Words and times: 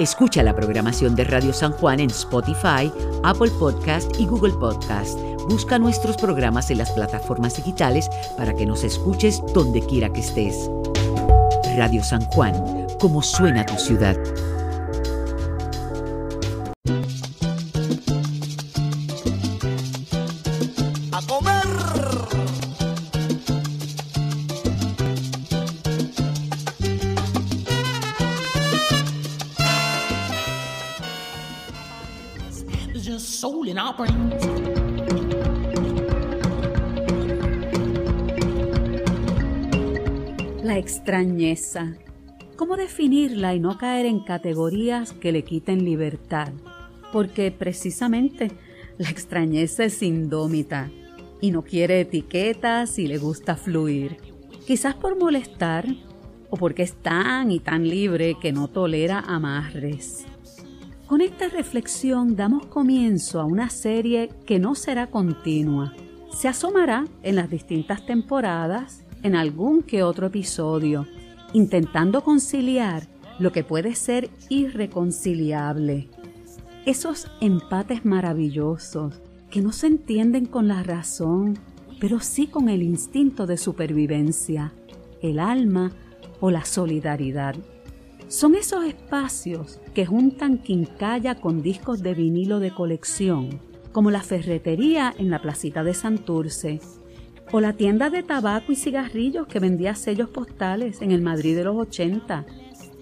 Escucha 0.00 0.42
la 0.42 0.56
programación 0.56 1.14
de 1.14 1.24
Radio 1.24 1.52
San 1.52 1.72
Juan 1.72 2.00
en 2.00 2.08
Spotify, 2.08 2.90
Apple 3.22 3.50
Podcast 3.58 4.18
y 4.18 4.24
Google 4.24 4.54
Podcast. 4.54 5.18
Busca 5.46 5.78
nuestros 5.78 6.16
programas 6.16 6.70
en 6.70 6.78
las 6.78 6.90
plataformas 6.92 7.56
digitales 7.56 8.08
para 8.38 8.54
que 8.54 8.64
nos 8.64 8.82
escuches 8.82 9.42
donde 9.52 9.82
quiera 9.82 10.10
que 10.10 10.20
estés. 10.20 10.70
Radio 11.76 12.02
San 12.02 12.24
Juan, 12.30 12.86
como 12.98 13.20
suena 13.20 13.66
tu 13.66 13.74
ciudad. 13.74 14.16
¿Cómo 42.56 42.76
definirla 42.76 43.54
y 43.54 43.60
no 43.60 43.78
caer 43.78 44.06
en 44.06 44.20
categorías 44.20 45.12
que 45.12 45.32
le 45.32 45.44
quiten 45.44 45.84
libertad? 45.84 46.52
Porque 47.12 47.50
precisamente 47.50 48.50
la 48.98 49.08
extrañeza 49.08 49.84
es 49.84 50.02
indómita 50.02 50.90
y 51.40 51.52
no 51.52 51.62
quiere 51.62 52.00
etiquetas 52.00 52.98
y 52.98 53.06
le 53.06 53.18
gusta 53.18 53.56
fluir. 53.56 54.16
Quizás 54.66 54.94
por 54.94 55.18
molestar 55.18 55.86
o 56.50 56.56
porque 56.56 56.82
es 56.82 56.94
tan 56.94 57.50
y 57.50 57.60
tan 57.60 57.88
libre 57.88 58.36
que 58.40 58.52
no 58.52 58.68
tolera 58.68 59.20
amarres. 59.20 60.26
Con 61.06 61.20
esta 61.20 61.48
reflexión 61.48 62.36
damos 62.36 62.66
comienzo 62.66 63.40
a 63.40 63.44
una 63.44 63.70
serie 63.70 64.28
que 64.44 64.58
no 64.58 64.74
será 64.74 65.08
continua. 65.08 65.94
Se 66.32 66.48
asomará 66.48 67.04
en 67.22 67.36
las 67.36 67.48
distintas 67.48 68.04
temporadas, 68.06 69.04
en 69.22 69.34
algún 69.34 69.82
que 69.82 70.02
otro 70.02 70.28
episodio, 70.28 71.06
intentando 71.52 72.22
conciliar 72.22 73.08
lo 73.38 73.52
que 73.52 73.64
puede 73.64 73.94
ser 73.94 74.30
irreconciliable. 74.48 76.08
Esos 76.86 77.26
empates 77.40 78.04
maravillosos 78.04 79.20
que 79.50 79.60
no 79.60 79.72
se 79.72 79.88
entienden 79.88 80.46
con 80.46 80.68
la 80.68 80.82
razón, 80.82 81.58
pero 81.98 82.20
sí 82.20 82.46
con 82.46 82.68
el 82.68 82.82
instinto 82.82 83.46
de 83.46 83.56
supervivencia, 83.56 84.72
el 85.22 85.38
alma 85.38 85.92
o 86.40 86.50
la 86.50 86.64
solidaridad. 86.64 87.56
Son 88.28 88.54
esos 88.54 88.84
espacios 88.84 89.80
que 89.92 90.06
juntan 90.06 90.58
quincalla 90.58 91.40
con 91.40 91.62
discos 91.62 92.02
de 92.02 92.14
vinilo 92.14 92.60
de 92.60 92.70
colección, 92.72 93.60
como 93.92 94.10
la 94.10 94.22
ferretería 94.22 95.12
en 95.18 95.30
la 95.30 95.42
placita 95.42 95.82
de 95.82 95.94
Santurce, 95.94 96.80
o 97.52 97.60
la 97.60 97.72
tienda 97.72 98.10
de 98.10 98.22
tabaco 98.22 98.72
y 98.72 98.76
cigarrillos 98.76 99.46
que 99.46 99.58
vendía 99.58 99.94
sellos 99.94 100.28
postales 100.28 101.02
en 101.02 101.10
el 101.10 101.20
Madrid 101.20 101.56
de 101.56 101.64
los 101.64 101.76
80, 101.76 102.46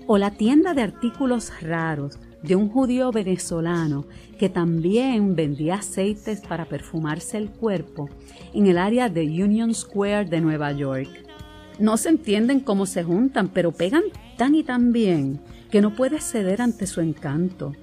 o 0.06 0.16
la 0.16 0.30
tienda 0.30 0.72
de 0.72 0.82
artículos 0.82 1.52
raros 1.60 2.18
de 2.42 2.56
un 2.56 2.68
judío 2.68 3.10
venezolano 3.10 4.06
que 4.38 4.48
también 4.48 5.34
vendía 5.34 5.76
aceites 5.76 6.40
para 6.40 6.64
perfumarse 6.66 7.36
el 7.36 7.50
cuerpo 7.50 8.08
en 8.54 8.66
el 8.66 8.78
área 8.78 9.08
de 9.08 9.22
Union 9.24 9.74
Square 9.74 10.26
de 10.26 10.40
Nueva 10.40 10.72
York. 10.72 11.08
No 11.78 11.96
se 11.96 12.08
entienden 12.08 12.60
cómo 12.60 12.86
se 12.86 13.04
juntan, 13.04 13.48
pero 13.48 13.72
pegan 13.72 14.04
tan 14.36 14.54
y 14.54 14.62
tan 14.62 14.92
bien 14.92 15.40
que 15.70 15.80
no 15.80 15.94
puedes 15.94 16.24
ceder 16.24 16.62
ante 16.62 16.86
su 16.86 17.00
encanto. 17.00 17.74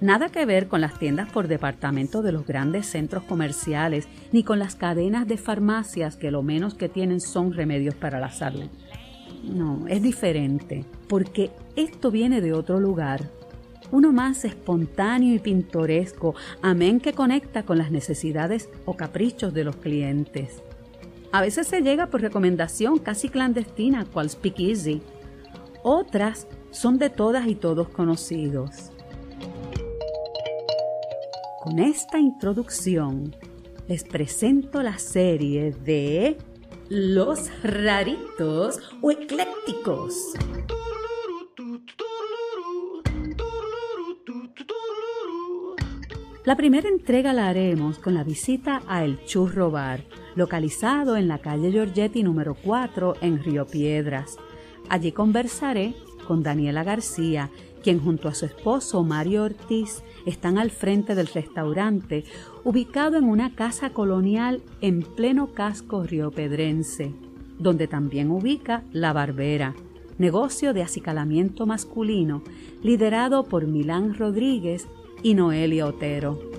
Nada 0.00 0.28
que 0.28 0.46
ver 0.46 0.68
con 0.68 0.80
las 0.80 0.98
tiendas 0.98 1.30
por 1.30 1.48
departamento 1.48 2.22
de 2.22 2.30
los 2.30 2.46
grandes 2.46 2.86
centros 2.86 3.24
comerciales, 3.24 4.06
ni 4.30 4.44
con 4.44 4.60
las 4.60 4.76
cadenas 4.76 5.26
de 5.26 5.36
farmacias 5.36 6.16
que 6.16 6.30
lo 6.30 6.42
menos 6.42 6.74
que 6.74 6.88
tienen 6.88 7.20
son 7.20 7.52
remedios 7.52 7.96
para 7.96 8.20
la 8.20 8.30
salud. 8.30 8.68
No, 9.42 9.86
es 9.88 10.00
diferente, 10.02 10.84
porque 11.08 11.50
esto 11.74 12.12
viene 12.12 12.40
de 12.40 12.52
otro 12.52 12.78
lugar, 12.78 13.28
uno 13.90 14.12
más 14.12 14.44
espontáneo 14.44 15.34
y 15.34 15.38
pintoresco, 15.38 16.34
amén 16.62 17.00
que 17.00 17.12
conecta 17.12 17.64
con 17.64 17.78
las 17.78 17.90
necesidades 17.90 18.68
o 18.84 18.94
caprichos 18.94 19.52
de 19.54 19.64
los 19.64 19.76
clientes. 19.76 20.62
A 21.32 21.40
veces 21.40 21.66
se 21.66 21.80
llega 21.80 22.06
por 22.06 22.20
recomendación 22.20 22.98
casi 22.98 23.28
clandestina, 23.28 24.04
cual 24.04 24.30
Speakeasy. 24.30 25.02
Otras 25.82 26.46
son 26.70 26.98
de 26.98 27.10
todas 27.10 27.46
y 27.46 27.54
todos 27.54 27.88
conocidos. 27.88 28.92
Con 31.60 31.80
esta 31.80 32.20
introducción 32.20 33.34
les 33.88 34.04
presento 34.04 34.80
la 34.80 34.96
serie 34.98 35.72
de 35.72 36.38
Los 36.88 37.50
raritos 37.64 38.78
o 39.02 39.10
eclécticos. 39.10 40.34
La 46.44 46.56
primera 46.56 46.88
entrega 46.88 47.32
la 47.32 47.48
haremos 47.48 47.98
con 47.98 48.14
la 48.14 48.22
visita 48.22 48.82
a 48.86 49.04
El 49.04 49.24
Churro 49.24 49.72
Bar, 49.72 50.04
localizado 50.36 51.16
en 51.16 51.26
la 51.26 51.38
calle 51.38 51.72
Giorgetti 51.72 52.22
número 52.22 52.54
4 52.54 53.16
en 53.20 53.42
Río 53.42 53.66
Piedras. 53.66 54.36
Allí 54.88 55.10
conversaré 55.10 55.94
con 56.28 56.44
Daniela 56.44 56.84
García, 56.84 57.50
quien 57.88 58.00
junto 58.00 58.28
a 58.28 58.34
su 58.34 58.44
esposo 58.44 59.02
Mario 59.02 59.44
Ortiz 59.44 60.02
están 60.26 60.58
al 60.58 60.70
frente 60.70 61.14
del 61.14 61.26
restaurante, 61.26 62.24
ubicado 62.62 63.16
en 63.16 63.24
una 63.24 63.54
casa 63.54 63.94
colonial 63.94 64.60
en 64.82 65.00
pleno 65.00 65.54
casco 65.54 66.02
riopedrense, 66.02 67.14
donde 67.58 67.88
también 67.88 68.30
ubica 68.30 68.84
La 68.92 69.14
Barbera, 69.14 69.74
negocio 70.18 70.74
de 70.74 70.82
acicalamiento 70.82 71.64
masculino 71.64 72.42
liderado 72.82 73.44
por 73.44 73.66
Milán 73.66 74.12
Rodríguez 74.12 74.86
y 75.22 75.32
Noelia 75.32 75.86
Otero. 75.86 76.57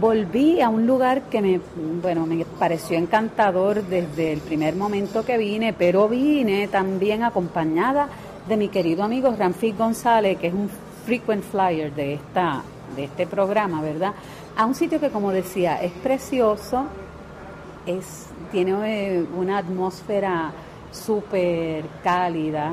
Volví 0.00 0.62
a 0.62 0.70
un 0.70 0.86
lugar 0.86 1.24
que 1.24 1.42
me, 1.42 1.60
bueno, 2.00 2.24
me 2.24 2.46
pareció 2.58 2.96
encantador 2.96 3.82
desde 3.82 4.32
el 4.32 4.40
primer 4.40 4.74
momento 4.74 5.26
que 5.26 5.36
vine, 5.36 5.74
pero 5.74 6.08
vine 6.08 6.68
también 6.68 7.22
acompañada 7.22 8.08
de 8.48 8.56
mi 8.56 8.68
querido 8.68 9.04
amigo 9.04 9.34
Ramfis 9.38 9.76
González, 9.76 10.38
que 10.38 10.46
es 10.46 10.54
un 10.54 10.70
frequent 11.04 11.44
flyer 11.44 11.94
de, 11.94 12.14
esta, 12.14 12.62
de 12.96 13.04
este 13.04 13.26
programa, 13.26 13.82
¿verdad? 13.82 14.14
A 14.56 14.64
un 14.64 14.74
sitio 14.74 14.98
que, 15.00 15.10
como 15.10 15.32
decía, 15.32 15.82
es 15.82 15.92
precioso, 15.92 16.86
es, 17.84 18.28
tiene 18.52 19.18
eh, 19.18 19.26
una 19.36 19.58
atmósfera 19.58 20.50
súper 20.92 21.84
cálida 22.02 22.72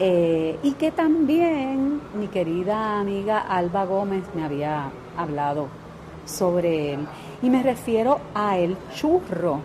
eh, 0.00 0.58
y 0.64 0.72
que 0.72 0.90
también 0.90 2.00
mi 2.18 2.26
querida 2.26 2.98
amiga 2.98 3.38
Alba 3.38 3.84
Gómez 3.84 4.24
me 4.34 4.42
había 4.42 4.90
hablado 5.16 5.68
sobre 6.24 6.94
él. 6.94 7.06
Y 7.42 7.50
me 7.50 7.62
refiero 7.62 8.20
a 8.34 8.58
El 8.58 8.76
Churro, 8.94 9.60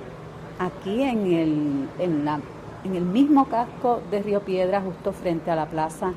aquí 0.59 1.03
en 1.03 1.25
el, 1.25 1.89
en, 1.99 2.25
la, 2.25 2.39
en 2.83 2.95
el 2.95 3.03
mismo 3.03 3.45
casco 3.45 4.01
de 4.11 4.21
Río 4.21 4.41
Piedra, 4.41 4.81
justo 4.81 5.11
frente 5.11 5.51
a 5.51 5.55
la 5.55 5.65
plaza 5.65 6.13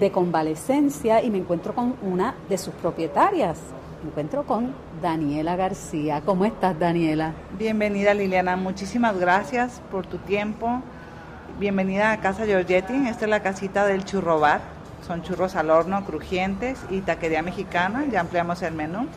de 0.00 0.10
convalecencia, 0.12 1.22
y 1.22 1.30
me 1.30 1.38
encuentro 1.38 1.74
con 1.74 1.96
una 2.02 2.34
de 2.48 2.56
sus 2.56 2.72
propietarias, 2.74 3.58
me 4.02 4.10
encuentro 4.10 4.44
con 4.44 4.72
Daniela 5.02 5.56
García. 5.56 6.22
¿Cómo 6.24 6.44
estás, 6.44 6.78
Daniela? 6.78 7.32
Bienvenida, 7.58 8.14
Liliana. 8.14 8.56
Muchísimas 8.56 9.18
gracias 9.18 9.82
por 9.90 10.06
tu 10.06 10.18
tiempo. 10.18 10.82
Bienvenida 11.58 12.12
a 12.12 12.20
Casa 12.20 12.46
Giorgetti. 12.46 12.94
Esta 13.08 13.24
es 13.24 13.30
la 13.30 13.42
casita 13.42 13.84
del 13.86 14.04
churro 14.04 14.38
bar. 14.38 14.60
Son 15.04 15.22
churros 15.22 15.56
al 15.56 15.70
horno, 15.70 16.04
crujientes 16.04 16.78
y 16.90 17.00
taquería 17.00 17.42
mexicana. 17.42 18.04
Ya 18.10 18.20
ampliamos 18.20 18.62
el 18.62 18.74
menú. 18.74 19.08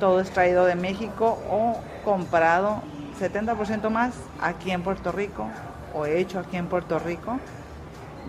Todo 0.00 0.20
es 0.20 0.30
traído 0.30 0.64
de 0.64 0.74
México 0.74 1.38
o 1.50 1.78
comprado 2.04 2.82
70% 3.20 3.88
más 3.90 4.14
aquí 4.40 4.70
en 4.70 4.82
Puerto 4.82 5.12
Rico 5.12 5.46
o 5.94 6.06
hecho 6.06 6.38
aquí 6.40 6.56
en 6.56 6.66
Puerto 6.66 6.98
Rico. 6.98 7.38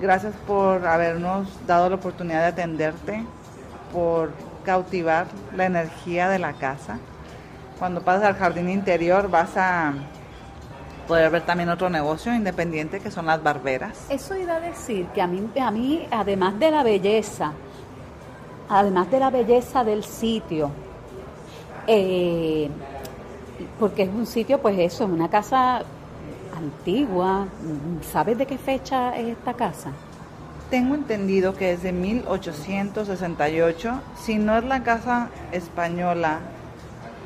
Gracias 0.02 0.34
por 0.48 0.86
habernos 0.86 1.48
dado 1.66 1.90
la 1.90 1.96
oportunidad 1.96 2.42
de 2.42 2.48
atenderte, 2.48 3.24
por 3.92 4.32
cautivar 4.66 5.28
la 5.56 5.66
energía 5.66 6.30
de 6.30 6.40
la 6.40 6.54
casa. 6.54 6.98
Cuando 7.80 8.02
pasas 8.02 8.24
al 8.24 8.36
jardín 8.36 8.70
interior 8.70 9.30
vas 9.30 9.56
a 9.56 9.94
poder 11.08 11.30
ver 11.30 11.42
también 11.44 11.70
otro 11.70 11.90
negocio 11.90 12.34
independiente 12.34 13.00
que 13.00 13.12
son 13.12 13.26
las 13.26 13.42
barberas. 13.44 14.06
Eso 14.10 14.36
iba 14.36 14.56
a 14.56 14.60
decir 14.60 15.06
que 15.08 15.22
a 15.22 15.28
mí, 15.28 15.50
a 15.60 15.72
mí 15.72 16.08
además 16.12 16.58
de 16.60 16.72
la 16.72 16.84
belleza, 16.84 17.52
además 18.70 19.12
de 19.12 19.20
la 19.20 19.30
belleza 19.30 19.84
del 19.84 20.04
sitio, 20.04 20.72
eh, 21.88 22.70
porque 23.80 24.04
es 24.04 24.10
un 24.10 24.26
sitio, 24.26 24.60
pues 24.60 24.78
eso, 24.80 25.06
es 25.06 25.10
una 25.10 25.30
casa 25.30 25.84
antigua. 26.56 27.48
¿Sabes 28.12 28.38
de 28.38 28.46
qué 28.46 28.58
fecha 28.58 29.18
es 29.18 29.30
esta 29.30 29.54
casa? 29.54 29.92
Tengo 30.70 30.96
entendido 30.96 31.56
que 31.56 31.74
es 31.74 31.84
de 31.84 31.92
1868. 31.92 34.02
Si 34.22 34.38
no 34.38 34.58
es 34.58 34.64
la 34.64 34.84
casa 34.84 35.30
española 35.52 36.40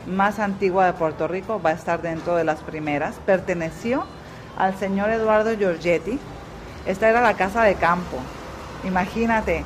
más 0.07 0.39
antigua 0.39 0.85
de 0.85 0.93
Puerto 0.93 1.27
Rico, 1.27 1.61
va 1.61 1.71
a 1.71 1.73
estar 1.73 2.01
dentro 2.01 2.35
de 2.35 2.43
las 2.43 2.61
primeras. 2.61 3.15
Perteneció 3.25 4.05
al 4.57 4.75
señor 4.75 5.09
Eduardo 5.09 5.55
Giorgetti. 5.55 6.19
Esta 6.85 7.09
era 7.09 7.21
la 7.21 7.35
casa 7.35 7.63
de 7.63 7.75
campo. 7.75 8.17
Imagínate, 8.83 9.63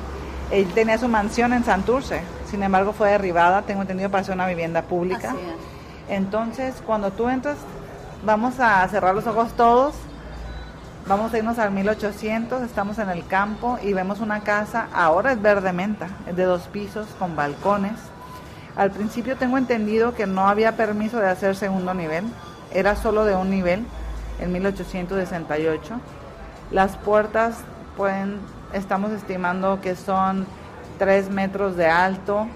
él 0.50 0.66
tenía 0.74 0.98
su 0.98 1.08
mansión 1.08 1.52
en 1.52 1.64
Santurce, 1.64 2.22
sin 2.52 2.62
embargo 2.62 2.92
fue 2.92 3.08
derribada, 3.08 3.62
tengo 3.62 3.80
entendido, 3.80 4.10
para 4.10 4.24
ser 4.24 4.34
una 4.34 4.46
vivienda 4.46 4.82
pública. 4.82 5.34
Entonces, 6.06 6.82
cuando 6.84 7.10
tú 7.10 7.30
entras, 7.30 7.56
vamos 8.26 8.60
a 8.60 8.86
cerrar 8.88 9.14
los 9.14 9.26
ojos 9.26 9.52
todos, 9.54 9.94
vamos 11.06 11.32
a 11.32 11.38
irnos 11.38 11.58
al 11.58 11.70
1800, 11.70 12.60
estamos 12.60 12.98
en 12.98 13.08
el 13.08 13.26
campo 13.26 13.78
y 13.82 13.94
vemos 13.94 14.20
una 14.20 14.40
casa, 14.40 14.88
ahora 14.92 15.32
es 15.32 15.40
verde 15.40 15.72
menta, 15.72 16.08
es 16.28 16.36
de 16.36 16.44
dos 16.44 16.64
pisos 16.64 17.06
con 17.18 17.36
balcones. 17.36 17.94
Al 18.76 18.90
principio 18.90 19.36
tengo 19.36 19.56
entendido 19.56 20.14
que 20.14 20.26
no 20.26 20.46
había 20.46 20.76
permiso 20.76 21.20
de 21.20 21.30
hacer 21.30 21.56
segundo 21.56 21.94
nivel, 21.94 22.26
era 22.70 22.96
solo 22.96 23.24
de 23.24 23.34
un 23.34 23.48
nivel 23.48 23.86
en 24.40 24.52
1868. 24.52 25.94
Las 26.70 26.98
puertas 26.98 27.56
pueden, 27.96 28.40
estamos 28.74 29.10
estimando 29.12 29.80
que 29.80 29.96
son 29.96 30.46
3 31.02 31.30
metros 31.30 31.76
de 31.76 31.88
alto 31.88 32.46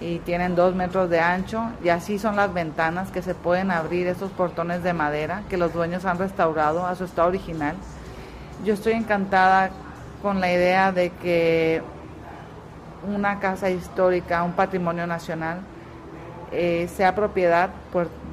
y 0.00 0.18
tienen 0.20 0.54
2 0.54 0.74
metros 0.74 1.10
de 1.10 1.20
ancho 1.20 1.62
y 1.84 1.90
así 1.90 2.18
son 2.18 2.36
las 2.36 2.54
ventanas 2.54 3.10
que 3.10 3.20
se 3.20 3.34
pueden 3.34 3.70
abrir, 3.70 4.06
esos 4.06 4.30
portones 4.30 4.82
de 4.82 4.94
madera 4.94 5.42
que 5.50 5.58
los 5.58 5.74
dueños 5.74 6.06
han 6.06 6.16
restaurado 6.16 6.86
a 6.86 6.94
su 6.94 7.04
estado 7.04 7.28
original. 7.28 7.76
Yo 8.64 8.72
estoy 8.72 8.94
encantada 8.94 9.68
con 10.22 10.40
la 10.40 10.50
idea 10.50 10.90
de 10.90 11.10
que 11.10 11.82
una 13.06 13.40
casa 13.40 13.68
histórica, 13.68 14.42
un 14.42 14.52
patrimonio 14.52 15.06
nacional, 15.06 15.60
eh, 16.50 16.88
sea 16.88 17.14
propiedad 17.14 17.68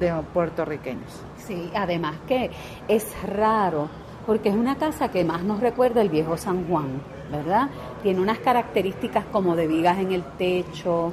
de 0.00 0.14
puertorriqueños. 0.32 1.20
Sí, 1.36 1.70
además 1.74 2.14
que 2.26 2.50
es 2.88 3.06
raro, 3.26 3.90
porque 4.24 4.48
es 4.48 4.54
una 4.54 4.76
casa 4.76 5.10
que 5.10 5.22
más 5.22 5.42
nos 5.42 5.60
recuerda 5.60 6.00
el 6.00 6.08
viejo 6.08 6.38
San 6.38 6.66
Juan, 6.66 7.02
¿verdad? 7.30 7.68
Tiene 8.06 8.20
unas 8.20 8.38
características 8.38 9.24
como 9.32 9.56
de 9.56 9.66
vigas 9.66 9.98
en 9.98 10.12
el 10.12 10.22
techo, 10.22 11.12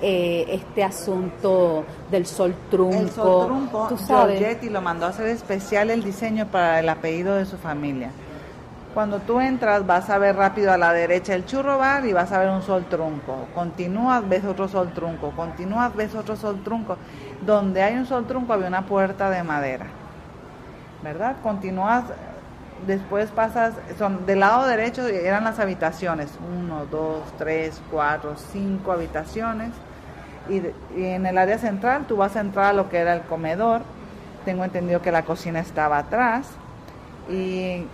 eh, 0.00 0.46
este 0.48 0.82
asunto 0.82 1.84
del 2.10 2.24
sol 2.24 2.54
trunco. 2.70 2.98
El 2.98 3.10
sol 3.10 3.46
trunco, 3.46 3.86
¿tú 3.90 3.98
sabes? 3.98 4.70
lo 4.70 4.80
mandó 4.80 5.04
a 5.04 5.10
hacer 5.10 5.26
especial 5.26 5.90
el 5.90 6.02
diseño 6.02 6.46
para 6.46 6.80
el 6.80 6.88
apellido 6.88 7.34
de 7.34 7.44
su 7.44 7.58
familia. 7.58 8.10
Cuando 8.94 9.18
tú 9.18 9.38
entras 9.38 9.86
vas 9.86 10.08
a 10.08 10.16
ver 10.16 10.34
rápido 10.34 10.72
a 10.72 10.78
la 10.78 10.94
derecha 10.94 11.34
el 11.34 11.44
churro 11.44 11.76
bar 11.76 12.06
y 12.06 12.14
vas 12.14 12.32
a 12.32 12.38
ver 12.38 12.48
un 12.48 12.62
sol 12.62 12.86
trunco. 12.88 13.46
Continúas, 13.54 14.26
ves 14.26 14.46
otro 14.46 14.66
sol 14.66 14.92
trunco. 14.94 15.32
Continúas, 15.32 15.94
ves 15.94 16.14
otro 16.14 16.36
sol 16.36 16.62
trunco. 16.64 16.96
Donde 17.44 17.82
hay 17.82 17.96
un 17.96 18.06
sol 18.06 18.26
trunco 18.26 18.54
había 18.54 18.68
una 18.68 18.86
puerta 18.86 19.28
de 19.28 19.42
madera. 19.42 19.88
¿Verdad? 21.02 21.36
Continúas, 21.42 22.04
después 22.86 23.30
pasas, 23.30 23.74
son 23.98 24.26
del 24.26 24.40
lado 24.40 24.66
derecho 24.66 25.06
eran 25.06 25.44
las 25.44 25.58
habitaciones. 25.58 26.30
Uno, 26.52 26.86
dos, 26.86 27.22
tres, 27.38 27.80
cuatro, 27.90 28.36
cinco 28.36 28.92
habitaciones. 28.92 29.70
Y, 30.48 30.62
en 31.00 31.26
el 31.26 31.38
área 31.38 31.58
central 31.58 32.06
tú 32.06 32.16
vas 32.16 32.36
a 32.36 32.40
entrar 32.40 32.66
a 32.66 32.72
lo 32.72 32.88
que 32.88 32.98
era 32.98 33.14
el 33.14 33.22
comedor. 33.22 33.82
Tengo 34.44 34.64
entendido 34.64 35.02
que 35.02 35.12
la 35.12 35.24
cocina 35.24 35.60
estaba 35.60 35.98
atrás 35.98 36.48
y 37.30 37.86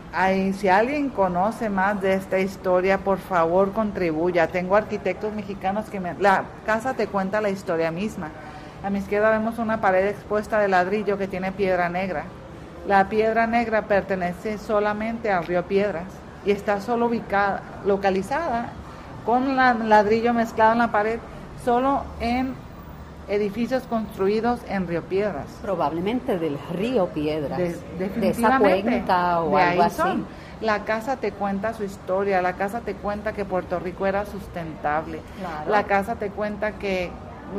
si 0.55 0.69
alguien 0.69 1.11
conoce 1.11 1.69
más 1.69 2.01
de 2.01 2.15
esta 2.15 2.39
historia, 2.39 2.99
por 2.99 3.19
favor 3.19 3.73
contribuya. 3.73 4.49
Tengo 4.49 4.77
arquitectos 4.77 5.35
mexicanos 5.35 5.91
que 5.91 6.01
me... 6.01 6.15
La 6.15 6.45
casa 6.65 6.95
te 6.95 7.07
cuenta 7.07 7.41
la 7.43 7.51
historia 7.51 7.91
misma. 7.91 8.31
A 8.83 8.89
mi 8.89 8.99
izquierda 8.99 9.31
vemos 9.31 9.59
una 9.59 9.81
pared 9.81 10.07
expuesta 10.07 10.59
de 10.59 10.69
ladrillo 10.69 11.19
que 11.19 11.29
tiene 11.29 11.53
piedra 11.53 11.89
negra. 11.91 12.25
La 12.87 13.09
piedra 13.09 13.47
negra 13.47 13.83
pertenece 13.83 14.59
solamente 14.59 15.31
al 15.31 15.45
río 15.45 15.65
Piedras 15.65 16.05
y 16.45 16.53
está 16.53 16.81
solo 16.81 17.07
ubicada, 17.07 17.63
localizada 17.85 18.71
con 19.25 19.57
ladrillo 19.57 20.33
mezclado 20.33 20.73
en 20.73 20.79
la 20.79 20.93
pared, 20.93 21.19
solo 21.65 22.05
en 22.21 22.55
edificios 23.29 23.83
construidos 23.85 24.61
en 24.69 24.87
Río 24.87 25.03
Piedras. 25.03 25.47
Probablemente 25.63 26.39
del 26.39 26.57
Río 26.73 27.09
Piedras. 27.09 27.59
De, 27.59 28.11
esa 28.23 28.59
cuenca 28.61 29.41
o 29.41 29.57
algo 29.57 29.83
así. 29.83 30.25
La 30.61 30.85
casa 30.85 31.17
te 31.17 31.33
cuenta 31.33 31.75
su 31.75 31.83
historia, 31.83 32.41
la 32.41 32.55
casa 32.55 32.81
te 32.81 32.95
cuenta 32.95 33.33
que 33.33 33.45
Puerto 33.45 33.79
Rico 33.79 34.07
era 34.07 34.25
sustentable, 34.25 35.21
la 35.69 35.85
casa 35.85 36.15
te 36.15 36.31
cuenta 36.31 36.73
que 36.73 37.11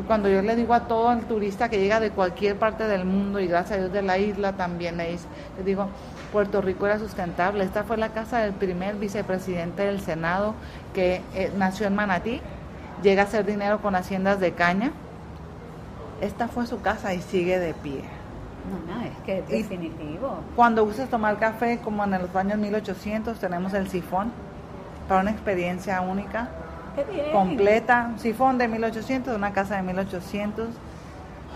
cuando 0.06 0.30
yo 0.30 0.42
le 0.42 0.56
digo 0.56 0.74
a 0.74 0.81
todo 0.81 1.12
el 1.12 1.25
turista 1.25 1.69
que 1.69 1.80
llega 1.80 2.00
de 2.00 2.12
cualquier 2.12 2.57
parte 2.57 2.88
del 2.88 3.06
mundo 3.06 3.39
y 3.39 3.48
gracias 3.48 3.78
a 3.78 3.81
Dios 3.81 3.94
de 3.94 4.01
la 4.01 4.18
isla 4.18 4.54
también 4.54 4.98
le, 4.98 5.18
digo, 5.66 5.88
Puerto 6.31 6.62
Rico 6.62 6.86
era 6.86 7.00
sustentable. 7.00 7.63
Esta 7.63 7.84
fue 7.84 7.98
la 7.98 8.10
casa 8.10 8.39
del 8.39 8.54
primer 8.54 8.95
vicepresidente 8.95 9.84
del 9.84 10.01
Senado 10.01 10.54
que 10.94 11.22
eh, 11.34 11.51
nació 11.57 11.88
en 11.88 11.95
Manatí, 11.95 12.42
llega 13.01 13.24
a 13.24 13.25
hacer 13.25 13.45
dinero 13.45 13.81
con 13.81 13.95
haciendas 13.95 14.39
de 14.39 14.51
caña 14.51 14.92
esta 16.22 16.48
fue 16.48 16.66
su 16.66 16.81
casa 16.81 17.13
y 17.13 17.22
sigue 17.22 17.60
de 17.60 17.74
pie. 17.74 18.04
No, 18.69 18.95
no, 18.95 19.01
es 19.01 19.12
que 19.25 19.40
es 19.40 19.48
definitivo. 19.48 20.40
Cuando 20.56 20.83
gustes 20.83 21.10
tomar 21.10 21.38
café, 21.38 21.80
como 21.83 22.04
en 22.04 22.12
los 22.12 22.36
años 22.36 22.57
1800, 22.57 23.40
tenemos 23.40 23.74
el 23.74 23.88
sifón 23.88 24.31
para 25.07 25.22
una 25.22 25.31
experiencia 25.31 26.01
única, 26.01 26.50
Completa. 27.31 28.13
Sifón 28.17 28.57
de 28.57 28.67
1800, 28.67 29.35
una 29.35 29.53
casa 29.53 29.75
de 29.75 29.83
1800. 29.83 30.69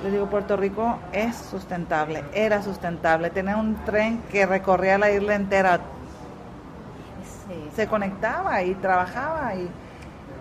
Les 0.04 0.12
digo, 0.12 0.28
Puerto 0.28 0.58
Rico 0.58 0.98
es 1.12 1.36
sustentable, 1.36 2.24
era 2.34 2.62
sustentable. 2.64 3.30
Tenía 3.30 3.58
un 3.58 3.76
tren 3.86 4.22
que 4.32 4.46
recorría 4.46 4.98
la 4.98 5.12
isla 5.12 5.36
entera. 5.36 5.80
Se 7.76 7.88
conectaba 7.88 8.64
y 8.64 8.74
trabajaba 8.76 9.56
y 9.56 9.70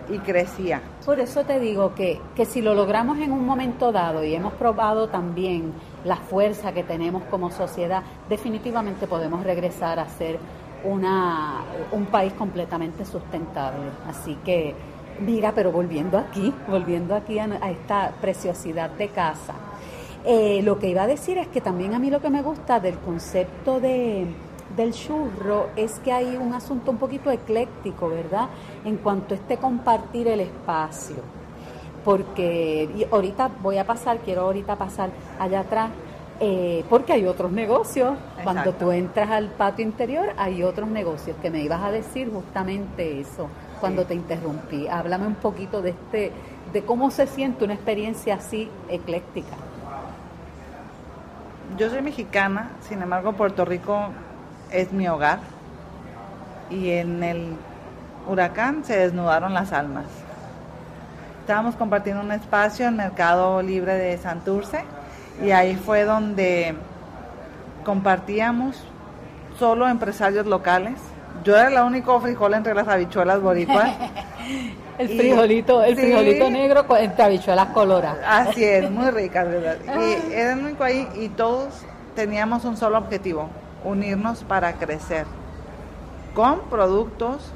y 0.09 0.19
crecía. 0.19 0.81
Por 1.05 1.19
eso 1.19 1.43
te 1.43 1.59
digo 1.59 1.95
que, 1.95 2.19
que 2.35 2.45
si 2.45 2.61
lo 2.61 2.73
logramos 2.73 3.19
en 3.19 3.31
un 3.31 3.45
momento 3.45 3.91
dado 3.91 4.23
y 4.23 4.35
hemos 4.35 4.53
probado 4.53 5.07
también 5.07 5.73
la 6.03 6.17
fuerza 6.17 6.73
que 6.73 6.83
tenemos 6.83 7.23
como 7.23 7.51
sociedad, 7.51 8.03
definitivamente 8.29 9.07
podemos 9.07 9.43
regresar 9.43 9.99
a 9.99 10.07
ser 10.09 10.39
una, 10.83 11.61
un 11.91 12.05
país 12.05 12.33
completamente 12.33 13.05
sustentable. 13.05 13.89
Así 14.07 14.35
que, 14.43 14.75
mira, 15.19 15.53
pero 15.53 15.71
volviendo 15.71 16.17
aquí, 16.17 16.53
volviendo 16.67 17.15
aquí 17.15 17.39
a, 17.39 17.45
esta 17.69 18.11
preciosidad 18.21 18.89
de 18.91 19.09
casa, 19.09 19.53
eh, 20.25 20.61
lo 20.63 20.77
que 20.79 20.89
iba 20.89 21.03
a 21.03 21.07
decir 21.07 21.37
es 21.37 21.47
que 21.47 21.61
también 21.61 21.93
a 21.93 21.99
mí 21.99 22.09
lo 22.09 22.21
que 22.21 22.29
me 22.29 22.41
gusta 22.41 22.79
del 22.79 22.97
concepto 22.99 23.79
de 23.79 24.27
del 24.75 24.93
churro 24.93 25.69
es 25.75 25.99
que 25.99 26.11
hay 26.11 26.37
un 26.37 26.53
asunto 26.53 26.91
un 26.91 26.97
poquito 26.97 27.29
ecléctico, 27.31 28.09
¿verdad? 28.09 28.47
En 28.85 28.97
cuanto 28.97 29.33
a 29.33 29.37
este 29.37 29.57
compartir 29.57 30.27
el 30.27 30.39
espacio. 30.39 31.17
Porque 32.03 33.07
ahorita 33.11 33.51
voy 33.61 33.77
a 33.77 33.85
pasar, 33.85 34.19
quiero 34.19 34.41
ahorita 34.41 34.75
pasar 34.75 35.11
allá 35.39 35.61
atrás, 35.61 35.89
eh, 36.43 36.83
porque 36.89 37.13
hay 37.13 37.27
otros 37.27 37.51
negocios. 37.51 38.17
Cuando 38.43 38.73
tú 38.73 38.91
entras 38.91 39.29
al 39.29 39.49
patio 39.49 39.85
interior, 39.85 40.33
hay 40.37 40.63
otros 40.63 40.89
negocios 40.89 41.37
que 41.39 41.51
me 41.51 41.61
ibas 41.61 41.83
a 41.83 41.91
decir 41.91 42.31
justamente 42.33 43.19
eso 43.19 43.47
cuando 43.79 44.05
te 44.05 44.15
interrumpí. 44.15 44.87
Háblame 44.87 45.27
un 45.27 45.35
poquito 45.35 45.83
de 45.83 45.91
este, 45.91 46.31
de 46.73 46.81
cómo 46.83 47.11
se 47.11 47.27
siente 47.27 47.63
una 47.63 47.75
experiencia 47.75 48.35
así 48.35 48.71
ecléctica. 48.89 49.55
Yo 51.77 51.91
soy 51.91 52.01
mexicana, 52.01 52.71
sin 52.81 53.03
embargo 53.03 53.33
Puerto 53.33 53.63
Rico 53.63 54.07
es 54.71 54.91
mi 54.91 55.07
hogar 55.07 55.39
y 56.71 56.89
en 56.89 57.23
el 57.23 57.53
huracán 58.27 58.83
se 58.83 58.97
desnudaron 58.97 59.53
las 59.53 59.71
almas. 59.73 60.05
Estábamos 61.41 61.75
compartiendo 61.75 62.23
un 62.23 62.31
espacio 62.31 62.87
en 62.87 62.97
Mercado 62.97 63.61
Libre 63.61 63.93
de 63.93 64.17
Santurce 64.17 64.83
y 65.43 65.51
ahí 65.51 65.75
fue 65.75 66.03
donde 66.03 66.75
compartíamos 67.83 68.83
solo 69.57 69.87
empresarios 69.87 70.45
locales. 70.45 70.99
Yo 71.43 71.57
era 71.57 71.69
el 71.69 71.87
único 71.87 72.19
frijol 72.19 72.53
entre 72.53 72.73
las 72.73 72.87
habichuelas 72.87 73.41
boricuas. 73.41 73.91
el 74.97 75.07
frijolito, 75.07 75.83
el 75.83 75.95
frijolito 75.95 76.49
negro 76.49 76.85
entre 76.97 77.23
habichuelas 77.23 77.67
coloradas. 77.67 78.49
Así 78.49 78.63
es, 78.63 78.89
muy 78.91 79.09
ricas, 79.09 79.47
¿verdad? 79.47 79.77
Y 79.85 80.33
era 80.33 80.53
el 80.53 80.59
único 80.59 80.83
ahí 80.83 81.07
y 81.15 81.29
todos 81.29 81.83
teníamos 82.15 82.65
un 82.65 82.77
solo 82.77 82.97
objetivo, 82.97 83.49
unirnos 83.83 84.43
para 84.43 84.73
crecer 84.73 85.25
con 86.35 86.61
productos 86.69 87.51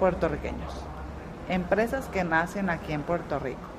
puertorriqueños, 0.00 0.72
empresas 1.48 2.06
que 2.06 2.24
nacen 2.24 2.70
aquí 2.70 2.92
en 2.92 3.02
Puerto 3.02 3.38
Rico. 3.38 3.73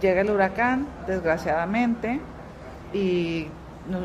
Llega 0.00 0.22
el 0.22 0.30
huracán, 0.30 0.86
desgraciadamente, 1.06 2.20
y 2.92 3.48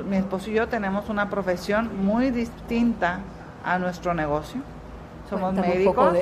mi 0.07 0.17
esposo 0.17 0.49
y 0.49 0.53
yo 0.53 0.67
tenemos 0.67 1.09
una 1.09 1.29
profesión 1.29 2.05
muy 2.05 2.31
distinta 2.31 3.19
a 3.63 3.79
nuestro 3.79 4.13
negocio. 4.13 4.61
Somos 5.29 5.53
médicos, 5.53 6.15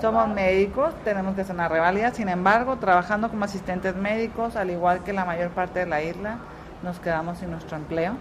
somos 0.00 0.28
médicos, 0.28 0.94
tenemos 1.04 1.34
que 1.34 1.42
hacer 1.42 1.54
una 1.54 1.68
revalida, 1.68 2.12
sin 2.12 2.28
embargo, 2.28 2.76
trabajando 2.76 3.28
como 3.28 3.44
asistentes 3.44 3.94
médicos, 3.94 4.56
al 4.56 4.70
igual 4.70 5.02
que 5.04 5.12
la 5.12 5.26
mayor 5.26 5.50
parte 5.50 5.80
de 5.80 5.86
la 5.86 6.02
isla, 6.02 6.38
nos 6.82 6.98
quedamos 6.98 7.38
sin 7.38 7.50
nuestro 7.50 7.76
empleo, 7.76 8.14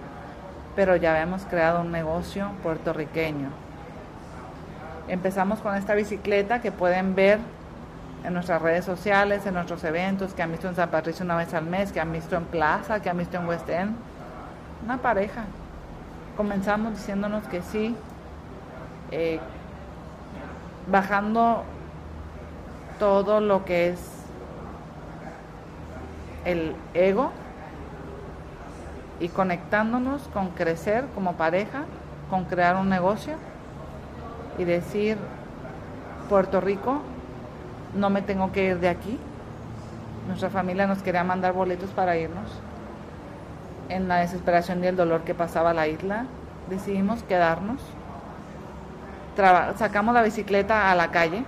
pero 0.75 0.97
ya 0.97 1.21
hemos 1.21 1.45
creado 1.45 1.81
un 1.81 1.91
negocio 1.91 2.51
puertorriqueño. 2.61 3.49
Empezamos 5.07 5.59
con 5.59 5.75
esta 5.75 5.93
bicicleta 5.93 6.59
que 6.59 6.73
pueden 6.73 7.15
ver 7.15 7.39
en 8.23 8.33
nuestras 8.33 8.61
redes 8.61 8.85
sociales, 8.85 9.45
en 9.45 9.53
nuestros 9.53 9.83
eventos, 9.83 10.33
que 10.33 10.43
han 10.43 10.51
visto 10.51 10.67
en 10.67 10.75
San 10.75 10.89
Patricio 10.89 11.23
una 11.23 11.35
vez 11.35 11.53
al 11.53 11.65
mes, 11.65 11.91
que 11.91 11.99
han 11.99 12.11
visto 12.11 12.35
en 12.35 12.45
Plaza, 12.45 13.01
que 13.01 13.09
han 13.09 13.17
visto 13.17 13.37
en 13.37 13.47
West 13.47 13.69
End. 13.69 13.95
Una 14.83 14.97
pareja. 14.97 15.43
Comenzamos 16.35 16.93
diciéndonos 16.93 17.43
que 17.45 17.61
sí, 17.61 17.95
eh, 19.11 19.39
bajando 20.87 21.63
todo 22.99 23.39
lo 23.41 23.65
que 23.65 23.89
es 23.89 23.99
el 26.45 26.75
ego 26.93 27.31
y 29.19 29.29
conectándonos 29.29 30.21
con 30.29 30.49
crecer 30.49 31.05
como 31.15 31.33
pareja, 31.33 31.85
con 32.29 32.45
crear 32.45 32.75
un 32.75 32.89
negocio 32.89 33.35
y 34.57 34.63
decir, 34.63 35.17
Puerto 36.29 36.61
Rico, 36.61 37.01
no 37.93 38.09
me 38.09 38.21
tengo 38.21 38.51
que 38.51 38.65
ir 38.65 38.79
de 38.79 38.89
aquí. 38.89 39.19
Nuestra 40.27 40.49
familia 40.49 40.87
nos 40.87 41.01
quería 41.01 41.23
mandar 41.23 41.53
boletos 41.53 41.89
para 41.91 42.17
irnos. 42.17 42.49
En 43.89 44.07
la 44.07 44.17
desesperación 44.17 44.83
y 44.83 44.87
el 44.87 44.95
dolor 44.95 45.21
que 45.21 45.33
pasaba 45.33 45.73
la 45.73 45.87
isla, 45.87 46.25
decidimos 46.69 47.23
quedarnos. 47.23 47.81
sacamos 49.77 50.13
la 50.13 50.21
bicicleta 50.21 50.91
a 50.91 50.95
la 50.95 51.11
calle. 51.11 51.45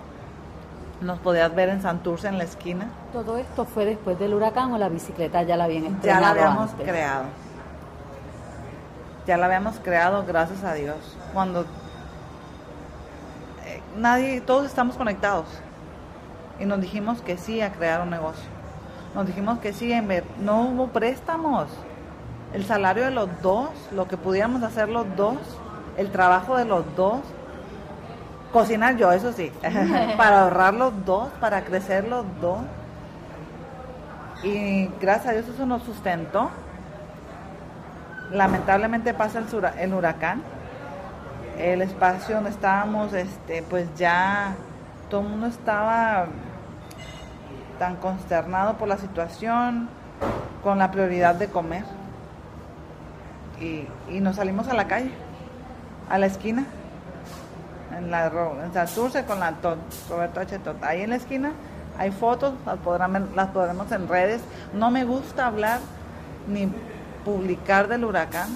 Nos 1.01 1.19
podías 1.19 1.53
ver 1.53 1.69
en 1.69 1.81
Santurce 1.81 2.27
en 2.27 2.37
la 2.37 2.43
esquina. 2.43 2.87
¿Todo 3.13 3.37
esto 3.37 3.65
fue 3.65 3.85
después 3.85 4.19
del 4.19 4.33
huracán 4.33 4.71
o 4.73 4.77
la 4.77 4.89
bicicleta 4.89 5.43
ya 5.43 5.55
la 5.55 5.65
habían 5.65 5.85
estrenado 5.85 6.05
Ya 6.05 6.19
la 6.19 6.29
habíamos 6.29 6.71
creado. 6.71 7.23
Ya 9.25 9.37
la 9.37 9.45
habíamos 9.45 9.79
creado, 9.79 10.25
gracias 10.25 10.63
a 10.63 10.73
Dios. 10.73 10.97
Cuando 11.33 11.61
eh, 13.65 13.81
nadie, 13.97 14.41
todos 14.41 14.65
estamos 14.65 14.95
conectados 14.97 15.45
y 16.59 16.65
nos 16.65 16.81
dijimos 16.81 17.21
que 17.21 17.37
sí 17.37 17.61
a 17.61 17.71
crear 17.71 18.01
un 18.01 18.09
negocio. 18.09 18.49
Nos 19.15 19.25
dijimos 19.25 19.59
que 19.59 19.73
sí 19.73 19.91
en 19.91 20.07
ver, 20.07 20.23
no 20.39 20.61
hubo 20.63 20.87
préstamos. 20.87 21.67
El 22.53 22.65
salario 22.65 23.05
de 23.05 23.11
los 23.11 23.29
dos, 23.41 23.69
lo 23.91 24.07
que 24.07 24.17
pudiéramos 24.17 24.63
hacer 24.63 24.89
los 24.89 25.05
dos, 25.15 25.37
el 25.97 26.11
trabajo 26.11 26.57
de 26.57 26.65
los 26.65 26.83
dos, 26.95 27.21
cocinar 28.51 28.97
yo, 28.97 29.11
eso 29.11 29.31
sí, 29.33 29.51
para 30.17 30.43
ahorrar 30.43 30.73
los 30.73 31.05
dos, 31.05 31.29
para 31.39 31.63
crecer 31.63 32.07
los 32.07 32.25
dos. 32.41 32.59
Y 34.43 34.89
gracias 35.01 35.27
a 35.27 35.31
Dios 35.33 35.47
eso 35.47 35.65
nos 35.65 35.83
sustentó. 35.83 36.49
Lamentablemente 38.31 39.13
pasa 39.13 39.39
el, 39.39 39.45
el 39.79 39.93
huracán. 39.93 40.41
El 41.57 41.81
espacio 41.81 42.35
donde 42.35 42.51
estábamos, 42.51 43.11
este, 43.13 43.63
pues 43.63 43.93
ya 43.97 44.55
todo 45.09 45.21
el 45.21 45.27
mundo 45.27 45.47
estaba 45.47 46.27
tan 47.79 47.95
consternado 47.95 48.75
por 48.75 48.87
la 48.87 48.97
situación, 48.97 49.89
con 50.61 50.77
la 50.77 50.91
prioridad 50.91 51.35
de 51.35 51.47
comer. 51.47 51.83
Y, 53.59 53.87
nos 54.19 54.35
salimos 54.35 54.67
a 54.67 54.73
la 54.73 54.87
calle, 54.87 55.11
a 56.09 56.17
la 56.17 56.27
esquina, 56.27 56.65
en 57.97 58.11
la 58.11 58.27
en 58.27 59.25
con 59.25 59.39
la 59.39 59.53
Roberto 60.09 60.39
H. 60.39 60.59
Ahí 60.81 61.01
en 61.01 61.09
la 61.09 61.15
esquina 61.15 61.51
hay 61.97 62.11
fotos, 62.11 62.53
las, 62.65 62.77
podrán, 62.77 63.29
las 63.35 63.47
podremos 63.47 63.91
en 63.91 64.07
redes. 64.07 64.41
No 64.73 64.91
me 64.91 65.03
gusta 65.03 65.47
hablar 65.47 65.79
ni 66.47 66.71
publicar 67.25 67.87
del 67.87 68.05
huracán, 68.05 68.49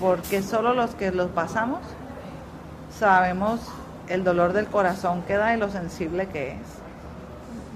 porque 0.00 0.42
solo 0.42 0.74
los 0.74 0.94
que 0.94 1.12
los 1.12 1.30
pasamos 1.30 1.80
sabemos 2.98 3.60
el 4.08 4.24
dolor 4.24 4.52
del 4.52 4.66
corazón 4.66 5.22
que 5.22 5.34
da 5.34 5.54
y 5.54 5.58
lo 5.58 5.68
sensible 5.68 6.26
que 6.26 6.52
es 6.52 6.87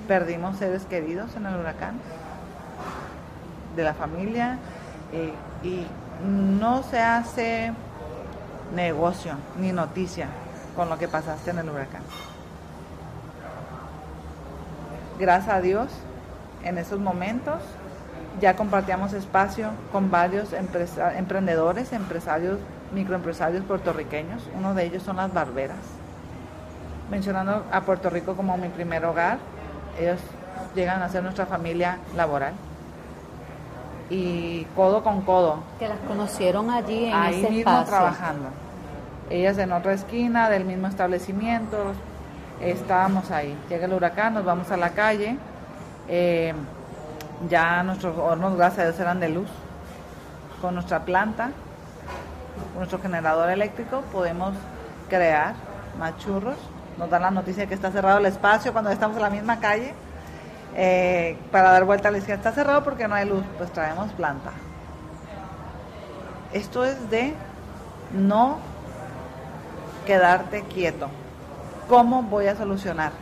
perdimos 0.06 0.58
seres 0.58 0.84
queridos 0.84 1.34
en 1.36 1.46
el 1.46 1.56
huracán, 1.56 1.98
de 3.76 3.84
la 3.84 3.94
familia, 3.94 4.58
eh, 5.12 5.32
y 5.62 5.86
no 6.26 6.82
se 6.82 7.00
hace 7.00 7.72
negocio 8.74 9.34
ni 9.58 9.72
noticia 9.72 10.28
con 10.76 10.88
lo 10.88 10.98
que 10.98 11.08
pasaste 11.08 11.50
en 11.50 11.58
el 11.58 11.70
huracán. 11.70 12.02
Gracias 15.18 15.54
a 15.54 15.60
Dios, 15.60 15.88
en 16.64 16.78
esos 16.78 16.98
momentos 16.98 17.60
ya 18.40 18.56
compartíamos 18.56 19.12
espacio 19.12 19.70
con 19.92 20.10
varios 20.10 20.52
emprendedores, 20.52 21.92
empresarios, 21.92 22.58
microempresarios 22.94 23.64
puertorriqueños. 23.64 24.48
Uno 24.56 24.74
de 24.74 24.84
ellos 24.84 25.02
son 25.02 25.16
las 25.16 25.32
barberas. 25.32 25.78
Mencionando 27.10 27.64
a 27.70 27.82
Puerto 27.82 28.08
Rico 28.10 28.34
como 28.34 28.56
mi 28.56 28.68
primer 28.68 29.04
hogar, 29.04 29.38
ellos 29.98 30.20
llegan 30.74 31.02
a 31.02 31.08
ser 31.08 31.22
nuestra 31.22 31.46
familia 31.46 31.98
laboral. 32.16 32.54
Y 34.10 34.64
codo 34.76 35.02
con 35.02 35.22
codo. 35.22 35.60
Que 35.78 35.88
las 35.88 35.98
conocieron 36.00 36.70
allí 36.70 37.06
en 37.06 37.14
ahí 37.14 37.46
mismo 37.48 37.84
trabajando. 37.84 38.48
Ellas 39.30 39.56
en 39.58 39.72
otra 39.72 39.94
esquina 39.94 40.50
del 40.50 40.64
mismo 40.64 40.86
establecimiento. 40.86 41.76
Estábamos 42.60 43.30
ahí. 43.30 43.56
Llega 43.68 43.86
el 43.86 43.92
huracán, 43.92 44.34
nos 44.34 44.44
vamos 44.44 44.70
a 44.70 44.76
la 44.76 44.90
calle. 44.90 45.38
Eh, 46.08 46.52
ya 47.48 47.82
nuestros 47.82 48.16
hornos, 48.18 48.56
gracias 48.56 48.80
a 48.80 48.84
Dios, 48.84 49.00
eran 49.00 49.20
de 49.20 49.30
luz. 49.30 49.48
Con 50.60 50.74
nuestra 50.74 51.04
planta, 51.04 51.50
con 52.72 52.78
nuestro 52.78 53.00
generador 53.00 53.48
eléctrico, 53.50 54.02
podemos 54.12 54.54
crear 55.08 55.54
más 55.98 56.16
churros 56.18 56.56
nos 56.98 57.10
dan 57.10 57.22
la 57.22 57.30
noticia 57.30 57.62
de 57.62 57.68
que 57.68 57.74
está 57.74 57.90
cerrado 57.90 58.18
el 58.18 58.26
espacio 58.26 58.72
cuando 58.72 58.90
estamos 58.90 59.16
en 59.16 59.22
la 59.22 59.30
misma 59.30 59.60
calle. 59.60 59.94
Eh, 60.74 61.36
para 61.50 61.70
dar 61.72 61.84
vuelta 61.84 62.08
a 62.08 62.10
la 62.12 62.18
izquierda, 62.18 62.40
está 62.40 62.52
cerrado 62.52 62.82
porque 62.82 63.06
no 63.06 63.14
hay 63.14 63.28
luz, 63.28 63.44
pues 63.58 63.70
traemos 63.72 64.12
planta. 64.12 64.50
Esto 66.52 66.84
es 66.84 67.10
de 67.10 67.34
no 68.12 68.58
quedarte 70.06 70.62
quieto. 70.62 71.08
¿Cómo 71.88 72.22
voy 72.22 72.46
a 72.46 72.56
solucionar? 72.56 73.12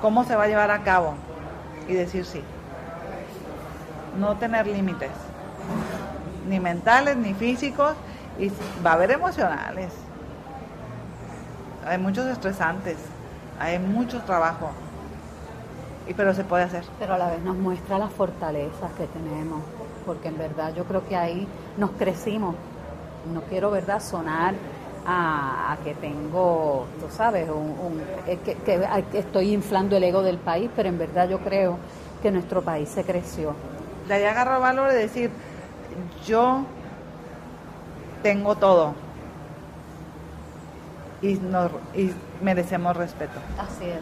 ¿Cómo 0.00 0.24
se 0.24 0.34
va 0.34 0.44
a 0.44 0.48
llevar 0.48 0.70
a 0.70 0.82
cabo? 0.82 1.14
Y 1.88 1.94
decir 1.94 2.24
sí. 2.24 2.42
No 4.18 4.36
tener 4.36 4.66
límites, 4.66 5.10
ni 6.48 6.58
mentales, 6.58 7.16
ni 7.16 7.34
físicos, 7.34 7.94
y 8.38 8.50
va 8.84 8.90
a 8.90 8.94
haber 8.94 9.12
emocionales 9.12 9.92
hay 11.86 11.98
muchos 11.98 12.26
estresantes, 12.26 12.96
hay 13.58 13.78
mucho 13.78 14.20
trabajo, 14.22 14.70
y, 16.08 16.14
pero 16.14 16.34
se 16.34 16.44
puede 16.44 16.64
hacer. 16.64 16.84
Pero 16.98 17.14
a 17.14 17.18
la 17.18 17.30
vez 17.30 17.42
nos 17.42 17.56
muestra 17.56 17.98
las 17.98 18.12
fortalezas 18.12 18.92
que 18.92 19.06
tenemos, 19.06 19.62
porque 20.04 20.28
en 20.28 20.38
verdad 20.38 20.74
yo 20.74 20.84
creo 20.84 21.06
que 21.06 21.16
ahí 21.16 21.46
nos 21.76 21.90
crecimos. 21.92 22.54
No 23.32 23.40
quiero, 23.42 23.70
¿verdad?, 23.72 24.00
sonar 24.00 24.54
a, 25.04 25.76
que 25.84 25.94
tengo, 25.94 26.86
tú 27.00 27.06
sabes, 27.10 27.48
un, 27.48 28.00
que, 28.24 28.54
que, 28.54 28.88
estoy 29.14 29.52
inflando 29.52 29.96
el 29.96 30.04
ego 30.04 30.22
del 30.22 30.38
país, 30.38 30.70
pero 30.74 30.88
en 30.88 30.98
verdad 30.98 31.28
yo 31.28 31.38
creo 31.40 31.78
que 32.22 32.30
nuestro 32.30 32.62
país 32.62 32.88
se 32.88 33.04
creció. 33.04 33.54
De 34.06 34.14
ahí 34.14 34.24
agarro 34.24 34.60
valor 34.60 34.92
de 34.92 34.98
decir, 34.98 35.30
yo 36.24 36.64
tengo 38.22 38.56
todo, 38.56 38.94
y, 41.22 41.34
nos, 41.34 41.70
y 41.94 42.12
merecemos 42.42 42.96
respeto. 42.96 43.38
Así 43.58 43.84
es. 43.84 44.00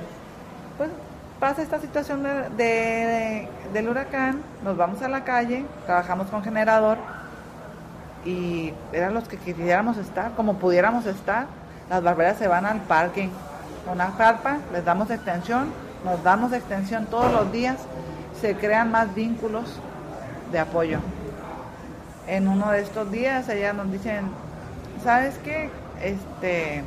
Pues 0.77 0.91
pasa 1.39 1.63
esta 1.63 1.79
situación 1.81 2.23
de, 2.57 3.49
del 3.73 3.89
huracán, 3.89 4.41
nos 4.65 4.77
vamos 4.77 5.03
a 5.03 5.09
la 5.09 5.25
calle, 5.25 5.65
trabajamos 5.87 6.29
con 6.29 6.43
generador 6.43 6.99
y 8.25 8.73
eran 8.93 9.15
los 9.15 9.29
que 9.29 9.37
quisiéramos 9.37 9.97
estar, 9.99 10.33
como 10.33 10.55
pudiéramos 10.55 11.07
estar. 11.07 11.47
Las 11.91 12.03
barberas 12.03 12.39
se 12.39 12.49
van 12.49 12.65
al 12.65 12.81
parking 12.81 13.29
con 13.85 13.95
una 13.95 14.17
carpa, 14.17 14.59
les 14.73 14.85
damos 14.85 15.11
extensión, 15.11 15.67
nos 16.05 16.23
damos 16.23 16.53
extensión 16.53 17.07
todos 17.07 17.31
los 17.31 17.53
días, 17.53 17.77
se 18.41 18.57
crean 18.57 18.91
más 18.91 19.15
vínculos 19.15 19.79
de 20.51 20.59
apoyo. 20.59 20.99
En 22.27 22.49
uno 22.49 22.71
de 22.71 22.81
estos 22.81 23.11
días 23.11 23.49
ellas 23.51 23.75
nos 23.75 23.93
dicen, 23.93 24.31
¿sabes 25.03 25.39
qué? 25.45 25.69
Este, 26.03 26.83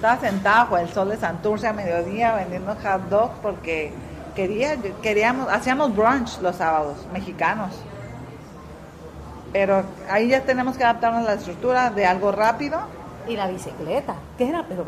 estaba 0.00 0.18
sentado 0.18 0.70
con 0.70 0.80
el 0.80 0.88
sol 0.88 1.10
de 1.10 1.18
Santurce 1.18 1.66
a 1.66 1.74
mediodía 1.74 2.32
vendiendo 2.34 2.74
hot 2.74 3.02
dogs 3.10 3.34
porque 3.42 3.92
quería, 4.34 4.78
queríamos, 5.02 5.46
hacíamos 5.52 5.94
brunch 5.94 6.40
los 6.40 6.56
sábados, 6.56 7.06
mexicanos. 7.12 7.72
Pero 9.52 9.82
ahí 10.08 10.28
ya 10.28 10.40
tenemos 10.40 10.78
que 10.78 10.84
adaptarnos 10.84 11.24
a 11.24 11.26
la 11.26 11.34
estructura 11.34 11.90
de 11.90 12.06
algo 12.06 12.32
rápido. 12.32 12.80
Y 13.28 13.36
la 13.36 13.48
bicicleta, 13.48 14.14
¿qué 14.38 14.48
era? 14.48 14.64
Pero, 14.66 14.86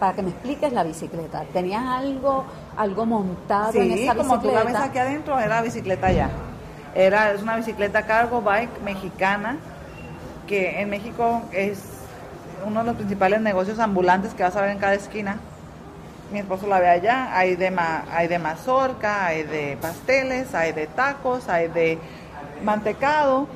para 0.00 0.14
que 0.14 0.22
me 0.22 0.30
expliques 0.30 0.72
la 0.72 0.82
bicicleta, 0.82 1.44
¿tenías 1.52 1.86
algo 1.86 2.44
algo 2.76 3.06
montado 3.06 3.70
en 3.74 3.82
esa 3.82 3.94
bicicleta? 3.94 4.16
como 4.16 4.40
tú 4.40 4.50
la 4.50 4.64
ves 4.64 4.74
aquí 4.74 4.98
adentro, 4.98 5.38
era 5.38 5.62
bicicleta 5.62 6.10
ya. 6.10 6.28
Era, 6.96 7.30
es 7.30 7.42
una 7.42 7.54
bicicleta 7.54 8.02
cargo 8.02 8.42
bike 8.42 8.82
mexicana, 8.82 9.58
que 10.48 10.80
en 10.80 10.90
México 10.90 11.42
es 11.52 11.99
uno 12.64 12.80
de 12.80 12.86
los 12.86 12.96
principales 12.96 13.40
negocios 13.40 13.78
ambulantes 13.78 14.34
que 14.34 14.42
vas 14.42 14.56
a 14.56 14.62
ver 14.62 14.70
en 14.70 14.78
cada 14.78 14.94
esquina. 14.94 15.38
Mi 16.32 16.38
esposo 16.38 16.66
la 16.66 16.78
ve 16.78 16.88
allá, 16.88 17.36
hay 17.36 17.56
de, 17.56 17.76
hay 18.12 18.28
de 18.28 18.38
mazorca, 18.38 19.26
hay 19.26 19.42
de 19.42 19.76
pasteles, 19.80 20.54
hay 20.54 20.72
de 20.72 20.86
tacos, 20.86 21.48
hay 21.48 21.68
de 21.68 21.98
mantecado 22.62 23.48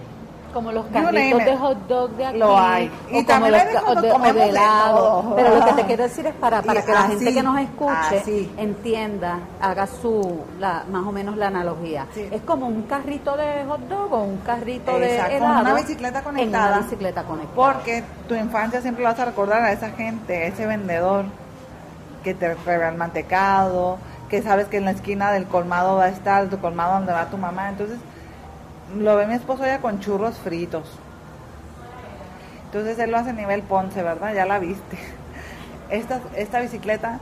como 0.54 0.72
los 0.72 0.86
carritos 0.86 1.44
de 1.44 1.56
hot 1.56 1.86
dog 1.88 2.10
de 2.12 2.26
aquí. 2.26 2.38
Lo 2.38 2.58
hay. 2.58 2.90
Y 3.10 3.24
también 3.24 3.54
los, 3.54 4.00
de, 4.00 4.32
de, 4.32 4.48
helado. 4.48 5.34
Pero 5.34 5.58
lo 5.58 5.64
que 5.66 5.72
te 5.72 5.84
quiero 5.84 6.04
decir 6.04 6.26
es 6.26 6.34
para, 6.36 6.62
para 6.62 6.82
que 6.82 6.92
la 6.92 7.02
gente 7.08 7.34
que 7.34 7.42
nos 7.42 7.58
escuche 7.58 8.48
entienda, 8.56 9.40
haga 9.60 9.86
su, 9.86 10.40
la, 10.60 10.84
más 10.90 11.04
o 11.04 11.12
menos 11.12 11.36
la 11.36 11.48
analogía. 11.48 12.06
Es 12.14 12.40
como 12.42 12.68
un 12.68 12.82
carrito 12.82 13.36
de 13.36 13.64
hot 13.66 13.80
dog 13.88 14.12
o 14.12 14.22
un 14.22 14.38
carrito 14.38 14.98
de 14.98 15.16
helado. 15.16 15.38
Con 15.40 15.50
una 15.50 15.74
bicicleta 15.74 16.22
conectada. 16.22 16.66
En 16.66 16.72
una 16.72 16.82
bicicleta 16.82 17.22
conectada. 17.24 17.54
Porque 17.54 18.04
tu 18.28 18.34
infancia 18.34 18.80
siempre 18.80 19.04
vas 19.04 19.18
a 19.18 19.24
recordar 19.24 19.62
a 19.62 19.72
esa 19.72 19.90
gente, 19.90 20.46
ese 20.46 20.66
vendedor 20.66 21.24
que 22.22 22.32
te 22.32 22.54
revela 22.54 22.90
el 22.90 22.96
mantecado, 22.96 23.98
que 24.30 24.40
sabes 24.40 24.68
que 24.68 24.76
en 24.76 24.84
la 24.84 24.92
esquina 24.92 25.32
del 25.32 25.46
colmado 25.46 25.96
va 25.96 26.04
a 26.04 26.08
estar 26.08 26.48
tu 26.48 26.58
colmado 26.58 26.94
donde 26.94 27.12
va 27.12 27.26
tu 27.26 27.36
mamá. 27.36 27.68
Entonces 27.68 27.98
lo 28.96 29.16
ve 29.16 29.26
mi 29.26 29.34
esposo 29.34 29.64
ya 29.64 29.78
con 29.78 30.00
churros 30.00 30.36
fritos. 30.38 30.84
Entonces 32.66 32.98
él 32.98 33.10
lo 33.10 33.18
hace 33.18 33.30
a 33.30 33.34
nivel 33.34 33.62
Ponce, 33.62 34.02
¿verdad? 34.02 34.34
Ya 34.34 34.46
la 34.46 34.58
viste. 34.58 34.98
Esta, 35.90 36.20
esta 36.34 36.60
bicicleta, 36.60 37.20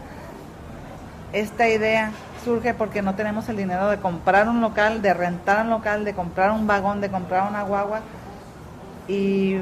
esta 1.32 1.68
idea 1.68 2.12
surge 2.44 2.74
porque 2.74 3.02
no 3.02 3.16
tenemos 3.16 3.48
el 3.48 3.56
dinero 3.56 3.88
de 3.90 3.98
comprar 3.98 4.48
un 4.48 4.60
local, 4.60 5.02
de 5.02 5.12
rentar 5.12 5.64
un 5.64 5.70
local, 5.70 6.04
de 6.04 6.14
comprar 6.14 6.52
un 6.52 6.66
vagón, 6.66 7.00
de 7.00 7.10
comprar 7.10 7.50
una 7.50 7.64
guagua. 7.64 8.00
Y, 9.08 9.58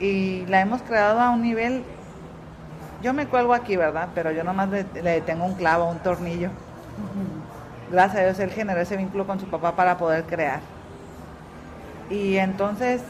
y 0.00 0.44
la 0.46 0.60
hemos 0.60 0.82
creado 0.82 1.20
a 1.20 1.30
un 1.30 1.40
nivel, 1.40 1.84
yo 3.00 3.14
me 3.14 3.26
cuelgo 3.26 3.54
aquí, 3.54 3.76
¿verdad? 3.76 4.08
Pero 4.14 4.32
yo 4.32 4.42
nomás 4.42 4.68
le, 4.68 4.84
le 5.02 5.20
tengo 5.20 5.44
un 5.44 5.54
clavo, 5.54 5.88
un 5.88 6.00
tornillo. 6.00 6.50
Gracias 7.90 8.20
a 8.20 8.24
Dios 8.24 8.38
él 8.40 8.50
generó 8.50 8.80
ese 8.80 8.96
vínculo 8.96 9.26
con 9.26 9.38
su 9.38 9.46
papá 9.46 9.76
para 9.76 9.96
poder 9.96 10.24
crear. 10.24 10.60
Y 12.10 12.36
entonces 12.36 13.02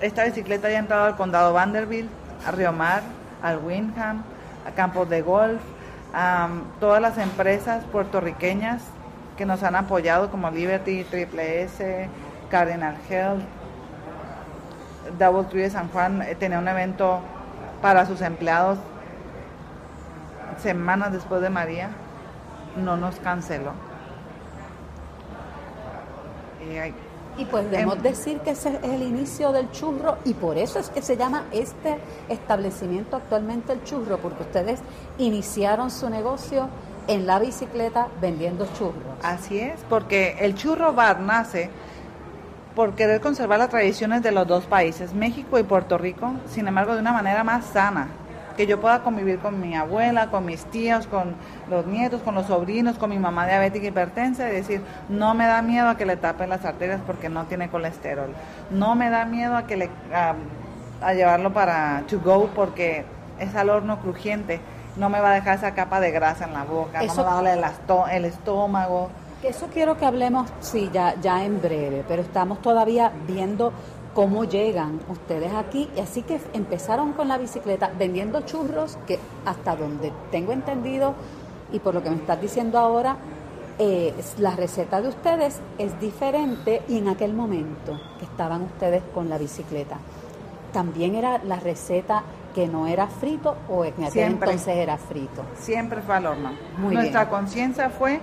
esta 0.00 0.24
bicicleta 0.24 0.70
ya 0.70 0.76
ha 0.76 0.80
entrado 0.80 1.04
al 1.04 1.16
condado 1.16 1.52
Vanderbilt, 1.52 2.10
a 2.46 2.50
Río 2.50 2.72
Mar, 2.72 3.02
al 3.42 3.58
Windham, 3.58 4.22
a 4.66 4.70
campos 4.72 5.08
de 5.08 5.22
golf, 5.22 5.60
a 6.14 6.48
todas 6.80 7.00
las 7.02 7.18
empresas 7.18 7.84
puertorriqueñas 7.84 8.82
que 9.36 9.46
nos 9.46 9.62
han 9.62 9.76
apoyado 9.76 10.30
como 10.30 10.50
Liberty, 10.50 11.04
Triple 11.04 11.62
S, 11.62 12.08
Cardinal 12.50 12.96
Health, 13.08 13.42
Double 15.18 15.44
Tree 15.44 15.62
de 15.62 15.70
San 15.70 15.88
Juan 15.88 16.22
eh, 16.22 16.34
tenía 16.34 16.58
un 16.58 16.68
evento 16.68 17.20
para 17.80 18.04
sus 18.06 18.20
empleados 18.20 18.78
semanas 20.58 21.12
después 21.12 21.40
de 21.40 21.50
María, 21.50 21.90
no 22.76 22.96
nos 22.96 23.16
canceló. 23.16 23.72
Y 27.38 27.44
podemos 27.44 27.96
em, 27.96 28.02
decir 28.02 28.40
que 28.40 28.50
ese 28.50 28.70
es 28.70 28.82
el 28.82 29.02
inicio 29.02 29.52
del 29.52 29.70
churro 29.70 30.18
y 30.24 30.34
por 30.34 30.58
eso 30.58 30.78
es 30.78 30.90
que 30.90 31.00
se 31.00 31.16
llama 31.16 31.44
este 31.52 31.96
establecimiento 32.28 33.16
actualmente 33.16 33.72
el 33.72 33.82
churro, 33.84 34.18
porque 34.18 34.42
ustedes 34.42 34.80
iniciaron 35.18 35.90
su 35.90 36.10
negocio 36.10 36.68
en 37.06 37.26
la 37.26 37.38
bicicleta 37.38 38.08
vendiendo 38.20 38.66
churros. 38.76 39.16
Así 39.22 39.58
es, 39.58 39.80
porque 39.88 40.36
el 40.40 40.54
churro 40.54 40.92
bar 40.92 41.20
nace 41.20 41.70
por 42.74 42.94
querer 42.94 43.20
conservar 43.20 43.58
las 43.58 43.70
tradiciones 43.70 44.22
de 44.22 44.30
los 44.30 44.46
dos 44.46 44.66
países, 44.66 45.14
México 45.14 45.58
y 45.58 45.62
Puerto 45.62 45.96
Rico, 45.96 46.34
sin 46.46 46.68
embargo 46.68 46.94
de 46.94 47.00
una 47.00 47.12
manera 47.12 47.42
más 47.42 47.64
sana, 47.66 48.08
que 48.58 48.66
yo 48.66 48.80
pueda 48.80 49.04
convivir 49.04 49.38
con 49.38 49.60
mi 49.60 49.76
abuela, 49.76 50.32
con 50.32 50.44
mis 50.44 50.64
tíos, 50.64 51.06
con 51.06 51.36
los 51.70 51.86
nietos, 51.86 52.22
con 52.22 52.34
los 52.34 52.46
sobrinos, 52.46 52.98
con 52.98 53.08
mi 53.08 53.16
mamá 53.16 53.46
diabética 53.46 53.84
y 53.84 53.88
hipertensa 53.90 54.48
y 54.48 54.52
decir, 54.52 54.82
no 55.08 55.32
me 55.32 55.46
da 55.46 55.62
miedo 55.62 55.88
a 55.88 55.96
que 55.96 56.04
le 56.04 56.16
tapen 56.16 56.50
las 56.50 56.64
arterias 56.64 57.00
porque 57.06 57.28
no 57.28 57.44
tiene 57.44 57.70
colesterol. 57.70 58.30
No 58.70 58.96
me 58.96 59.10
da 59.10 59.24
miedo 59.26 59.56
a 59.56 59.62
que 59.68 59.76
le 59.76 59.90
a, 60.12 60.34
llevarlo 61.14 61.52
para 61.52 62.02
to 62.10 62.18
go 62.18 62.50
porque 62.52 63.04
es 63.38 63.54
al 63.54 63.70
horno 63.70 64.00
crujiente. 64.00 64.60
No 64.96 65.08
me 65.08 65.20
va 65.20 65.30
a 65.30 65.34
dejar 65.34 65.58
esa 65.58 65.74
capa 65.74 66.00
de 66.00 66.10
grasa 66.10 66.46
en 66.46 66.52
la 66.52 66.64
boca, 66.64 67.00
no 67.00 67.14
me 67.14 67.22
va 67.22 67.32
a 67.32 67.36
doler 67.36 67.64
el, 68.10 68.24
estómago. 68.24 69.08
Eso 69.44 69.68
quiero 69.72 69.96
que 69.96 70.04
hablemos, 70.04 70.52
sí, 70.58 70.90
ya, 70.92 71.14
ya 71.20 71.44
en 71.44 71.62
breve, 71.62 72.04
pero 72.08 72.22
estamos 72.22 72.60
todavía 72.60 73.12
viendo 73.24 73.72
cómo 74.14 74.44
llegan 74.44 75.00
ustedes 75.08 75.52
aquí. 75.52 75.88
Y 75.96 76.00
así 76.00 76.22
que 76.22 76.40
empezaron 76.52 77.12
con 77.12 77.28
la 77.28 77.38
bicicleta 77.38 77.90
vendiendo 77.98 78.40
churros, 78.42 78.98
que 79.06 79.18
hasta 79.44 79.76
donde 79.76 80.12
tengo 80.30 80.52
entendido 80.52 81.14
y 81.72 81.80
por 81.80 81.94
lo 81.94 82.02
que 82.02 82.10
me 82.10 82.16
estás 82.16 82.40
diciendo 82.40 82.78
ahora, 82.78 83.16
eh, 83.78 84.12
la 84.38 84.56
receta 84.56 85.00
de 85.00 85.08
ustedes 85.08 85.60
es 85.78 86.00
diferente 86.00 86.82
y 86.88 86.98
en 86.98 87.08
aquel 87.08 87.32
momento 87.32 88.00
que 88.18 88.24
estaban 88.24 88.62
ustedes 88.62 89.02
con 89.14 89.28
la 89.28 89.38
bicicleta, 89.38 89.98
también 90.72 91.14
era 91.14 91.38
la 91.44 91.60
receta 91.60 92.24
que 92.54 92.66
no 92.66 92.86
era 92.86 93.06
frito 93.06 93.56
o 93.68 93.84
en 93.84 94.02
aquel 94.02 94.32
entonces 94.32 94.68
era 94.68 94.96
frito. 94.96 95.44
Siempre 95.58 96.02
fue 96.02 96.16
al 96.16 96.26
horno. 96.26 96.50
Nuestra 96.78 97.28
conciencia 97.28 97.88
fue 97.88 98.20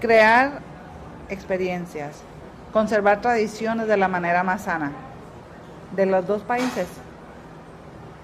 crear 0.00 0.60
experiencias, 1.28 2.22
conservar 2.74 3.20
tradiciones 3.20 3.86
de 3.86 3.96
la 3.96 4.08
manera 4.08 4.42
más 4.42 4.62
sana. 4.62 4.90
De 5.94 6.06
los 6.06 6.26
dos 6.26 6.42
países. 6.42 6.88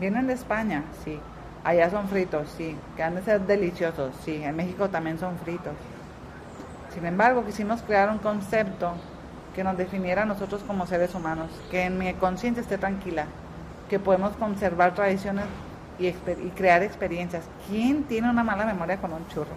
Vienen 0.00 0.26
de 0.26 0.32
España, 0.32 0.82
sí. 1.04 1.20
Allá 1.62 1.88
son 1.88 2.08
fritos, 2.08 2.52
sí. 2.58 2.76
Que 2.96 3.04
han 3.04 3.14
de 3.14 3.22
ser 3.22 3.42
deliciosos, 3.42 4.12
sí. 4.24 4.42
En 4.42 4.56
México 4.56 4.88
también 4.88 5.20
son 5.20 5.38
fritos. 5.38 5.72
Sin 6.92 7.06
embargo, 7.06 7.46
quisimos 7.46 7.80
crear 7.82 8.10
un 8.10 8.18
concepto 8.18 8.94
que 9.54 9.62
nos 9.62 9.76
definiera 9.76 10.22
a 10.22 10.26
nosotros 10.26 10.64
como 10.66 10.84
seres 10.84 11.14
humanos, 11.14 11.48
que 11.70 11.84
en 11.84 11.96
mi 11.96 12.12
conciencia 12.14 12.60
esté 12.60 12.76
tranquila, 12.76 13.26
que 13.88 14.00
podemos 14.00 14.32
conservar 14.32 14.94
tradiciones 14.94 15.44
y, 16.00 16.08
y, 16.08 16.52
crear 16.56 16.82
experiencias. 16.82 17.44
¿Quién 17.68 18.02
tiene 18.02 18.28
una 18.28 18.42
mala 18.42 18.64
memoria 18.64 18.96
con 18.96 19.12
un 19.12 19.28
churro? 19.28 19.54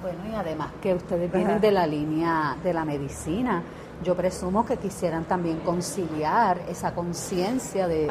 Bueno, 0.00 0.18
y 0.32 0.34
además 0.34 0.70
que 0.80 0.94
ustedes 0.94 1.30
vienen 1.30 1.60
de 1.60 1.70
la 1.70 1.86
línea 1.86 2.56
de 2.64 2.72
la 2.72 2.84
medicina 2.86 3.62
yo 4.02 4.14
presumo 4.14 4.64
que 4.64 4.76
quisieran 4.76 5.24
también 5.24 5.58
conciliar 5.60 6.58
esa 6.68 6.94
conciencia 6.94 7.88
de, 7.88 8.10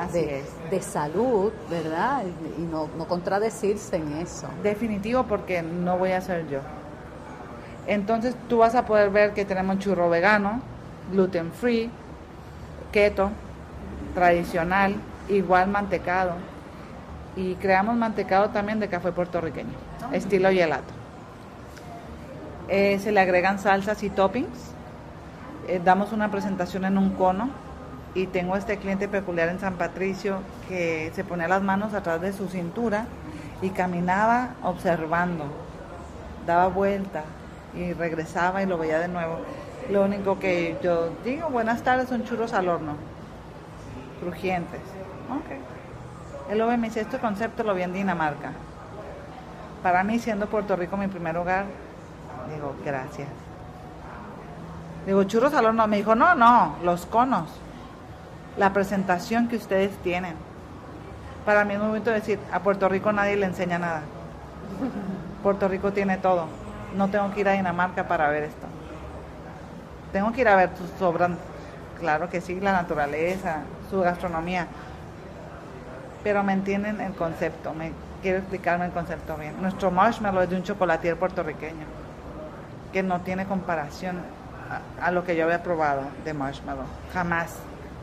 de, 0.69 0.81
salud, 0.81 1.51
¿verdad? 1.69 2.23
Y, 2.57 2.61
no, 2.61 2.89
no, 2.97 3.07
contradecirse 3.07 3.97
en 3.97 4.13
eso. 4.13 4.47
Definitivo, 4.63 5.23
porque 5.23 5.61
no 5.61 5.97
voy 5.97 6.11
a 6.11 6.21
ser 6.21 6.47
yo. 6.47 6.59
Entonces 7.87 8.35
tú 8.47 8.59
vas 8.59 8.75
a 8.75 8.85
poder 8.85 9.09
ver 9.09 9.33
que 9.33 9.45
tenemos 9.45 9.79
churro 9.79 10.09
vegano, 10.09 10.61
gluten 11.11 11.51
free, 11.51 11.89
keto, 12.91 13.31
tradicional, 14.13 14.95
igual 15.29 15.67
mantecado. 15.69 16.33
Y 17.35 17.55
creamos 17.55 17.95
mantecado 17.95 18.49
también 18.49 18.79
de 18.79 18.87
café 18.87 19.11
puertorriqueño, 19.11 19.73
ah. 20.03 20.09
estilo 20.15 20.49
gelato. 20.49 20.93
Eh, 22.67 22.99
se 22.99 23.11
le 23.11 23.19
agregan 23.19 23.59
salsas 23.59 24.01
y 24.03 24.09
toppings 24.09 24.70
eh, 25.71 25.81
damos 25.81 26.11
una 26.11 26.29
presentación 26.29 26.83
en 26.83 26.97
un 26.97 27.11
cono 27.11 27.49
y 28.13 28.27
tengo 28.27 28.57
este 28.57 28.75
cliente 28.77 29.07
peculiar 29.07 29.47
en 29.47 29.59
San 29.61 29.75
Patricio 29.75 30.39
que 30.67 31.13
se 31.15 31.23
ponía 31.23 31.47
las 31.47 31.61
manos 31.61 31.93
atrás 31.93 32.19
de 32.19 32.33
su 32.33 32.49
cintura 32.49 33.05
y 33.61 33.69
caminaba 33.69 34.55
observando, 34.63 35.45
daba 36.45 36.67
vuelta 36.67 37.23
y 37.73 37.93
regresaba 37.93 38.61
y 38.61 38.65
lo 38.65 38.77
veía 38.77 38.99
de 38.99 39.07
nuevo. 39.07 39.37
Lo 39.89 40.03
único 40.03 40.39
que 40.39 40.77
yo 40.83 41.11
digo, 41.23 41.49
buenas 41.49 41.83
tardes, 41.83 42.09
son 42.09 42.25
churros 42.25 42.51
al 42.51 42.67
horno, 42.67 42.95
crujientes. 44.19 44.81
Ok. 45.29 46.51
Él 46.51 46.57
lo 46.57 46.67
ve 46.67 46.75
me 46.75 46.87
dice, 46.87 46.99
este 46.99 47.17
concepto 47.17 47.63
lo 47.63 47.73
vi 47.73 47.83
en 47.83 47.93
Dinamarca. 47.93 48.51
Para 49.83 50.03
mí, 50.03 50.19
siendo 50.19 50.47
Puerto 50.47 50.75
Rico 50.75 50.97
mi 50.97 51.07
primer 51.07 51.37
hogar, 51.37 51.63
digo, 52.53 52.75
gracias. 52.83 53.29
Digo, 55.05 55.23
churros 55.23 55.53
al 55.53 55.65
horno. 55.65 55.87
Me 55.87 55.97
dijo, 55.97 56.15
no, 56.15 56.35
no, 56.35 56.75
los 56.83 57.05
conos. 57.05 57.49
La 58.57 58.73
presentación 58.73 59.47
que 59.47 59.55
ustedes 59.55 59.95
tienen. 59.97 60.35
Para 61.45 61.65
mí 61.65 61.73
es 61.73 61.79
muy 61.79 61.89
bonito 61.89 62.11
decir, 62.11 62.39
a 62.51 62.59
Puerto 62.59 62.87
Rico 62.87 63.11
nadie 63.11 63.35
le 63.35 63.47
enseña 63.47 63.79
nada. 63.79 64.01
Puerto 65.41 65.67
Rico 65.67 65.91
tiene 65.91 66.17
todo. 66.17 66.47
No 66.95 67.09
tengo 67.09 67.33
que 67.33 67.41
ir 67.41 67.49
a 67.49 67.53
Dinamarca 67.53 68.07
para 68.07 68.29
ver 68.29 68.43
esto. 68.43 68.67
Tengo 70.11 70.31
que 70.33 70.41
ir 70.41 70.47
a 70.47 70.55
ver 70.55 70.69
sus 70.77 70.91
claro 71.99 72.29
que 72.29 72.41
sí, 72.41 72.59
la 72.59 72.73
naturaleza, 72.73 73.61
su 73.89 74.01
gastronomía. 74.01 74.67
Pero 76.23 76.43
me 76.43 76.53
entienden 76.53 76.99
el 76.99 77.13
concepto, 77.13 77.73
me 77.73 77.93
quiero 78.21 78.39
explicarme 78.39 78.85
el 78.85 78.91
concepto 78.91 79.37
bien. 79.37 79.59
Nuestro 79.61 79.89
marshmallow 79.89 80.41
es 80.43 80.49
de 80.49 80.57
un 80.57 80.63
chocolatier 80.63 81.15
puertorriqueño, 81.15 81.85
que 82.91 83.01
no 83.01 83.21
tiene 83.21 83.45
comparación 83.45 84.17
a, 84.99 85.05
a 85.05 85.11
lo 85.11 85.23
que 85.23 85.35
yo 85.35 85.45
había 85.45 85.61
probado 85.61 86.03
de 86.23 86.33
marshmallow, 86.33 86.85
jamás. 87.13 87.55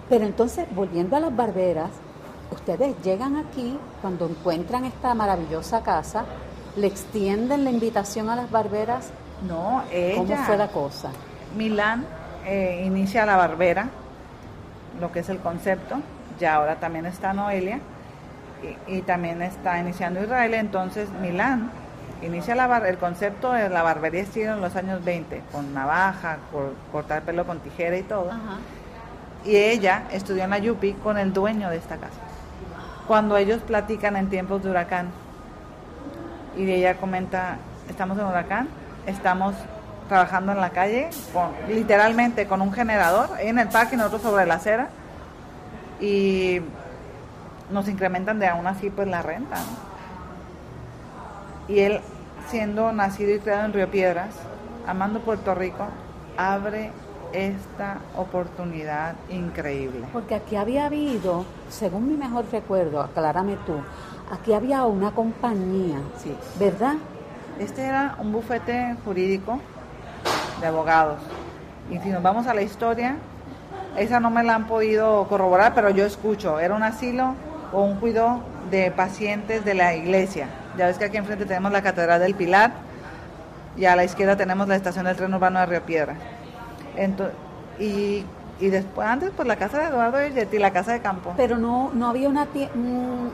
Pero 0.09 0.25
entonces, 0.25 0.67
volviendo 0.75 1.17
a 1.17 1.21
las 1.21 1.35
barberas, 1.35 1.91
ustedes 2.51 2.95
llegan 3.03 3.37
aquí 3.37 3.79
cuando 4.01 4.27
encuentran 4.27 4.85
esta 4.85 5.15
maravillosa 5.15 5.83
casa, 5.83 6.25
le 6.77 6.87
extienden 6.87 7.65
la 7.65 7.71
invitación 7.71 8.29
a 8.31 8.37
las 8.37 8.51
barberas. 8.51 9.11
No, 9.47 9.83
ella. 9.93 10.17
¿Cómo 10.17 10.37
fue 10.37 10.57
la 10.57 10.69
cosa? 10.69 11.11
Milán 11.57 12.05
eh, 12.47 12.83
inicia 12.87 13.27
la 13.27 13.37
barbera, 13.37 13.89
lo 15.01 15.13
que 15.13 15.21
es 15.21 15.29
el 15.29 15.39
concepto, 15.39 15.97
ya 16.39 16.55
ahora 16.55 16.77
también 16.77 17.07
está 17.07 17.33
Noelia 17.33 17.81
y, 18.89 18.97
y 18.97 19.03
también 19.03 19.43
está 19.43 19.79
iniciando 19.79 20.23
Israel, 20.23 20.55
entonces 20.55 21.11
Milán 21.21 21.71
inicia 22.23 22.55
la 22.55 22.67
bar- 22.67 22.87
el 22.87 22.99
concepto 22.99 23.53
de 23.53 23.69
la 23.69 23.83
barbería 23.83 24.23
estilo 24.23 24.55
en 24.55 24.61
los 24.61 24.75
años 24.77 25.05
20, 25.05 25.43
con 25.53 25.73
navaja, 25.75 26.39
cor- 26.53 26.75
cortar 26.93 27.23
pelo 27.23 27.47
con 27.47 27.61
tijera 27.61 27.97
y 27.97 28.03
todo. 28.03 28.31
Y 29.45 29.57
ella 29.57 30.03
estudió 30.13 30.45
en 30.45 30.51
la 30.51 30.59
Yupi 30.59 30.95
con 30.95 31.17
el 31.19 31.33
dueño 31.33 31.71
de 31.71 31.77
esta 31.77 31.97
casa. 31.97 32.19
Cuando 33.07 33.37
ellos 33.37 33.63
platican 33.63 34.17
en 34.17 34.29
tiempos 34.29 34.63
de 34.63 34.71
huracán, 34.71 35.09
y 36.57 36.71
ella 36.71 36.95
comenta, 36.97 37.57
estamos 37.89 38.19
en 38.19 38.25
huracán, 38.27 38.69
estamos 39.07 39.55
trabajando 40.09 40.53
en 40.53 40.61
la 40.61 40.71
calle, 40.71 41.09
con, 41.33 41.51
literalmente 41.69 42.47
con 42.47 42.61
un 42.63 42.73
generador, 42.73 43.29
en 43.39 43.59
el 43.59 43.69
parque 43.69 43.95
y 43.95 43.99
nosotros 43.99 44.23
sobre 44.23 44.45
la 44.45 44.55
acera, 44.55 44.89
y 46.01 46.61
nos 47.71 47.89
incrementan 47.89 48.39
de 48.39 48.49
aún 48.49 48.67
así 48.67 48.91
pues 48.91 49.07
la 49.09 49.23
renta. 49.23 49.57
¿no? 49.57 49.88
Y 51.69 51.81
él, 51.81 52.01
siendo 52.49 52.93
nacido 52.93 53.35
y 53.35 53.39
criado 53.39 53.67
en 53.67 53.73
Río 53.73 53.91
Piedras, 53.91 54.35
amando 54.87 55.21
Puerto 55.21 55.55
Rico, 55.55 55.87
abre 56.37 56.91
esta 57.33 57.99
oportunidad 58.17 59.15
increíble. 59.29 60.07
Porque 60.13 60.35
aquí 60.35 60.57
había 60.57 60.87
habido, 60.87 61.45
según 61.69 62.09
mi 62.09 62.17
mejor 62.17 62.47
recuerdo, 62.51 63.03
aclárame 63.03 63.57
tú, 63.67 63.75
aquí 64.33 64.55
había 64.55 64.85
una 64.85 65.11
compañía, 65.11 65.99
Sí. 66.17 66.35
¿verdad? 66.59 66.95
Este 67.59 67.83
era 67.83 68.17
un 68.19 68.33
bufete 68.33 68.97
jurídico 69.05 69.61
de 70.61 70.67
abogados. 70.69 71.19
Y 71.91 71.99
si 71.99 72.09
nos 72.11 72.23
vamos 72.23 72.47
a 72.47 72.55
la 72.55 72.63
historia, 72.63 73.17
esa 73.97 74.21
no 74.21 74.31
me 74.31 74.43
la 74.45 74.55
han 74.55 74.67
podido 74.67 75.27
corroborar, 75.29 75.75
pero 75.75 75.91
yo 75.91 76.05
escucho. 76.07 76.61
Era 76.61 76.75
un 76.75 76.83
asilo 76.83 77.35
o 77.73 77.83
un 77.83 77.97
cuidado 77.97 78.41
de 78.71 78.91
pacientes 78.91 79.65
de 79.65 79.75
la 79.75 79.95
iglesia. 79.95 80.49
Ya 80.79 80.87
ves 80.87 80.97
que 80.97 81.07
aquí 81.07 81.17
enfrente 81.17 81.45
tenemos 81.45 81.73
la 81.73 81.83
Catedral 81.83 82.21
del 82.21 82.37
Pilar 82.37 82.71
y 83.77 83.85
a 83.85 83.97
la 83.97 84.05
izquierda 84.05 84.37
tenemos 84.37 84.69
la 84.69 84.77
estación 84.77 85.07
del 85.07 85.17
tren 85.17 85.35
urbano 85.35 85.59
de 85.59 85.67
Río 85.67 85.83
Piedra. 85.83 86.15
Y, 87.81 88.25
y 88.61 88.69
después, 88.69 89.09
antes, 89.09 89.33
pues 89.35 89.49
la 89.49 89.57
casa 89.57 89.81
de 89.81 89.87
Eduardo 89.87 90.19
y 90.25 90.59
la 90.59 90.73
casa 90.73 90.93
de 90.93 91.01
campo. 91.01 91.35
Pero 91.37 91.59
no, 91.59 91.91
no 91.95 92.07
había 92.07 92.29
una 92.29 92.45
mm, 92.45 93.29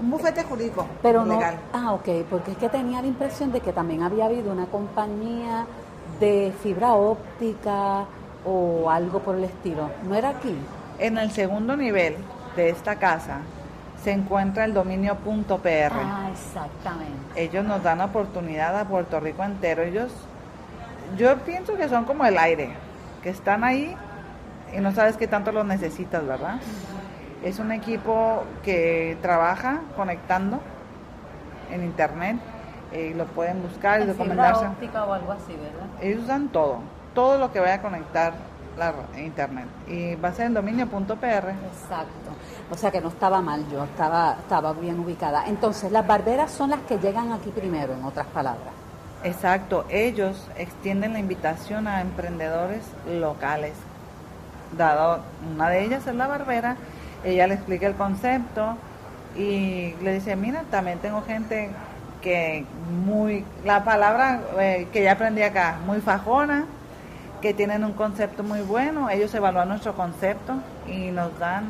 Un 0.00 0.10
bufete 0.10 0.42
jurídico 0.42 0.88
pero 1.00 1.24
no, 1.24 1.40
ah, 1.72 1.92
ok, 1.92 2.08
porque 2.28 2.50
es 2.50 2.56
que 2.56 2.68
tenía 2.68 3.00
la 3.00 3.06
impresión 3.06 3.52
de 3.52 3.60
que 3.60 3.72
también 3.72 4.02
había 4.02 4.24
habido 4.24 4.50
una 4.50 4.66
compañía 4.66 5.66
de 6.18 6.52
fibra 6.62 6.94
óptica 6.94 8.06
o 8.44 8.90
algo 8.90 9.20
por 9.20 9.36
el 9.36 9.44
estilo. 9.44 9.88
¿No 10.08 10.16
era 10.16 10.30
aquí? 10.30 10.56
En 10.98 11.16
el 11.16 11.30
segundo 11.30 11.76
nivel 11.76 12.16
de 12.56 12.70
esta 12.70 12.96
casa 12.96 13.38
se 14.02 14.12
encuentra 14.12 14.64
el 14.64 14.74
dominio 14.74 15.16
.pr. 15.16 15.92
Ah, 15.92 16.28
exactamente. 16.32 17.12
Ellos 17.34 17.64
nos 17.64 17.82
dan 17.82 18.00
oportunidad 18.00 18.78
a 18.78 18.84
Puerto 18.84 19.18
Rico 19.20 19.42
entero. 19.42 19.82
Ellos, 19.82 20.12
yo 21.16 21.36
pienso 21.38 21.76
que 21.76 21.88
son 21.88 22.04
como 22.04 22.24
el 22.24 22.38
aire, 22.38 22.70
que 23.22 23.30
están 23.30 23.64
ahí 23.64 23.96
y 24.74 24.80
no 24.80 24.92
sabes 24.92 25.16
qué 25.16 25.26
tanto 25.26 25.52
los 25.52 25.64
necesitas, 25.66 26.26
¿verdad? 26.26 26.60
Es 27.42 27.58
un 27.58 27.72
equipo 27.72 28.44
que 28.62 29.16
trabaja 29.22 29.80
conectando 29.96 30.60
en 31.70 31.84
internet 31.84 32.36
y 32.92 33.14
lo 33.14 33.26
pueden 33.26 33.62
buscar 33.62 34.00
y 34.00 34.04
En 34.04 34.08
fibra 34.10 34.24
documentarse. 34.26 34.66
óptica 34.66 35.04
o 35.04 35.12
algo 35.12 35.32
así, 35.32 35.52
¿verdad? 35.52 35.86
Ellos 36.00 36.24
usan 36.24 36.48
todo, 36.48 36.78
todo 37.14 37.38
lo 37.38 37.52
que 37.52 37.60
vaya 37.60 37.74
a 37.74 37.82
conectar 37.82 38.32
la 38.78 38.94
internet. 39.18 39.66
Y 39.88 40.14
va 40.14 40.28
a 40.28 40.32
ser 40.32 40.46
el 40.46 40.54
dominio.pr. 40.54 41.24
Exacto. 41.24 42.30
O 42.70 42.76
sea 42.76 42.90
que 42.90 43.00
no 43.00 43.08
estaba 43.08 43.40
mal 43.40 43.64
yo, 43.70 43.84
estaba, 43.84 44.36
estaba 44.40 44.72
bien 44.74 45.00
ubicada. 45.00 45.46
Entonces, 45.46 45.90
las 45.90 46.06
barberas 46.06 46.50
son 46.50 46.70
las 46.70 46.80
que 46.80 46.98
llegan 46.98 47.32
aquí 47.32 47.50
primero, 47.50 47.94
en 47.94 48.04
otras 48.04 48.26
palabras. 48.26 48.74
Exacto, 49.24 49.84
ellos 49.90 50.46
extienden 50.56 51.12
la 51.12 51.18
invitación 51.18 51.88
a 51.88 52.00
emprendedores 52.02 52.82
locales. 53.08 53.72
Dado 54.76 55.20
una 55.54 55.70
de 55.70 55.84
ellas 55.84 56.06
es 56.06 56.14
la 56.14 56.26
barbera, 56.26 56.76
ella 57.24 57.46
le 57.46 57.54
explica 57.54 57.86
el 57.86 57.94
concepto 57.94 58.76
y 59.34 59.94
le 60.02 60.14
dice, 60.14 60.36
mira, 60.36 60.62
también 60.70 60.98
tengo 60.98 61.22
gente 61.22 61.70
que 62.20 62.64
muy, 63.04 63.44
la 63.64 63.82
palabra 63.82 64.40
eh, 64.60 64.86
que 64.92 65.02
ya 65.02 65.12
aprendí 65.12 65.42
acá, 65.42 65.78
muy 65.84 66.00
fajona, 66.00 66.66
que 67.40 67.54
tienen 67.54 67.84
un 67.84 67.92
concepto 67.92 68.42
muy 68.42 68.60
bueno, 68.60 69.10
ellos 69.10 69.34
evalúan 69.34 69.68
nuestro 69.68 69.94
concepto 69.94 70.54
y 70.86 71.10
nos 71.10 71.38
dan 71.38 71.66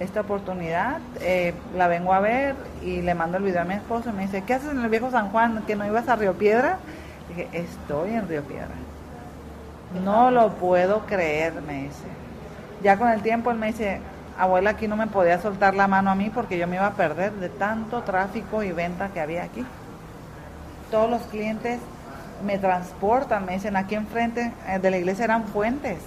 esta 0.00 0.22
oportunidad, 0.22 0.98
eh, 1.20 1.54
la 1.76 1.86
vengo 1.86 2.12
a 2.12 2.20
ver 2.20 2.56
y 2.82 3.02
le 3.02 3.14
mando 3.14 3.38
el 3.38 3.44
video 3.44 3.62
a 3.62 3.64
mi 3.64 3.74
esposo 3.74 4.10
y 4.10 4.12
me 4.12 4.22
dice, 4.22 4.42
¿qué 4.42 4.54
haces 4.54 4.70
en 4.70 4.80
el 4.80 4.88
viejo 4.88 5.10
San 5.10 5.30
Juan? 5.30 5.62
¿Que 5.66 5.76
no 5.76 5.86
ibas 5.86 6.08
a 6.08 6.16
Río 6.16 6.34
Piedra? 6.34 6.78
dije, 7.28 7.48
estoy 7.52 8.10
en 8.10 8.28
Río 8.28 8.42
Piedra. 8.42 8.74
No 10.04 10.30
lo 10.30 10.54
puedo 10.54 11.00
creer, 11.00 11.54
me 11.62 11.84
dice. 11.84 12.04
Ya 12.82 12.96
con 12.96 13.08
el 13.08 13.22
tiempo 13.22 13.50
él 13.50 13.58
me 13.58 13.68
dice, 13.68 14.00
abuela, 14.38 14.70
aquí 14.70 14.88
no 14.88 14.96
me 14.96 15.06
podía 15.06 15.40
soltar 15.40 15.74
la 15.74 15.86
mano 15.86 16.10
a 16.10 16.14
mí 16.14 16.30
porque 16.30 16.58
yo 16.58 16.66
me 16.66 16.76
iba 16.76 16.86
a 16.86 16.94
perder 16.94 17.32
de 17.34 17.48
tanto 17.48 18.02
tráfico 18.02 18.62
y 18.62 18.72
venta 18.72 19.08
que 19.08 19.20
había 19.20 19.44
aquí. 19.44 19.64
Todos 20.90 21.10
los 21.10 21.22
clientes 21.22 21.78
me 22.44 22.58
transportan, 22.58 23.44
me 23.46 23.54
dicen, 23.54 23.76
aquí 23.76 23.94
enfrente 23.94 24.52
eh, 24.66 24.78
de 24.78 24.90
la 24.90 24.98
iglesia 24.98 25.24
eran 25.24 25.44
fuentes. 25.44 25.98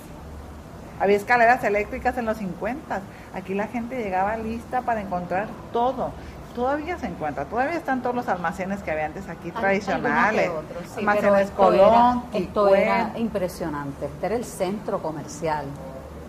Había 0.99 1.17
escaleras 1.17 1.63
eléctricas 1.63 2.17
en 2.17 2.25
los 2.25 2.37
50. 2.37 3.01
Aquí 3.33 3.53
la 3.53 3.67
gente 3.67 3.97
llegaba 4.01 4.37
lista 4.37 4.81
para 4.81 5.01
encontrar 5.01 5.47
todo. 5.73 6.11
Todavía 6.53 6.97
se 6.97 7.07
encuentra, 7.07 7.43
todavía 7.43 7.75
están 7.75 8.01
todos 8.01 8.15
los 8.15 8.29
almacenes 8.29 8.81
que 8.81 8.91
había 8.91 9.07
antes 9.07 9.27
aquí 9.27 9.51
tradicionales. 9.51 10.49
Otros, 10.49 10.83
sí, 10.93 10.99
almacenes 11.01 11.41
esto 11.41 11.55
Colón, 11.57 12.23
era, 12.31 12.39
esto 12.39 12.75
era 12.75 13.11
impresionante. 13.17 14.05
Este 14.05 14.25
era 14.25 14.35
el 14.35 14.45
centro 14.45 15.01
comercial 15.01 15.65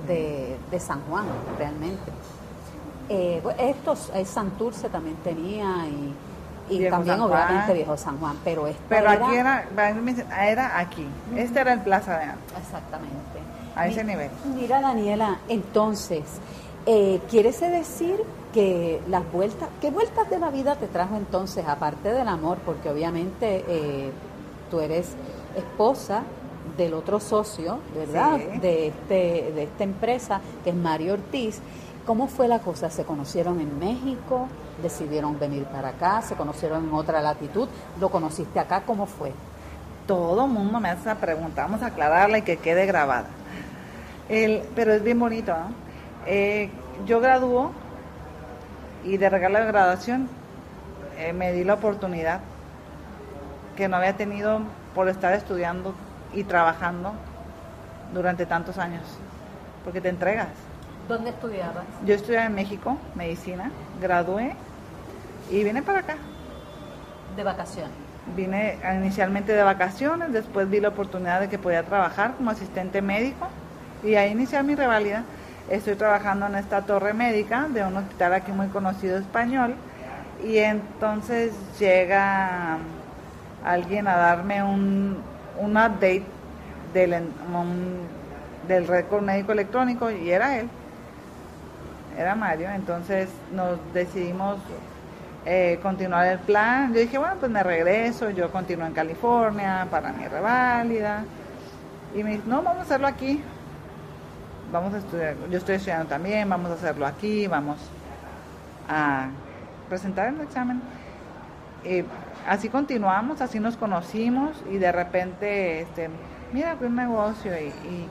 de, 0.08 0.56
de 0.68 0.80
San 0.80 1.00
Juan, 1.02 1.26
realmente. 1.58 2.10
Eh, 3.08 3.40
estos, 3.58 4.10
el 4.14 4.26
Santurce 4.26 4.88
también 4.88 5.14
tenía 5.22 5.86
y, 5.86 6.12
y 6.68 6.78
Viejo 6.78 6.96
también 6.96 7.20
obviamente 7.20 7.72
Viejo 7.74 7.96
San 7.96 8.18
Juan, 8.18 8.36
pero 8.44 8.66
esta 8.66 8.82
Pero 8.88 9.12
era, 9.12 9.26
aquí 9.26 9.36
era, 9.36 9.64
era 10.48 10.78
aquí. 10.78 11.06
Este 11.36 11.60
era 11.60 11.72
el 11.72 11.80
Plaza 11.80 12.18
de 12.18 12.24
antes, 12.24 12.58
Exactamente. 12.58 13.38
a 13.74 13.86
ese 13.86 14.04
Mi- 14.04 14.12
nivel. 14.12 14.30
Mira, 14.54 14.80
Daniela, 14.80 15.38
entonces, 15.48 16.22
eh, 16.86 17.20
¿quiere 17.30 17.52
decir 17.52 18.16
que 18.52 19.00
las 19.08 19.30
vueltas, 19.32 19.68
qué 19.80 19.90
vueltas 19.90 20.28
de 20.30 20.38
la 20.38 20.50
vida 20.50 20.76
te 20.76 20.86
trajo 20.86 21.16
entonces, 21.16 21.66
aparte 21.68 22.12
del 22.12 22.26
amor? 22.28 22.58
Porque 22.64 22.88
obviamente 22.90 23.64
eh, 23.68 24.10
tú 24.70 24.80
eres 24.80 25.08
esposa 25.56 26.22
del 26.76 26.94
otro 26.94 27.20
socio, 27.20 27.78
¿verdad? 27.94 28.36
Sí. 28.36 28.58
De, 28.58 28.86
este, 28.88 29.52
de 29.54 29.62
esta 29.64 29.84
empresa, 29.84 30.40
que 30.64 30.70
es 30.70 30.76
Mario 30.76 31.14
Ortiz. 31.14 31.60
¿Cómo 32.06 32.28
fue 32.28 32.48
la 32.48 32.58
cosa? 32.60 32.90
¿Se 32.90 33.04
conocieron 33.04 33.60
en 33.60 33.78
México? 33.78 34.48
¿Decidieron 34.82 35.38
venir 35.38 35.64
para 35.64 35.88
acá? 35.88 36.22
¿Se 36.22 36.34
conocieron 36.34 36.86
en 36.86 36.94
otra 36.94 37.20
latitud? 37.20 37.68
¿Lo 37.98 38.10
conociste 38.10 38.60
acá? 38.60 38.82
¿Cómo 38.86 39.06
fue? 39.06 39.32
Todo 40.06 40.44
el 40.44 40.50
mundo 40.50 40.78
me 40.80 40.90
hace 40.90 41.02
esa 41.02 41.14
pregunta, 41.16 41.62
vamos 41.62 41.82
a 41.82 41.86
aclararla 41.86 42.38
y 42.38 42.42
que 42.42 42.58
quede 42.58 42.86
grabada. 42.86 43.26
El, 44.28 44.62
pero 44.74 44.92
es 44.92 45.02
bien 45.02 45.18
bonito, 45.18 45.52
¿no? 45.52 45.70
Eh, 46.26 46.70
yo 47.06 47.20
gradúo 47.20 47.72
y 49.04 49.16
de 49.16 49.30
regalo 49.30 49.58
de 49.60 49.66
graduación 49.66 50.28
eh, 51.18 51.32
me 51.32 51.52
di 51.52 51.64
la 51.64 51.74
oportunidad 51.74 52.40
que 53.76 53.88
no 53.88 53.96
había 53.96 54.16
tenido 54.16 54.60
por 54.94 55.08
estar 55.08 55.32
estudiando 55.32 55.94
y 56.34 56.44
trabajando 56.44 57.12
durante 58.12 58.46
tantos 58.46 58.78
años, 58.78 59.02
porque 59.84 60.00
te 60.00 60.08
entregas. 60.08 60.48
¿Dónde 61.08 61.30
estudiabas? 61.30 61.84
Yo 62.04 62.14
estudié 62.14 62.44
en 62.44 62.54
México, 62.54 62.96
medicina, 63.14 63.70
gradué 64.00 64.56
y 65.50 65.64
vine 65.64 65.82
para 65.82 66.00
acá. 66.00 66.16
De 67.36 67.42
vacaciones. 67.42 67.92
Vine 68.34 68.78
inicialmente 68.96 69.52
de 69.52 69.62
vacaciones, 69.62 70.32
después 70.32 70.68
vi 70.68 70.80
la 70.80 70.88
oportunidad 70.88 71.40
de 71.40 71.48
que 71.48 71.58
podía 71.58 71.84
trabajar 71.84 72.34
como 72.34 72.50
asistente 72.50 73.00
médico 73.00 73.46
Y 74.02 74.16
ahí 74.16 74.32
inicié 74.32 74.62
mi 74.62 74.74
reválida. 74.74 75.22
Estoy 75.70 75.94
trabajando 75.94 76.46
en 76.46 76.56
esta 76.56 76.82
torre 76.82 77.12
médica 77.12 77.66
de 77.68 77.84
un 77.84 77.96
hospital 77.96 78.34
aquí 78.34 78.52
muy 78.52 78.68
conocido 78.68 79.18
español. 79.18 79.74
Y 80.44 80.58
entonces 80.58 81.52
llega 81.78 82.78
alguien 83.64 84.06
a 84.06 84.16
darme 84.16 84.62
un, 84.62 85.22
un 85.58 85.70
update 85.72 86.24
del, 86.92 87.30
del 88.68 88.86
récord 88.86 89.22
médico 89.22 89.52
electrónico 89.52 90.10
y 90.10 90.30
era 90.30 90.58
él, 90.58 90.68
era 92.18 92.34
Mario. 92.34 92.70
Entonces 92.70 93.28
nos 93.52 93.78
decidimos 93.92 94.58
eh, 95.46 95.78
continuar 95.80 96.26
el 96.26 96.40
plan. 96.40 96.92
Yo 96.92 97.00
dije, 97.00 97.18
bueno, 97.18 97.36
pues 97.38 97.50
me 97.50 97.62
regreso, 97.62 98.30
yo 98.30 98.50
continúo 98.50 98.86
en 98.86 98.92
California 98.92 99.86
para 99.90 100.12
mi 100.12 100.26
reválida. 100.26 101.24
Y 102.14 102.24
me 102.24 102.32
dijo, 102.32 102.42
no, 102.46 102.62
vamos 102.62 102.80
a 102.80 102.82
hacerlo 102.82 103.06
aquí. 103.06 103.40
Vamos 104.72 104.92
a 104.94 104.98
estudiar, 104.98 105.36
yo 105.48 105.58
estoy 105.58 105.76
estudiando 105.76 106.06
también, 106.06 106.48
vamos 106.48 106.72
a 106.72 106.74
hacerlo 106.74 107.06
aquí, 107.06 107.46
vamos 107.46 107.78
a 108.88 109.28
presentar 109.88 110.34
el 110.34 110.40
examen. 110.40 110.82
Y 111.84 112.04
así 112.48 112.68
continuamos, 112.68 113.40
así 113.40 113.60
nos 113.60 113.76
conocimos 113.76 114.60
y 114.68 114.78
de 114.78 114.90
repente, 114.90 115.82
este, 115.82 116.10
mira, 116.52 116.76
un 116.80 116.96
negocio 116.96 117.52
y, 117.56 118.08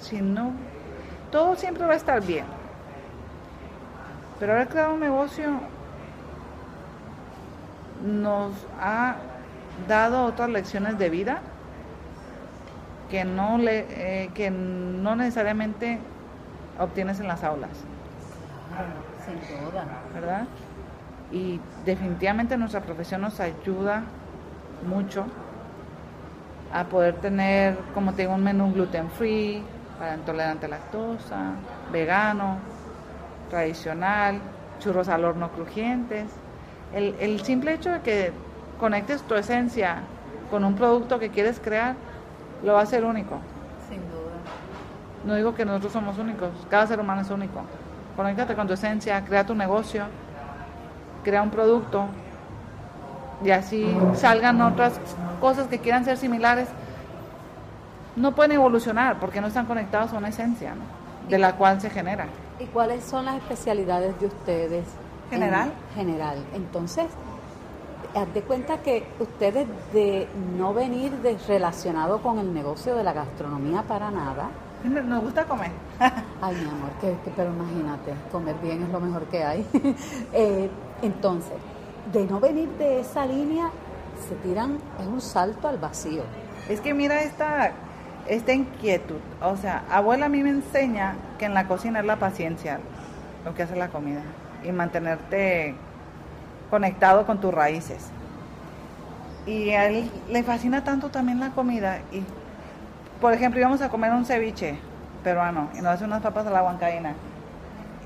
si 0.00 0.22
no, 0.22 0.52
todo 1.30 1.54
siempre 1.56 1.84
va 1.84 1.92
a 1.92 1.96
estar 1.96 2.24
bien. 2.24 2.46
Pero 4.40 4.54
haber 4.54 4.68
creado 4.68 4.94
un 4.94 5.00
negocio 5.00 5.60
nos 8.04 8.52
ha 8.80 9.16
dado 9.88 10.24
otras 10.24 10.50
lecciones 10.50 10.98
de 10.98 11.10
vida 11.10 11.40
que 13.10 13.24
no 13.24 13.58
le 13.58 13.86
eh, 13.88 14.30
que 14.34 14.50
no 14.50 15.16
necesariamente 15.16 15.98
obtienes 16.78 17.20
en 17.20 17.28
las 17.28 17.42
aulas. 17.42 17.70
Sin 19.24 19.34
duda. 19.64 19.86
Verdad 20.14 20.46
y 21.30 21.60
definitivamente 21.84 22.56
nuestra 22.56 22.80
profesión 22.80 23.20
nos 23.20 23.40
ayuda 23.40 24.02
mucho 24.86 25.26
a 26.72 26.84
poder 26.84 27.16
tener 27.16 27.76
como 27.94 28.14
tengo 28.14 28.34
un 28.34 28.44
menú 28.44 28.72
gluten 28.72 29.10
free 29.10 29.62
para 29.98 30.14
intolerante 30.14 30.66
a 30.66 30.68
lactosa 30.68 31.52
vegano 31.92 32.58
tradicional 33.50 34.40
churros 34.78 35.08
al 35.08 35.24
horno 35.24 35.50
crujientes 35.50 36.26
el, 36.94 37.14
el 37.20 37.40
simple 37.42 37.74
hecho 37.74 37.90
de 37.90 38.00
que 38.00 38.32
conectes 38.78 39.22
tu 39.22 39.34
esencia 39.34 40.02
con 40.50 40.64
un 40.64 40.74
producto 40.74 41.18
que 41.18 41.30
quieres 41.30 41.60
crear, 41.60 41.94
lo 42.62 42.72
va 42.74 42.80
a 42.80 42.82
hacer 42.82 43.04
único. 43.04 43.38
Sin 43.88 44.00
duda. 44.10 44.32
No 45.24 45.34
digo 45.34 45.54
que 45.54 45.64
nosotros 45.64 45.92
somos 45.92 46.18
únicos, 46.18 46.50
cada 46.70 46.86
ser 46.86 47.00
humano 47.00 47.22
es 47.22 47.30
único. 47.30 47.62
Conéctate 48.16 48.54
con 48.54 48.66
tu 48.66 48.72
esencia, 48.72 49.24
crea 49.24 49.44
tu 49.44 49.54
negocio, 49.54 50.04
crea 51.22 51.42
un 51.42 51.50
producto 51.50 52.06
y 53.44 53.50
así 53.50 53.96
salgan 54.14 54.60
otras 54.60 55.00
cosas 55.40 55.68
que 55.68 55.78
quieran 55.78 56.04
ser 56.04 56.16
similares. 56.16 56.68
No 58.16 58.34
pueden 58.34 58.52
evolucionar 58.52 59.20
porque 59.20 59.40
no 59.40 59.46
están 59.46 59.66
conectados 59.66 60.12
a 60.12 60.18
una 60.18 60.28
esencia 60.28 60.72
de 61.28 61.38
la 61.38 61.54
cual 61.54 61.80
se 61.80 61.90
genera. 61.90 62.26
¿Y 62.58 62.64
cuáles 62.66 63.04
son 63.04 63.26
las 63.26 63.36
especialidades 63.36 64.18
de 64.18 64.26
ustedes? 64.26 64.84
General. 65.30 65.72
general. 65.94 66.38
Entonces, 66.54 67.06
haz 68.14 68.32
de 68.34 68.42
cuenta 68.42 68.78
que 68.78 69.04
ustedes 69.20 69.66
de 69.92 70.28
no 70.56 70.72
venir 70.74 71.12
de 71.18 71.36
relacionado 71.46 72.22
con 72.22 72.38
el 72.38 72.52
negocio 72.54 72.94
de 72.94 73.04
la 73.04 73.12
gastronomía 73.12 73.82
para 73.82 74.10
nada. 74.10 74.50
Nos 74.84 75.22
gusta 75.22 75.44
comer. 75.44 75.72
Ay, 76.40 76.54
mi 76.54 76.68
amor, 76.68 76.90
que, 77.00 77.14
pero 77.34 77.50
imagínate, 77.50 78.12
comer 78.30 78.56
bien 78.62 78.82
es 78.82 78.88
lo 78.90 79.00
mejor 79.00 79.24
que 79.26 79.44
hay. 79.44 79.66
Eh, 80.32 80.70
entonces, 81.02 81.56
de 82.12 82.24
no 82.26 82.40
venir 82.40 82.68
de 82.70 83.00
esa 83.00 83.26
línea, 83.26 83.70
se 84.28 84.34
tiran, 84.36 84.78
es 85.00 85.06
un 85.06 85.20
salto 85.20 85.68
al 85.68 85.78
vacío. 85.78 86.22
Es 86.68 86.80
que 86.80 86.94
mira 86.94 87.22
esta, 87.22 87.72
esta 88.26 88.52
inquietud. 88.52 89.20
O 89.42 89.56
sea, 89.56 89.84
abuela 89.90 90.26
a 90.26 90.28
mí 90.28 90.42
me 90.42 90.50
enseña 90.50 91.16
que 91.38 91.46
en 91.46 91.54
la 91.54 91.66
cocina 91.66 92.00
es 92.00 92.06
la 92.06 92.16
paciencia 92.16 92.80
lo 93.44 93.54
que 93.54 93.62
hace 93.62 93.76
la 93.76 93.88
comida 93.88 94.22
y 94.64 94.72
mantenerte 94.72 95.74
conectado 96.70 97.26
con 97.26 97.40
tus 97.40 97.52
raíces. 97.52 98.10
Y 99.46 99.70
a 99.70 99.86
él 99.86 100.10
le 100.30 100.42
fascina 100.42 100.84
tanto 100.84 101.08
también 101.08 101.40
la 101.40 101.50
comida. 101.50 102.00
Y, 102.12 102.22
por 103.20 103.32
ejemplo, 103.32 103.60
íbamos 103.60 103.80
a 103.80 103.88
comer 103.88 104.12
un 104.12 104.24
ceviche 104.24 104.78
peruano 105.24 105.68
y 105.74 105.78
nos 105.78 105.94
hace 105.94 106.04
unas 106.04 106.22
papas 106.22 106.46
a 106.46 106.50
la 106.50 106.62
huancaína. 106.62 107.14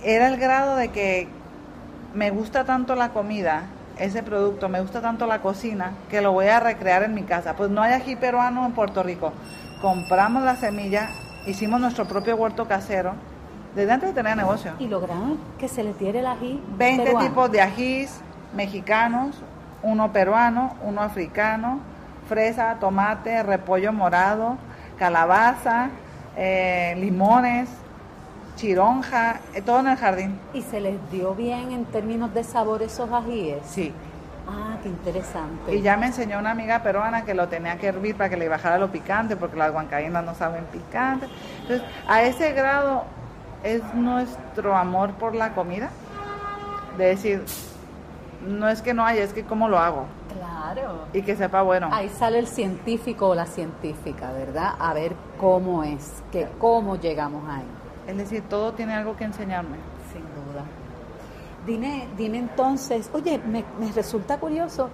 Era 0.04 0.28
el 0.28 0.36
grado 0.36 0.76
de 0.76 0.88
que 0.88 1.28
me 2.14 2.30
gusta 2.30 2.64
tanto 2.64 2.94
la 2.94 3.10
comida, 3.10 3.64
ese 3.98 4.22
producto, 4.22 4.68
me 4.68 4.80
gusta 4.80 5.00
tanto 5.00 5.26
la 5.26 5.40
cocina, 5.40 5.92
que 6.10 6.20
lo 6.20 6.32
voy 6.32 6.46
a 6.46 6.60
recrear 6.60 7.02
en 7.02 7.14
mi 7.14 7.22
casa. 7.22 7.56
Pues 7.56 7.70
no 7.70 7.82
hay 7.82 7.92
ají 7.92 8.16
peruano 8.16 8.64
en 8.64 8.72
Puerto 8.72 9.02
Rico. 9.02 9.32
Compramos 9.80 10.44
la 10.44 10.56
semilla, 10.56 11.10
hicimos 11.46 11.80
nuestro 11.80 12.06
propio 12.06 12.36
huerto 12.36 12.68
casero 12.68 13.14
desde 13.74 13.92
antes 13.92 14.08
de 14.10 14.14
tener 14.14 14.36
negocio. 14.36 14.72
Y 14.78 14.86
lograron 14.86 15.38
que 15.58 15.68
se 15.68 15.82
le 15.82 15.94
diera 15.94 16.20
el 16.20 16.26
ají. 16.26 16.62
20 16.76 17.14
tipos 17.16 17.50
de 17.50 17.60
ajís 17.60 18.20
mexicanos, 18.54 19.36
uno 19.82 20.12
peruano, 20.12 20.74
uno 20.82 21.00
africano, 21.00 21.80
fresa, 22.28 22.76
tomate, 22.78 23.42
repollo 23.42 23.92
morado, 23.92 24.56
calabaza, 24.98 25.88
eh, 26.36 26.94
limones, 26.98 27.68
chironja, 28.56 29.40
eh, 29.54 29.62
todo 29.62 29.80
en 29.80 29.88
el 29.88 29.96
jardín. 29.96 30.38
¿Y 30.54 30.62
se 30.62 30.80
les 30.80 31.10
dio 31.10 31.34
bien 31.34 31.72
en 31.72 31.84
términos 31.86 32.32
de 32.34 32.44
sabor 32.44 32.82
esos 32.82 33.10
ajíes? 33.10 33.58
Sí. 33.64 33.92
Ah, 34.48 34.76
qué 34.82 34.88
interesante. 34.88 35.74
Y 35.74 35.82
ya 35.82 35.96
me 35.96 36.06
enseñó 36.06 36.38
una 36.38 36.50
amiga 36.50 36.82
peruana 36.82 37.24
que 37.24 37.32
lo 37.32 37.48
tenía 37.48 37.78
que 37.78 37.86
hervir 37.86 38.16
para 38.16 38.28
que 38.28 38.36
le 38.36 38.48
bajara 38.48 38.78
lo 38.78 38.90
picante, 38.90 39.36
porque 39.36 39.56
las 39.56 39.72
huancaínas 39.72 40.24
no 40.24 40.34
saben 40.34 40.64
picante. 40.64 41.26
Entonces, 41.62 41.86
a 42.08 42.22
ese 42.22 42.52
grado 42.52 43.04
es 43.62 43.82
nuestro 43.94 44.76
amor 44.76 45.12
por 45.14 45.34
la 45.34 45.54
comida. 45.54 45.90
De 46.96 47.06
decir, 47.06 47.44
no 48.46 48.68
es 48.68 48.82
que 48.82 48.94
no 48.94 49.04
haya, 49.04 49.22
es 49.22 49.32
que 49.32 49.44
cómo 49.44 49.68
lo 49.68 49.78
hago. 49.78 50.06
Claro. 50.32 51.06
Y 51.12 51.22
que 51.22 51.36
sepa 51.36 51.62
bueno. 51.62 51.88
Ahí 51.92 52.08
sale 52.08 52.38
el 52.38 52.46
científico 52.46 53.28
o 53.28 53.34
la 53.34 53.46
científica, 53.46 54.32
¿verdad? 54.32 54.74
A 54.78 54.92
ver 54.92 55.12
cómo 55.38 55.84
es, 55.84 56.22
que 56.30 56.48
cómo 56.58 56.96
llegamos 56.96 57.42
ahí. 57.48 57.64
Es 58.06 58.16
decir, 58.16 58.42
todo 58.48 58.72
tiene 58.72 58.94
algo 58.94 59.16
que 59.16 59.24
enseñarme. 59.24 59.76
Sin 60.12 60.22
duda. 60.22 60.64
Dime, 61.66 62.08
dime 62.16 62.38
entonces, 62.38 63.08
oye, 63.12 63.38
me, 63.38 63.64
me 63.78 63.92
resulta 63.92 64.38
curioso 64.38 64.90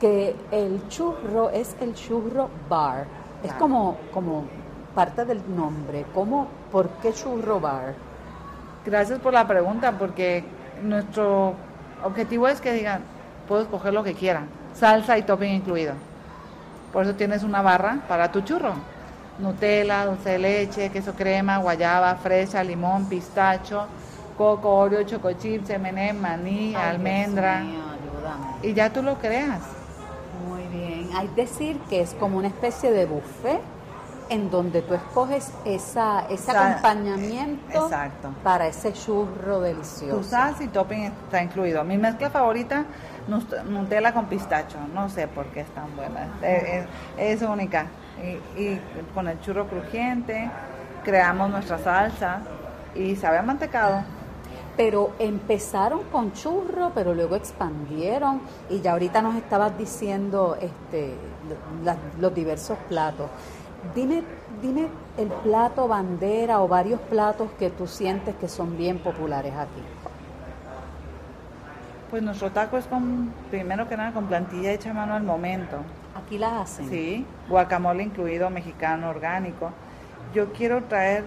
que 0.00 0.36
el 0.50 0.88
churro 0.88 1.50
es 1.50 1.76
el 1.80 1.94
churro 1.94 2.48
bar. 2.68 3.06
Es 3.42 3.52
como, 3.54 3.96
como 4.12 4.44
parte 4.94 5.24
del 5.24 5.42
nombre. 5.54 6.06
¿Cómo, 6.14 6.46
¿Por 6.70 6.88
qué 7.00 7.12
churro 7.12 7.60
bar? 7.60 7.94
Gracias 8.84 9.20
por 9.20 9.32
la 9.32 9.46
pregunta, 9.46 9.92
porque 9.92 10.44
nuestro 10.82 11.54
objetivo 12.02 12.48
es 12.48 12.60
que 12.60 12.72
digan, 12.72 13.02
puedo 13.46 13.62
escoger 13.62 13.92
lo 13.94 14.02
que 14.02 14.14
quieran, 14.14 14.46
salsa 14.74 15.16
y 15.18 15.22
topping 15.22 15.52
incluido. 15.52 15.94
Por 16.92 17.04
eso 17.04 17.14
tienes 17.14 17.42
una 17.42 17.62
barra 17.62 17.98
para 18.08 18.30
tu 18.32 18.40
churro. 18.42 18.74
Nutella, 19.38 20.04
dulce 20.04 20.30
de 20.30 20.38
leche, 20.38 20.90
queso 20.90 21.14
crema, 21.14 21.58
guayaba, 21.58 22.14
fresa, 22.16 22.62
limón, 22.62 23.06
pistacho, 23.06 23.86
coco, 24.36 24.74
oreo, 24.74 25.04
choco 25.04 25.32
chips, 25.32 25.70
M&M, 25.70 26.12
maní, 26.14 26.74
almendra. 26.74 27.62
y 28.62 28.74
ya 28.74 28.92
tú 28.92 29.02
lo 29.02 29.16
creas. 29.18 29.60
Muy 30.46 30.62
bien. 30.68 31.08
Hay 31.16 31.28
decir 31.28 31.78
que 31.88 32.00
es 32.00 32.14
como 32.14 32.38
una 32.38 32.48
especie 32.48 32.90
de 32.90 33.06
buffet 33.06 33.60
en 34.32 34.50
donde 34.50 34.80
tú 34.80 34.94
escoges 34.94 35.52
esa, 35.66 36.26
ese 36.30 36.52
acompañamiento 36.52 37.90
para 38.42 38.66
ese 38.66 38.94
churro 38.94 39.60
delicioso. 39.60 40.16
Tu 40.16 40.24
salsa 40.24 40.64
y 40.64 40.68
topping 40.68 41.02
está 41.02 41.42
incluido. 41.42 41.84
Mi 41.84 41.98
mezcla 41.98 42.30
favorita, 42.30 42.86
Nutella 43.28 44.14
con 44.14 44.26
pistacho. 44.26 44.78
No 44.94 45.10
sé 45.10 45.28
por 45.28 45.44
qué 45.48 45.60
es 45.60 45.68
tan 45.74 45.94
buena. 45.94 46.28
Es, 47.18 47.42
única. 47.42 47.88
Y, 48.56 48.78
con 49.14 49.28
el 49.28 49.38
churro 49.42 49.66
crujiente 49.66 50.50
creamos 51.04 51.50
nuestra 51.50 51.78
salsa 51.78 52.40
y 52.94 53.14
sabe 53.16 53.36
a 53.36 53.42
mantecado. 53.42 54.02
Pero 54.78 55.12
empezaron 55.18 56.04
con 56.04 56.32
churro, 56.32 56.92
pero 56.94 57.12
luego 57.12 57.36
expandieron 57.36 58.40
y 58.70 58.80
ya 58.80 58.92
ahorita 58.92 59.20
nos 59.20 59.36
estabas 59.36 59.76
diciendo 59.76 60.56
este, 60.58 61.14
los 62.18 62.34
diversos 62.34 62.78
platos. 62.88 63.28
Dime, 63.94 64.22
dime 64.62 64.88
el 65.18 65.28
plato 65.28 65.88
bandera 65.88 66.60
o 66.60 66.68
varios 66.68 67.00
platos 67.00 67.50
que 67.58 67.70
tú 67.70 67.86
sientes 67.86 68.34
que 68.36 68.48
son 68.48 68.78
bien 68.78 68.98
populares 68.98 69.52
aquí. 69.54 69.82
Pues 72.10 72.22
nuestro 72.22 72.50
taco 72.50 72.76
es 72.76 72.86
con, 72.86 73.32
primero 73.50 73.88
que 73.88 73.96
nada, 73.96 74.12
con 74.12 74.26
plantilla 74.26 74.70
hecha 74.70 74.90
a 74.90 74.94
mano 74.94 75.14
al 75.14 75.22
momento. 75.22 75.78
Aquí 76.14 76.38
la 76.38 76.60
hacen. 76.60 76.88
Sí, 76.88 77.26
guacamole 77.48 78.02
incluido, 78.02 78.50
mexicano, 78.50 79.08
orgánico. 79.08 79.70
Yo 80.34 80.52
quiero 80.52 80.84
traer 80.84 81.24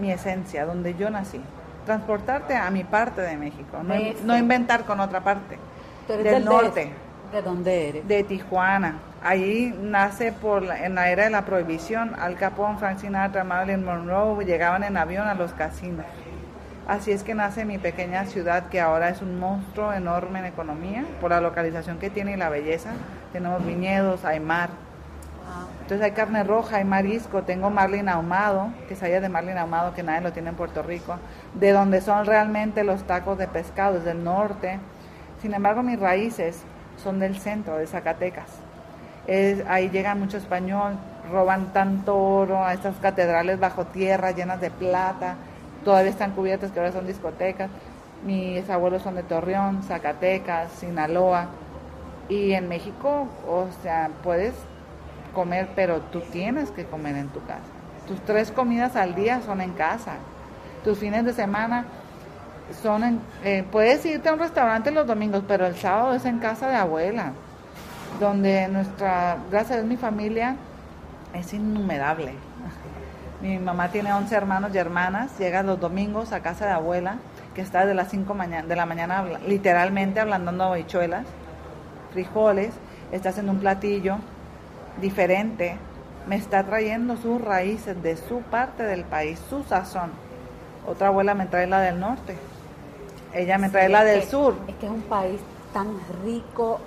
mi 0.00 0.10
esencia, 0.12 0.64
donde 0.64 0.94
yo 0.94 1.10
nací. 1.10 1.40
Transportarte 1.84 2.56
a 2.56 2.70
mi 2.70 2.84
parte 2.84 3.20
de 3.20 3.36
México, 3.36 3.78
no, 3.82 4.38
inventar 4.38 4.84
con 4.84 5.00
otra 5.00 5.22
parte. 5.22 5.58
Tú 6.06 6.12
eres 6.12 6.24
Del 6.24 6.34
del 6.34 6.44
norte. 6.44 6.92
¿De 7.32 7.42
dónde 7.42 7.88
eres? 7.88 8.08
De 8.08 8.22
Tijuana. 8.22 8.98
Ahí 9.24 9.76
nace 9.80 10.32
por 10.32 10.62
la- 10.62 10.84
en 10.84 10.96
la 10.96 11.10
era 11.10 11.24
de 11.24 11.30
la 11.30 11.44
prohibición. 11.44 12.14
Al 12.18 12.36
Capón, 12.36 12.78
Frank 12.78 12.98
Sinatra, 12.98 13.44
Marilyn 13.44 13.84
Monroe 13.84 14.44
llegaban 14.44 14.82
en 14.82 14.96
avión 14.96 15.28
a 15.28 15.34
los 15.34 15.52
casinos. 15.52 16.04
Así 16.88 17.12
es 17.12 17.22
que 17.22 17.34
nace 17.34 17.64
mi 17.64 17.78
pequeña 17.78 18.24
ciudad 18.26 18.64
que 18.68 18.80
ahora 18.80 19.08
es 19.08 19.22
un 19.22 19.38
monstruo 19.38 19.92
enorme 19.92 20.40
en 20.40 20.46
economía 20.46 21.04
por 21.20 21.30
la 21.30 21.40
localización 21.40 21.98
que 21.98 22.10
tiene 22.10 22.32
y 22.32 22.36
la 22.36 22.48
belleza. 22.48 22.90
Tenemos 23.32 23.64
viñedos, 23.64 24.24
hay 24.24 24.40
mar. 24.40 24.70
Entonces 25.82 26.04
hay 26.04 26.12
carne 26.12 26.42
roja, 26.42 26.76
hay 26.76 26.84
marisco, 26.84 27.42
tengo 27.42 27.70
marlin 27.70 28.08
ahumado, 28.08 28.70
que 28.88 28.96
halla 28.96 29.20
de 29.20 29.28
marlin 29.28 29.58
ahumado 29.58 29.94
que 29.94 30.02
nadie 30.02 30.22
lo 30.22 30.32
tiene 30.32 30.50
en 30.50 30.56
Puerto 30.56 30.82
Rico, 30.82 31.16
de 31.54 31.70
donde 31.72 32.00
son 32.00 32.24
realmente 32.26 32.82
los 32.82 33.04
tacos 33.04 33.38
de 33.38 33.46
pescado, 33.46 33.98
es 33.98 34.04
del 34.04 34.24
norte. 34.24 34.80
Sin 35.40 35.54
embargo, 35.54 35.82
mis 35.82 36.00
raíces 36.00 36.62
son 36.96 37.18
del 37.20 37.38
centro, 37.38 37.76
de 37.76 37.86
Zacatecas. 37.86 38.46
Es- 39.26 39.64
ahí 39.68 39.88
llega 39.90 40.14
mucho 40.14 40.36
español, 40.36 40.94
roban 41.30 41.72
tanto 41.72 42.16
oro 42.18 42.64
a 42.64 42.72
estas 42.74 42.96
catedrales 42.96 43.60
bajo 43.60 43.84
tierra 43.86 44.32
llenas 44.32 44.60
de 44.60 44.70
plata, 44.70 45.36
todavía 45.84 46.10
están 46.10 46.32
cubiertas 46.32 46.70
que 46.72 46.80
ahora 46.80 46.92
son 46.92 47.06
discotecas. 47.06 47.70
Mis 48.24 48.68
abuelos 48.70 49.02
son 49.02 49.16
de 49.16 49.22
Torreón, 49.24 49.82
Zacatecas, 49.82 50.70
Sinaloa. 50.72 51.46
Y 52.28 52.52
en 52.52 52.68
México, 52.68 53.26
o 53.48 53.66
sea, 53.82 54.10
puedes 54.22 54.54
comer, 55.34 55.68
pero 55.74 56.00
tú 56.12 56.20
tienes 56.20 56.70
que 56.70 56.84
comer 56.84 57.16
en 57.16 57.28
tu 57.28 57.40
casa. 57.44 57.60
Tus 58.06 58.20
tres 58.20 58.52
comidas 58.52 58.94
al 58.96 59.14
día 59.14 59.40
son 59.44 59.60
en 59.60 59.72
casa. 59.72 60.12
Tus 60.84 60.98
fines 60.98 61.24
de 61.24 61.32
semana 61.32 61.84
son 62.82 63.04
en... 63.04 63.20
eh, 63.44 63.64
puedes 63.70 64.04
irte 64.06 64.28
a 64.28 64.32
un 64.34 64.38
restaurante 64.38 64.90
los 64.90 65.06
domingos, 65.06 65.42
pero 65.46 65.66
el 65.66 65.74
sábado 65.76 66.14
es 66.14 66.24
en 66.24 66.38
casa 66.38 66.68
de 66.68 66.76
abuela, 66.76 67.32
donde 68.20 68.68
nuestra, 68.68 69.36
gracias 69.50 69.72
a 69.72 69.76
Dios, 69.76 69.86
mi 69.88 69.96
familia 69.96 70.56
es 71.34 71.52
innumerable. 71.52 72.34
Mi 73.40 73.58
mamá 73.58 73.88
tiene 73.88 74.12
11 74.12 74.34
hermanos 74.36 74.70
y 74.74 74.78
hermanas, 74.78 75.36
llega 75.38 75.62
los 75.64 75.80
domingos 75.80 76.32
a 76.32 76.40
casa 76.40 76.66
de 76.66 76.72
abuela, 76.72 77.16
que 77.54 77.60
está 77.60 77.84
de 77.86 77.94
las 77.94 78.08
5 78.08 78.34
mañana, 78.34 78.66
de 78.68 78.76
la 78.76 78.86
mañana 78.86 79.24
literalmente 79.46 80.20
ablandando 80.20 80.64
habichuelas, 80.64 81.26
frijoles, 82.12 82.72
está 83.10 83.30
haciendo 83.30 83.52
un 83.52 83.58
platillo 83.58 84.16
diferente, 85.00 85.76
me 86.28 86.36
está 86.36 86.62
trayendo 86.62 87.16
sus 87.16 87.40
raíces 87.40 88.00
de 88.02 88.16
su 88.16 88.42
parte 88.42 88.84
del 88.84 89.02
país, 89.04 89.40
su 89.50 89.64
sazón. 89.64 90.10
Otra 90.86 91.08
abuela 91.08 91.34
me 91.34 91.46
trae 91.46 91.66
la 91.66 91.80
del 91.80 91.98
norte, 91.98 92.36
ella 93.34 93.58
me 93.58 93.70
trae 93.70 93.86
Sí, 93.86 93.92
la 93.92 94.04
del 94.04 94.20
que- 94.20 94.26
sur. 94.26 94.54
Es 94.68 94.74
que 94.76 94.86
es 94.86 94.92
un 94.92 95.02
país 95.02 95.40
tan 95.72 95.88
rico, 96.24 96.80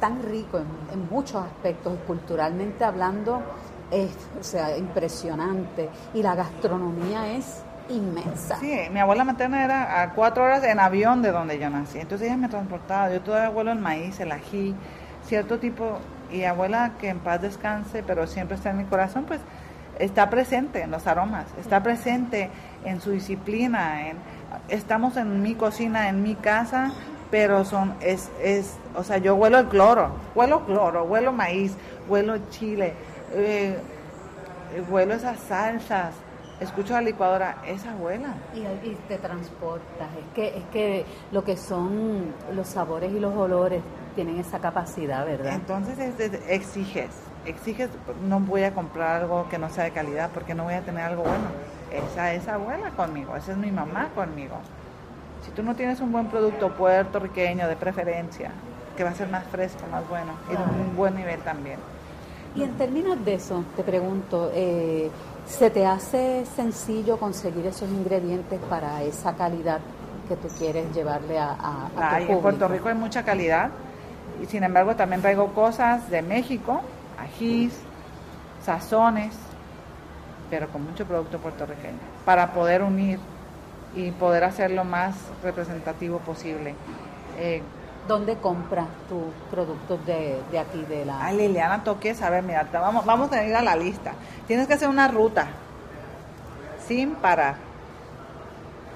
tan 0.00 0.22
rico 0.22 0.58
en, 0.58 0.66
en 0.92 1.08
muchos 1.10 1.44
aspectos, 1.44 1.98
culturalmente 2.06 2.84
hablando, 2.84 3.42
es 3.90 4.10
o 4.38 4.44
sea, 4.44 4.76
impresionante. 4.76 5.88
Y 6.14 6.22
la 6.22 6.34
gastronomía 6.34 7.32
es 7.32 7.62
inmensa. 7.88 8.56
Sí, 8.56 8.80
mi 8.92 9.00
abuela 9.00 9.24
materna 9.24 9.64
era 9.64 10.02
a 10.02 10.12
cuatro 10.12 10.44
horas 10.44 10.62
en 10.64 10.78
avión 10.80 11.22
de 11.22 11.32
donde 11.32 11.58
yo 11.58 11.70
nací. 11.70 11.98
Entonces 11.98 12.28
ella 12.28 12.36
me 12.36 12.48
transportaba. 12.48 13.12
Yo 13.12 13.20
todavía 13.20 13.48
vuelo 13.50 13.72
el 13.72 13.78
maíz, 13.78 14.20
el 14.20 14.32
ají, 14.32 14.74
cierto 15.24 15.58
tipo. 15.58 15.98
Y 16.30 16.44
abuela, 16.44 16.92
que 16.98 17.08
en 17.08 17.20
paz 17.20 17.40
descanse, 17.40 18.02
pero 18.02 18.26
siempre 18.26 18.56
está 18.56 18.70
en 18.70 18.76
mi 18.76 18.84
corazón, 18.84 19.24
pues 19.24 19.40
está 19.98 20.28
presente 20.28 20.82
en 20.82 20.90
los 20.90 21.06
aromas, 21.06 21.46
está 21.58 21.82
presente 21.82 22.50
en 22.84 23.00
su 23.00 23.12
disciplina. 23.12 24.08
En, 24.08 24.18
estamos 24.68 25.16
en 25.16 25.40
mi 25.40 25.54
cocina, 25.54 26.10
en 26.10 26.22
mi 26.22 26.34
casa, 26.34 26.92
pero 27.30 27.64
son, 27.64 27.94
es, 28.00 28.30
es, 28.42 28.74
o 28.96 29.04
sea, 29.04 29.18
yo 29.18 29.34
huelo 29.34 29.58
el 29.58 29.66
cloro, 29.68 30.10
huelo 30.34 30.64
cloro, 30.64 31.04
huelo 31.04 31.32
maíz, 31.32 31.74
huelo 32.08 32.38
chile, 32.50 32.94
eh, 33.34 33.76
huelo 34.90 35.14
esas 35.14 35.38
salsas, 35.40 36.14
escucho 36.60 36.94
la 36.94 37.00
licuadora, 37.02 37.56
es 37.66 37.84
abuela. 37.86 38.34
Y, 38.54 38.58
y 38.60 38.96
te 39.08 39.18
transportas. 39.18 40.08
Es 40.18 40.34
que, 40.34 40.48
es 40.58 40.64
que 40.72 41.04
lo 41.32 41.44
que 41.44 41.56
son 41.56 42.34
los 42.54 42.66
sabores 42.68 43.12
y 43.12 43.20
los 43.20 43.34
olores 43.36 43.82
tienen 44.14 44.38
esa 44.38 44.58
capacidad, 44.58 45.24
¿verdad? 45.24 45.52
Entonces 45.54 45.98
es- 45.98 46.18
es- 46.18 46.40
exiges, 46.48 47.10
exiges, 47.46 47.88
no 48.26 48.40
voy 48.40 48.64
a 48.64 48.72
comprar 48.74 49.22
algo 49.22 49.48
que 49.48 49.58
no 49.58 49.68
sea 49.70 49.84
de 49.84 49.90
calidad 49.92 50.30
porque 50.34 50.54
no 50.54 50.64
voy 50.64 50.74
a 50.74 50.80
tener 50.80 51.02
algo 51.04 51.22
bueno. 51.22 51.48
Esa 51.92 52.32
es 52.34 52.46
abuela 52.48 52.90
conmigo, 52.90 53.36
esa 53.36 53.52
es 53.52 53.58
mi 53.58 53.70
mamá 53.70 54.08
conmigo. 54.14 54.56
Si 55.48 55.54
tú 55.54 55.62
no 55.62 55.74
tienes 55.74 56.00
un 56.00 56.12
buen 56.12 56.26
producto 56.26 56.68
puertorriqueño 56.74 57.68
de 57.68 57.76
preferencia, 57.76 58.50
que 58.94 59.02
va 59.02 59.10
a 59.10 59.14
ser 59.14 59.28
más 59.28 59.46
fresco, 59.46 59.80
más 59.90 60.06
bueno 60.06 60.32
y 60.48 60.50
de 60.50 60.58
un 60.58 60.94
buen 60.94 61.16
nivel 61.16 61.40
también. 61.40 61.78
Y 62.54 62.64
en 62.64 62.72
términos 62.76 63.24
de 63.24 63.34
eso, 63.34 63.64
te 63.74 63.82
pregunto, 63.82 64.50
eh, 64.52 65.10
¿se 65.46 65.70
te 65.70 65.86
hace 65.86 66.44
sencillo 66.54 67.16
conseguir 67.16 67.64
esos 67.64 67.88
ingredientes 67.88 68.60
para 68.68 69.02
esa 69.02 69.36
calidad 69.36 69.80
que 70.28 70.36
tú 70.36 70.48
quieres 70.58 70.94
llevarle 70.94 71.38
a, 71.38 71.52
a, 71.52 71.86
a 71.86 72.18
tu 72.26 72.32
en? 72.32 72.40
Puerto 72.40 72.68
Rico 72.68 72.90
hay 72.90 72.94
mucha 72.94 73.22
calidad 73.22 73.70
y 74.42 74.46
sin 74.46 74.64
embargo 74.64 74.96
también 74.96 75.22
traigo 75.22 75.54
cosas 75.54 76.10
de 76.10 76.20
México, 76.20 76.82
ajís, 77.18 77.72
sazones, 78.62 79.34
pero 80.50 80.68
con 80.68 80.84
mucho 80.84 81.06
producto 81.06 81.38
puertorriqueño, 81.38 81.96
para 82.26 82.52
poder 82.52 82.82
unir 82.82 83.18
y 83.94 84.10
poder 84.12 84.44
hacerlo 84.44 84.84
más 84.84 85.14
representativo 85.42 86.18
posible. 86.18 86.74
Eh, 87.38 87.62
¿Dónde 88.06 88.36
compras 88.36 88.86
tus 89.08 89.34
productos 89.50 90.04
de, 90.06 90.40
de 90.50 90.58
aquí, 90.58 90.82
de 90.82 91.04
la...? 91.04 91.26
Ay, 91.26 91.36
Liliana 91.36 91.84
Toques, 91.84 92.22
a 92.22 92.30
ver, 92.30 92.42
mira, 92.42 92.66
vamos, 92.72 93.04
vamos 93.04 93.30
a 93.32 93.44
ir 93.44 93.54
a 93.54 93.62
la 93.62 93.76
lista. 93.76 94.12
Tienes 94.46 94.66
que 94.66 94.74
hacer 94.74 94.88
una 94.88 95.08
ruta 95.08 95.46
sin 96.86 97.14
parar. 97.16 97.56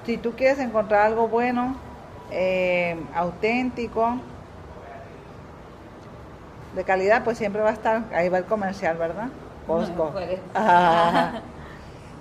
Si 0.05 0.17
tú 0.17 0.31
quieres 0.31 0.57
encontrar 0.57 1.05
algo 1.05 1.27
bueno, 1.27 1.75
eh, 2.31 2.97
auténtico, 3.13 4.17
de 6.75 6.83
calidad, 6.83 7.23
pues 7.23 7.37
siempre 7.37 7.61
va 7.61 7.69
a 7.69 7.73
estar, 7.73 8.03
ahí 8.13 8.29
va 8.29 8.39
el 8.39 8.45
comercial, 8.45 8.97
¿verdad? 8.97 9.27
Costco. 9.67 10.11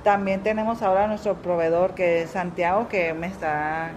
También 0.05 0.43
tenemos 0.43 0.83
ahora 0.83 1.07
nuestro 1.07 1.35
proveedor 1.37 1.95
que 1.95 2.23
es 2.23 2.31
Santiago, 2.31 2.89
que 2.89 3.15
me 3.15 3.29
está 3.29 3.91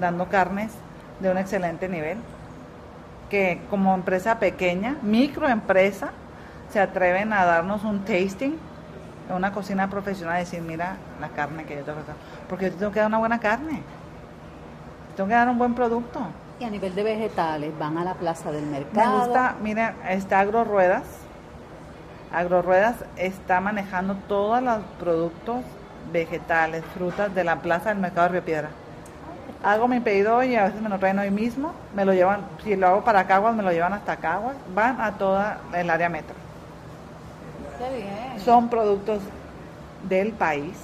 dando 0.00 0.28
carnes 0.28 0.72
de 1.20 1.30
un 1.30 1.38
excelente 1.38 1.88
nivel 1.88 2.18
que 3.32 3.62
como 3.70 3.94
empresa 3.94 4.38
pequeña, 4.38 4.96
microempresa, 5.00 6.10
se 6.70 6.78
atreven 6.78 7.32
a 7.32 7.46
darnos 7.46 7.82
un 7.82 8.04
tasting 8.04 8.58
en 9.30 9.34
una 9.34 9.52
cocina 9.52 9.88
profesional 9.88 10.36
y 10.36 10.40
decir, 10.40 10.60
mira 10.60 10.96
la 11.18 11.28
carne 11.28 11.64
que 11.64 11.76
yo 11.76 11.82
tengo. 11.82 12.00
Porque 12.46 12.66
yo 12.66 12.72
te 12.72 12.78
tengo 12.78 12.92
que 12.92 12.98
dar 12.98 13.08
una 13.08 13.16
buena 13.16 13.40
carne. 13.40 13.80
Te 15.08 15.16
Tengo 15.16 15.28
que 15.28 15.34
dar 15.34 15.48
un 15.48 15.56
buen 15.56 15.74
producto. 15.74 16.20
Y 16.60 16.64
a 16.64 16.70
nivel 16.70 16.94
de 16.94 17.02
vegetales, 17.02 17.72
van 17.78 17.96
a 17.96 18.04
la 18.04 18.14
plaza 18.14 18.52
del 18.52 18.66
Me 18.66 18.80
mercado. 18.80 19.20
gusta, 19.20 19.56
mira, 19.62 19.94
está 20.10 20.40
Agroruedas. 20.40 21.21
Agroruedas 22.32 22.96
está 23.16 23.60
manejando 23.60 24.14
todos 24.28 24.62
los 24.62 24.78
productos 24.98 25.58
vegetales, 26.12 26.82
frutas 26.94 27.34
de 27.34 27.44
la 27.44 27.56
plaza 27.56 27.90
del 27.90 27.98
mercado 27.98 28.28
de 28.28 28.32
Río 28.32 28.44
Piedra. 28.44 28.68
Hago 29.62 29.86
mi 29.86 30.00
pedido 30.00 30.36
hoy 30.36 30.48
y 30.52 30.56
a 30.56 30.64
veces 30.64 30.80
me 30.80 30.88
lo 30.88 30.98
traen 30.98 31.18
hoy 31.18 31.30
mismo. 31.30 31.72
Me 31.94 32.04
lo 32.04 32.12
llevan, 32.12 32.40
si 32.64 32.74
lo 32.74 32.88
hago 32.88 33.04
para 33.04 33.26
Caguas, 33.26 33.54
me 33.54 33.62
lo 33.62 33.70
llevan 33.70 33.92
hasta 33.92 34.16
Caguas. 34.16 34.56
Van 34.74 35.00
a 35.00 35.12
toda 35.12 35.58
el 35.74 35.88
área 35.88 36.08
metro. 36.08 36.34
Qué 37.78 37.96
bien. 37.96 38.40
Son 38.40 38.68
productos 38.68 39.20
del 40.08 40.32
país. 40.32 40.76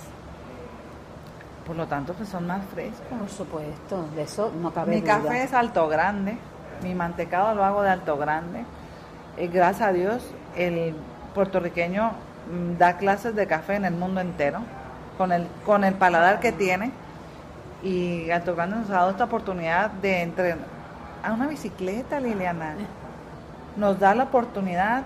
Por 1.66 1.76
lo 1.76 1.86
tanto, 1.86 2.14
pues 2.14 2.28
son 2.28 2.46
más 2.46 2.60
frescos. 2.72 3.18
Por 3.18 3.28
supuesto, 3.28 4.06
de 4.14 4.22
eso 4.22 4.52
no 4.60 4.72
cabe 4.72 4.94
Mi 4.94 5.00
duda. 5.00 5.18
café 5.22 5.42
es 5.42 5.52
alto 5.52 5.88
grande, 5.88 6.38
mi 6.82 6.94
mantecado 6.94 7.54
lo 7.54 7.64
hago 7.64 7.82
de 7.82 7.90
alto 7.90 8.16
grande. 8.16 8.64
Eh, 9.36 9.48
gracias 9.48 9.88
a 9.88 9.92
Dios, 9.92 10.24
el 10.56 10.94
puertorriqueño 11.38 12.10
mm, 12.50 12.78
da 12.78 12.96
clases 12.96 13.36
de 13.36 13.46
café 13.46 13.76
en 13.76 13.84
el 13.84 13.94
mundo 13.94 14.20
entero, 14.20 14.58
con 15.16 15.30
el, 15.30 15.46
con 15.64 15.84
el 15.84 15.94
paladar 15.94 16.40
que 16.40 16.50
tiene. 16.50 16.90
Y 17.80 18.28
Alto 18.32 18.56
Grande 18.56 18.74
nos 18.74 18.90
ha 18.90 18.94
dado 18.94 19.10
esta 19.10 19.24
oportunidad 19.24 19.92
de 20.02 20.22
entrenar 20.22 20.66
a 21.22 21.32
una 21.32 21.46
bicicleta, 21.46 22.18
Liliana. 22.18 22.74
Nos 23.76 24.00
da 24.00 24.16
la 24.16 24.24
oportunidad 24.24 25.04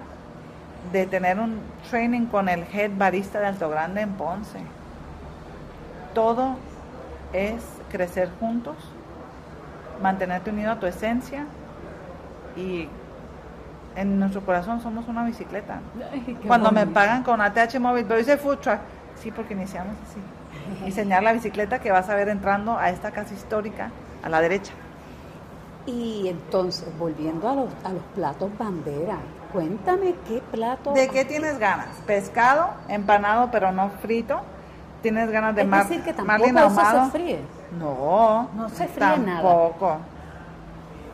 de 0.91 1.05
tener 1.05 1.39
un 1.39 1.61
training 1.91 2.25
con 2.27 2.49
el 2.49 2.65
head 2.73 2.93
barista 2.97 3.39
de 3.39 3.49
Alto 3.49 3.69
Grande 3.69 4.01
en 4.01 4.13
Ponce. 4.15 4.61
Todo 6.15 6.57
es 7.35 7.63
crecer 7.91 8.31
juntos, 8.41 8.77
mantenerte 10.03 10.49
unido 10.49 10.73
a 10.73 10.81
tu 10.81 10.87
esencia 10.87 11.45
y 12.57 12.89
en 13.97 14.19
nuestro 14.19 14.41
corazón 14.43 14.81
somos 14.81 15.09
una 15.09 15.25
bicicleta. 15.25 15.81
Ay, 16.13 16.39
Cuando 16.47 16.71
me 16.73 16.87
pagan 16.87 17.23
con 17.23 17.41
ATH 17.41 17.79
móvil, 17.81 18.05
pero 18.07 18.19
dice 18.19 18.37
food 18.37 18.59
truck, 18.59 18.79
Sí, 19.23 19.31
porque 19.31 19.55
iniciamos 19.55 19.95
así. 20.09 20.85
Enseñar 20.85 21.23
la 21.23 21.33
bicicleta 21.33 21.79
que 21.81 21.91
vas 21.93 22.09
a 22.09 22.15
ver 22.15 22.29
entrando 22.29 22.77
a 22.79 22.91
esta 22.91 23.11
casa 23.11 23.35
histórica 23.35 23.91
a 24.23 24.29
la 24.29 24.41
derecha. 24.41 24.73
Y 25.87 26.29
entonces, 26.29 26.87
volviendo 26.99 27.49
a 27.49 27.55
los, 27.55 27.69
a 27.85 27.89
los 27.93 28.03
platos 28.15 28.51
bandera, 28.57 29.17
cuéntame 29.53 30.15
qué 30.29 30.41
plato... 30.51 30.93
¿De 30.93 31.09
qué 31.09 31.25
tienes 31.25 31.59
ganas? 31.59 31.89
¿Pescado, 32.07 32.71
empanado 32.89 33.51
pero 33.51 33.73
no 33.73 33.91
frito? 34.01 34.41
¿Tienes 35.03 35.31
ganas 35.31 35.57
de 35.57 35.63
es 35.63 35.69
mar, 35.69 35.89
decir, 35.89 36.03
que 36.05 36.13
marlin 36.23 36.55
tampoco 36.55 36.81
eso 36.81 36.81
ahumado? 36.81 37.05
se 37.07 37.11
fríe. 37.11 37.41
No, 37.79 38.49
No 38.55 38.69
se 38.69 38.87
fríe 38.87 39.19
nada. 39.19 39.43
tampoco. 39.43 39.99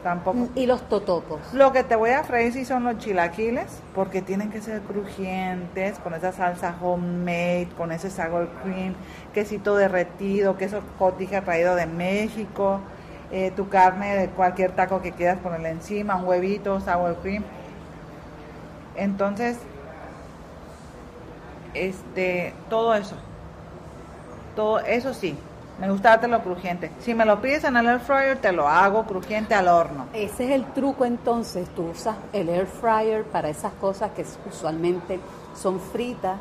Tampoco. 0.03 0.49
Y 0.55 0.66
los 0.66 0.88
totopos. 0.88 1.40
Lo 1.53 1.72
que 1.72 1.82
te 1.82 1.96
voy 1.96 2.11
a 2.11 2.22
freír 2.22 2.53
sí 2.53 2.64
son 2.64 2.84
los 2.84 2.99
chilaquiles, 2.99 3.82
porque 3.94 4.22
tienen 4.22 4.51
que 4.51 4.61
ser 4.61 4.80
crujientes, 4.82 5.99
con 5.99 6.14
esa 6.14 6.32
salsa 6.32 6.76
homemade, 6.80 7.68
con 7.76 7.90
ese 7.90 8.11
sour 8.11 8.49
cream, 8.62 8.94
quesito 9.34 9.76
derretido, 9.76 10.57
queso 10.57 10.82
cotija 10.99 11.42
traído 11.42 11.74
de 11.74 11.86
México, 11.86 12.80
eh, 13.32 13.53
tu 13.57 13.68
carne 13.68 14.16
de 14.16 14.28
cualquier 14.28 14.72
taco 14.72 15.03
que 15.03 15.12
quieras 15.12 15.38
ponerle 15.38 15.70
encima, 15.70 16.16
un 16.16 16.26
huevito, 16.26 16.80
sour 16.80 17.16
cream. 17.16 17.42
Entonces, 18.94 19.59
este, 21.74 22.55
todo 22.70 22.94
eso, 22.94 23.16
todo 24.55 24.78
eso 24.80 25.12
sí, 25.12 25.36
me 25.81 25.89
gusta 25.89 26.11
dártelo 26.11 26.43
crujiente. 26.43 26.91
Si 27.01 27.14
me 27.14 27.24
lo 27.24 27.41
pides 27.41 27.64
en 27.64 27.76
el 27.76 27.87
air 27.87 28.01
fryer, 28.01 28.39
te 28.39 28.51
lo 28.53 28.68
hago 28.68 29.05
crujiente 29.05 29.55
al 29.55 29.68
horno. 29.68 30.07
Ese 30.12 30.47
es 30.47 30.51
el 30.51 30.64
truco 30.72 31.05
entonces, 31.05 31.68
tú 31.74 31.91
usas 31.91 32.16
el 32.33 32.49
air 32.49 32.66
fryer 32.66 33.22
para 33.24 33.49
esas 33.49 33.72
cosas 33.74 34.11
que 34.11 34.24
usualmente 34.49 35.20
son 35.55 35.79
fritas, 35.81 36.39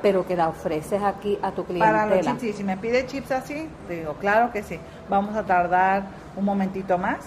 pero 0.00 0.26
que 0.26 0.36
la 0.36 0.48
ofreces 0.48 1.02
aquí 1.02 1.38
a 1.42 1.50
tu 1.50 1.64
Para 1.64 2.06
los 2.06 2.20
chips, 2.20 2.40
sí, 2.40 2.52
si 2.52 2.64
me 2.64 2.76
pide 2.76 3.06
chips 3.06 3.32
así, 3.32 3.68
te 3.88 3.96
digo, 3.96 4.14
claro 4.14 4.52
que 4.52 4.62
sí. 4.62 4.78
Vamos 5.08 5.34
a 5.36 5.42
tardar 5.44 6.04
un 6.36 6.44
momentito 6.44 6.98
más, 6.98 7.18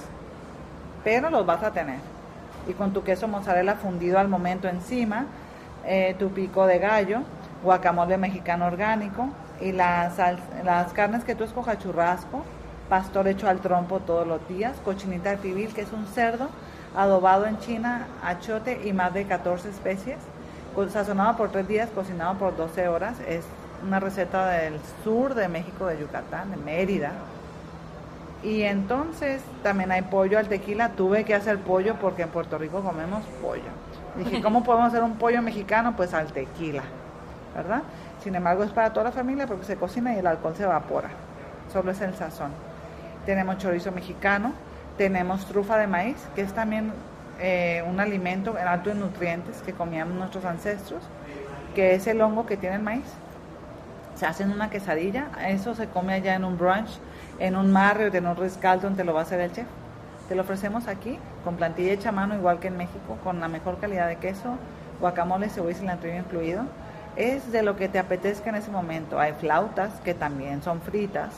pero 1.03 1.29
los 1.29 1.45
vas 1.45 1.63
a 1.63 1.71
tener. 1.71 1.99
Y 2.67 2.73
con 2.73 2.93
tu 2.93 3.03
queso 3.03 3.27
mozzarella 3.27 3.75
fundido 3.75 4.19
al 4.19 4.29
momento 4.29 4.67
encima, 4.69 5.25
eh, 5.85 6.15
tu 6.17 6.29
pico 6.29 6.65
de 6.65 6.79
gallo, 6.79 7.19
guacamole 7.61 8.17
mexicano 8.17 8.65
orgánico 8.65 9.29
y 9.61 9.71
las, 9.71 10.17
las 10.63 10.93
carnes 10.93 11.23
que 11.23 11.35
tú 11.35 11.43
escojas, 11.43 11.79
churrasco, 11.79 12.43
pastor 12.89 13.27
hecho 13.27 13.47
al 13.47 13.59
trompo 13.59 13.99
todos 13.99 14.27
los 14.27 14.47
días, 14.47 14.75
cochinita 14.83 15.31
de 15.31 15.37
pibil, 15.37 15.73
que 15.73 15.81
es 15.81 15.91
un 15.91 16.05
cerdo 16.07 16.49
adobado 16.95 17.45
en 17.45 17.59
China, 17.59 18.07
achote 18.23 18.87
y 18.87 18.93
más 18.93 19.13
de 19.13 19.25
14 19.25 19.69
especies, 19.69 20.17
sazonado 20.89 21.37
por 21.37 21.51
3 21.51 21.67
días, 21.67 21.89
cocinado 21.93 22.35
por 22.35 22.55
12 22.55 22.87
horas. 22.87 23.19
Es 23.27 23.45
una 23.85 23.99
receta 23.99 24.47
del 24.47 24.79
sur 25.03 25.35
de 25.35 25.47
México, 25.47 25.85
de 25.85 25.99
Yucatán, 25.99 26.51
de 26.51 26.57
Mérida. 26.57 27.11
Y 28.43 28.61
entonces 28.63 29.41
también 29.63 29.91
hay 29.91 30.03
pollo 30.03 30.37
al 30.37 30.47
tequila. 30.47 30.89
Tuve 30.89 31.23
que 31.23 31.33
hacer 31.33 31.59
pollo 31.59 31.95
porque 31.95 32.23
en 32.23 32.29
Puerto 32.29 32.57
Rico 32.57 32.81
comemos 32.81 33.23
pollo. 33.41 33.63
Dije, 34.17 34.41
¿cómo 34.43 34.63
podemos 34.63 34.87
hacer 34.89 35.03
un 35.03 35.15
pollo 35.15 35.41
mexicano? 35.41 35.95
Pues 35.95 36.13
al 36.13 36.31
tequila, 36.31 36.83
¿verdad? 37.55 37.83
Sin 38.25 38.35
embargo, 38.35 38.63
es 38.63 38.71
para 38.71 38.91
toda 38.91 39.05
la 39.05 39.11
familia 39.13 39.47
porque 39.47 39.63
se 39.63 39.77
cocina 39.77 40.13
y 40.13 40.19
el 40.19 40.27
alcohol 40.27 40.55
se 40.57 40.63
evapora. 40.63 41.09
Solo 41.71 41.91
es 41.91 42.01
el 42.01 42.13
sazón. 42.13 42.51
Tenemos 43.25 43.59
chorizo 43.59 43.93
mexicano, 43.93 44.51
tenemos 44.97 45.45
trufa 45.45 45.77
de 45.77 45.87
maíz, 45.87 46.17
que 46.35 46.41
es 46.41 46.51
también 46.51 46.91
eh, 47.39 47.83
un 47.87 47.99
alimento 47.99 48.57
en 48.57 48.67
alto 48.67 48.89
en 48.89 48.99
nutrientes 48.99 49.61
que 49.61 49.71
comían 49.71 50.17
nuestros 50.17 50.43
ancestros, 50.43 51.03
que 51.73 51.95
es 51.95 52.07
el 52.07 52.19
hongo 52.19 52.45
que 52.45 52.57
tiene 52.57 52.75
el 52.75 52.81
maíz 52.81 53.05
se 54.15 54.25
hacen 54.25 54.51
una 54.51 54.69
quesadilla, 54.69 55.27
eso 55.47 55.75
se 55.75 55.87
come 55.87 56.13
allá 56.13 56.35
en 56.35 56.45
un 56.45 56.57
brunch, 56.57 56.99
en 57.37 57.55
un 57.55 57.71
Marriott, 57.71 58.15
en 58.15 58.25
un 58.25 58.35
Carlton, 58.61 58.95
te 58.95 59.03
lo 59.03 59.13
va 59.13 59.19
a 59.19 59.23
hacer 59.23 59.41
el 59.41 59.51
chef. 59.51 59.67
Te 60.29 60.35
lo 60.35 60.41
ofrecemos 60.41 60.87
aquí, 60.87 61.19
con 61.43 61.55
plantilla 61.55 61.91
hecha 61.91 62.09
a 62.09 62.11
mano, 62.11 62.33
igual 62.33 62.59
que 62.59 62.69
en 62.69 62.77
México, 62.77 63.17
con 63.23 63.39
la 63.39 63.47
mejor 63.47 63.77
calidad 63.77 64.07
de 64.07 64.15
queso, 64.15 64.55
guacamole, 64.99 65.49
cebolla 65.49 65.73
y 65.73 65.75
cilantro 65.75 66.15
incluido. 66.15 66.63
Es 67.15 67.51
de 67.51 67.63
lo 67.63 67.75
que 67.75 67.87
te 67.87 67.99
apetezca 67.99 68.49
en 68.49 68.55
ese 68.55 68.71
momento. 68.71 69.19
Hay 69.19 69.33
flautas, 69.33 69.99
que 70.01 70.13
también 70.13 70.61
son 70.61 70.81
fritas, 70.81 71.33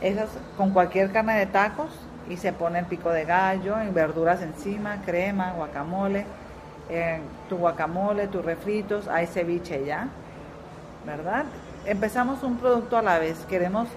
esas 0.00 0.28
con 0.56 0.70
cualquier 0.70 1.12
carne 1.12 1.38
de 1.38 1.46
tacos, 1.46 1.90
y 2.28 2.36
se 2.36 2.52
pone 2.52 2.78
el 2.78 2.86
pico 2.86 3.10
de 3.10 3.24
gallo, 3.24 3.82
y 3.82 3.90
verduras 3.90 4.42
encima, 4.42 5.02
crema, 5.04 5.52
guacamole, 5.52 6.24
tu 7.48 7.56
guacamole, 7.56 8.28
tus 8.28 8.44
refritos, 8.44 9.08
hay 9.08 9.26
ceviche 9.26 9.84
ya, 9.84 10.08
¿verdad? 11.04 11.44
Empezamos 11.84 12.42
un 12.42 12.56
producto 12.56 12.96
a 12.96 13.02
la 13.02 13.18
vez. 13.18 13.38
Queremos, 13.46 13.88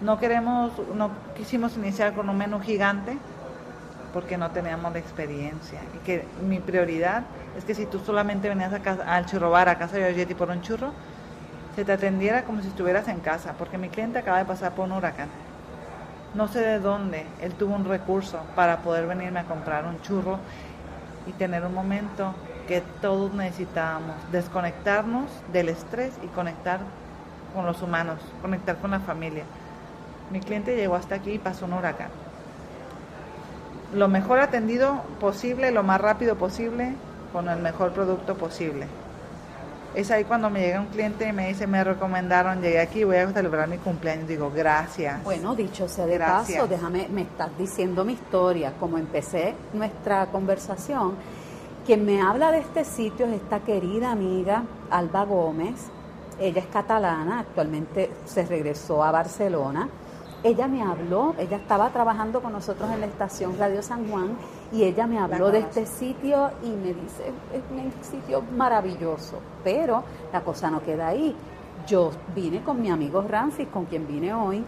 no 0.00 0.18
queremos, 0.18 0.72
no 0.94 1.10
quisimos 1.36 1.76
iniciar 1.76 2.12
con 2.12 2.28
un 2.28 2.36
menú 2.36 2.60
gigante 2.60 3.16
porque 4.12 4.36
no 4.36 4.50
teníamos 4.50 4.92
la 4.92 4.98
experiencia. 4.98 5.80
Y 5.94 5.98
que 6.04 6.24
mi 6.46 6.58
prioridad 6.58 7.22
es 7.56 7.64
que 7.64 7.74
si 7.74 7.86
tú 7.86 7.98
solamente 7.98 8.48
venías 8.48 8.72
a 8.72 8.80
casa, 8.80 9.02
al 9.06 9.26
churro 9.26 9.50
bar, 9.50 9.68
a 9.68 9.78
casa 9.78 9.96
de 9.96 10.02
Giorgetti 10.02 10.34
por 10.34 10.50
un 10.50 10.62
churro, 10.62 10.92
se 11.76 11.84
te 11.84 11.92
atendiera 11.92 12.44
como 12.44 12.62
si 12.62 12.68
estuvieras 12.68 13.08
en 13.08 13.20
casa, 13.20 13.54
porque 13.58 13.78
mi 13.78 13.88
cliente 13.88 14.18
acaba 14.18 14.38
de 14.38 14.44
pasar 14.44 14.72
por 14.72 14.86
un 14.86 14.92
huracán. 14.92 15.28
No 16.34 16.48
sé 16.48 16.60
de 16.60 16.78
dónde, 16.78 17.26
él 17.40 17.54
tuvo 17.54 17.74
un 17.74 17.84
recurso 17.84 18.38
para 18.54 18.78
poder 18.78 19.06
venirme 19.06 19.40
a 19.40 19.44
comprar 19.44 19.84
un 19.84 20.00
churro 20.00 20.38
y 21.26 21.32
tener 21.32 21.64
un 21.64 21.74
momento 21.74 22.34
que 22.68 22.82
todos 23.00 23.32
necesitábamos, 23.34 24.14
desconectarnos 24.30 25.28
del 25.52 25.68
estrés 25.68 26.12
y 26.22 26.28
conectar 26.28 26.80
con 27.54 27.66
los 27.66 27.82
humanos, 27.82 28.20
conectar 28.42 28.76
con 28.76 28.92
la 28.92 29.00
familia. 29.00 29.42
Mi 30.30 30.40
cliente 30.40 30.76
llegó 30.76 30.94
hasta 30.94 31.16
aquí 31.16 31.32
y 31.32 31.38
pasó 31.38 31.66
un 31.66 31.72
huracán. 31.72 32.10
Lo 33.92 34.06
mejor 34.06 34.38
atendido 34.38 35.02
posible, 35.18 35.72
lo 35.72 35.82
más 35.82 36.00
rápido 36.00 36.36
posible, 36.36 36.94
con 37.32 37.48
el 37.48 37.60
mejor 37.60 37.92
producto 37.92 38.34
posible. 38.36 38.86
Es 39.94 40.10
ahí 40.12 40.22
cuando 40.22 40.50
me 40.50 40.60
llega 40.60 40.80
un 40.80 40.86
cliente 40.86 41.26
y 41.28 41.32
me 41.32 41.48
dice, 41.48 41.66
me 41.66 41.82
recomendaron, 41.82 42.60
llegué 42.62 42.80
aquí, 42.80 43.02
voy 43.02 43.16
a 43.16 43.28
celebrar 43.32 43.68
mi 43.68 43.78
cumpleaños. 43.78 44.28
Digo, 44.28 44.52
gracias. 44.54 45.22
Bueno, 45.24 45.56
dicho 45.56 45.88
sea 45.88 46.06
de 46.06 46.14
Gracias. 46.14 46.58
paso, 46.58 46.68
déjame, 46.68 47.08
me 47.08 47.22
estás 47.22 47.50
diciendo 47.58 48.04
mi 48.04 48.12
historia, 48.12 48.72
como 48.78 48.98
empecé 48.98 49.54
nuestra 49.72 50.26
conversación. 50.26 51.14
Quien 51.84 52.04
me 52.04 52.22
habla 52.22 52.52
de 52.52 52.58
este 52.60 52.84
sitio 52.84 53.26
es 53.26 53.32
esta 53.32 53.60
querida 53.60 54.12
amiga 54.12 54.62
Alba 54.90 55.24
Gómez. 55.24 55.74
Ella 56.38 56.60
es 56.60 56.66
catalana, 56.66 57.40
actualmente 57.40 58.10
se 58.26 58.46
regresó 58.46 59.02
a 59.02 59.10
Barcelona. 59.10 59.88
Ella 60.42 60.68
me 60.68 60.82
habló, 60.82 61.34
ella 61.38 61.58
estaba 61.58 61.90
trabajando 61.90 62.40
con 62.40 62.52
nosotros 62.52 62.90
en 62.90 63.00
la 63.00 63.06
estación 63.06 63.58
Radio 63.58 63.82
San 63.82 64.08
Juan 64.08 64.30
y 64.72 64.84
ella 64.84 65.06
me 65.06 65.18
habló 65.18 65.50
de 65.50 65.58
este 65.58 65.84
sitio 65.84 66.50
y 66.62 66.70
me 66.70 66.94
dice, 66.94 67.32
es 67.52 67.62
un 67.70 67.92
sitio 68.02 68.42
maravilloso, 68.56 69.38
pero 69.62 70.02
la 70.32 70.40
cosa 70.40 70.70
no 70.70 70.82
queda 70.82 71.08
ahí. 71.08 71.36
Yo 71.86 72.10
vine 72.34 72.62
con 72.62 72.80
mi 72.80 72.90
amigo 72.90 73.22
Ramfis, 73.22 73.68
con 73.68 73.84
quien 73.84 74.06
vine 74.06 74.32
hoy, 74.32 74.64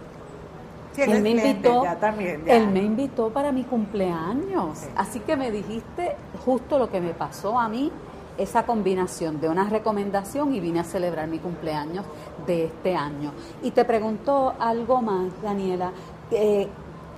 Sí, 0.93 1.01
él 1.03 1.23
me 1.23 1.31
invitó, 1.31 1.85
ya 1.85 1.97
también, 1.97 2.45
ya. 2.45 2.55
él 2.55 2.69
me 2.69 2.83
invitó 2.83 3.31
para 3.31 3.51
mi 3.51 3.65
cumpleaños. 3.65 4.79
Sí. 4.79 4.89
Así 4.95 5.21
que 5.21 5.37
me 5.37 5.51
dijiste 5.51 6.17
justo 6.45 6.79
lo 6.79 6.91
que 6.91 7.01
me 7.01 7.15
pasó 7.15 7.59
a 7.59 7.69
mí, 7.69 7.91
esa 8.43 8.65
combinación 8.65 9.41
de 9.41 9.49
una 9.49 9.65
recomendación 9.69 10.55
y 10.55 10.61
vine 10.61 10.81
a 10.81 10.85
celebrar 10.85 11.29
mi 11.29 11.39
cumpleaños 11.39 12.05
de 12.47 12.67
este 12.67 12.95
año. 12.97 13.33
Y 13.63 13.71
te 13.71 13.85
pregunto 13.85 14.55
algo 14.59 15.01
más, 15.03 15.31
Daniela, 15.43 15.93
eh, 16.31 16.69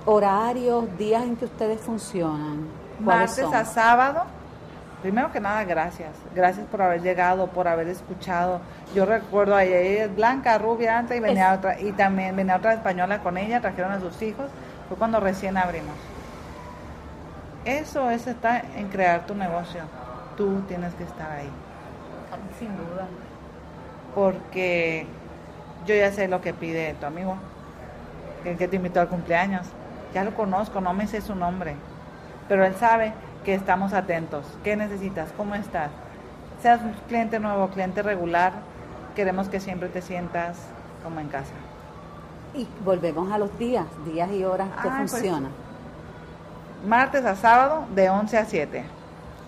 horarios, 0.05 0.85
días 0.97 1.23
en 1.23 1.35
que 1.35 1.45
ustedes 1.45 1.81
funcionan. 1.81 2.67
¿Cuáles 3.03 3.29
Martes 3.29 3.45
son? 3.45 3.55
a 3.55 3.65
sábado. 3.65 4.23
Primero 5.01 5.31
que 5.31 5.39
nada, 5.39 5.63
gracias. 5.65 6.09
Gracias 6.33 6.65
por 6.67 6.81
haber 6.81 7.01
llegado, 7.01 7.47
por 7.47 7.67
haber 7.67 7.87
escuchado. 7.89 8.59
Yo 8.95 9.05
recuerdo 9.05 9.55
a 9.55 9.63
ella, 9.63 10.03
es 10.05 10.15
blanca, 10.15 10.57
rubia 10.57 10.97
antes 10.97 11.17
y 11.17 11.19
venía 11.19 11.51
Es- 11.53 11.57
otra, 11.59 11.79
y 11.79 11.91
también 11.91 12.35
venía 12.35 12.55
otra 12.55 12.73
española 12.73 13.19
con 13.21 13.37
ella, 13.37 13.61
trajeron 13.61 13.91
a 13.91 13.99
sus 13.99 14.19
hijos. 14.21 14.47
Fue 14.87 14.97
cuando 14.97 15.19
recién 15.19 15.57
abrimos. 15.57 15.95
Eso 17.65 18.09
es 18.11 18.27
está 18.27 18.61
en 18.75 18.89
crear 18.89 19.25
tu 19.25 19.33
negocio. 19.35 19.81
Tú 20.37 20.61
tienes 20.67 20.93
que 20.95 21.03
estar 21.03 21.31
ahí. 21.31 21.49
Sin 22.59 22.75
duda. 22.75 23.07
Porque 24.13 25.07
yo 25.85 25.95
ya 25.95 26.11
sé 26.11 26.27
lo 26.27 26.41
que 26.41 26.53
pide 26.53 26.93
tu 26.95 27.05
amigo, 27.05 27.37
el 28.43 28.57
que 28.57 28.67
te 28.67 28.75
invitó 28.77 29.01
al 29.01 29.07
cumpleaños. 29.07 29.67
Ya 30.13 30.23
lo 30.23 30.33
conozco, 30.33 30.81
no 30.81 30.93
me 30.93 31.07
sé 31.07 31.21
su 31.21 31.35
nombre, 31.35 31.75
pero 32.47 32.63
él 32.65 32.75
sabe 32.75 33.13
que 33.43 33.53
estamos 33.53 33.93
atentos. 33.93 34.45
¿Qué 34.63 34.75
necesitas? 34.75 35.31
¿Cómo 35.35 35.55
estás? 35.55 35.91
Seas 36.61 36.81
un 36.81 36.93
cliente 37.07 37.39
nuevo, 37.39 37.67
cliente 37.69 38.01
regular, 38.01 38.53
queremos 39.15 39.49
que 39.49 39.59
siempre 39.59 39.89
te 39.89 40.01
sientas 40.01 40.57
como 41.03 41.19
en 41.19 41.27
casa. 41.27 41.53
Y 42.53 42.67
volvemos 42.83 43.31
a 43.31 43.37
los 43.37 43.57
días, 43.59 43.85
días 44.05 44.31
y 44.31 44.45
horas 44.45 44.69
que 44.81 44.87
Ay, 44.87 44.99
pues, 44.99 45.11
funciona. 45.11 45.49
Martes 46.87 47.25
a 47.25 47.35
sábado 47.35 47.85
de 47.93 48.09
11 48.09 48.37
a 48.37 48.45
7. 48.45 48.85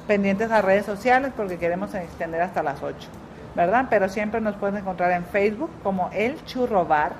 Pendientes 0.07 0.51
a 0.51 0.61
redes 0.61 0.85
sociales 0.85 1.33
porque 1.35 1.57
queremos 1.57 1.93
extender 1.93 2.41
hasta 2.41 2.63
las 2.63 2.81
8. 2.81 3.09
¿verdad? 3.57 3.87
Pero 3.89 4.07
siempre 4.07 4.39
nos 4.39 4.55
pueden 4.55 4.77
encontrar 4.77 5.11
en 5.11 5.25
Facebook 5.25 5.71
como 5.81 6.11
El 6.13 6.45
Churro 6.45 6.85
Bar 6.85 7.13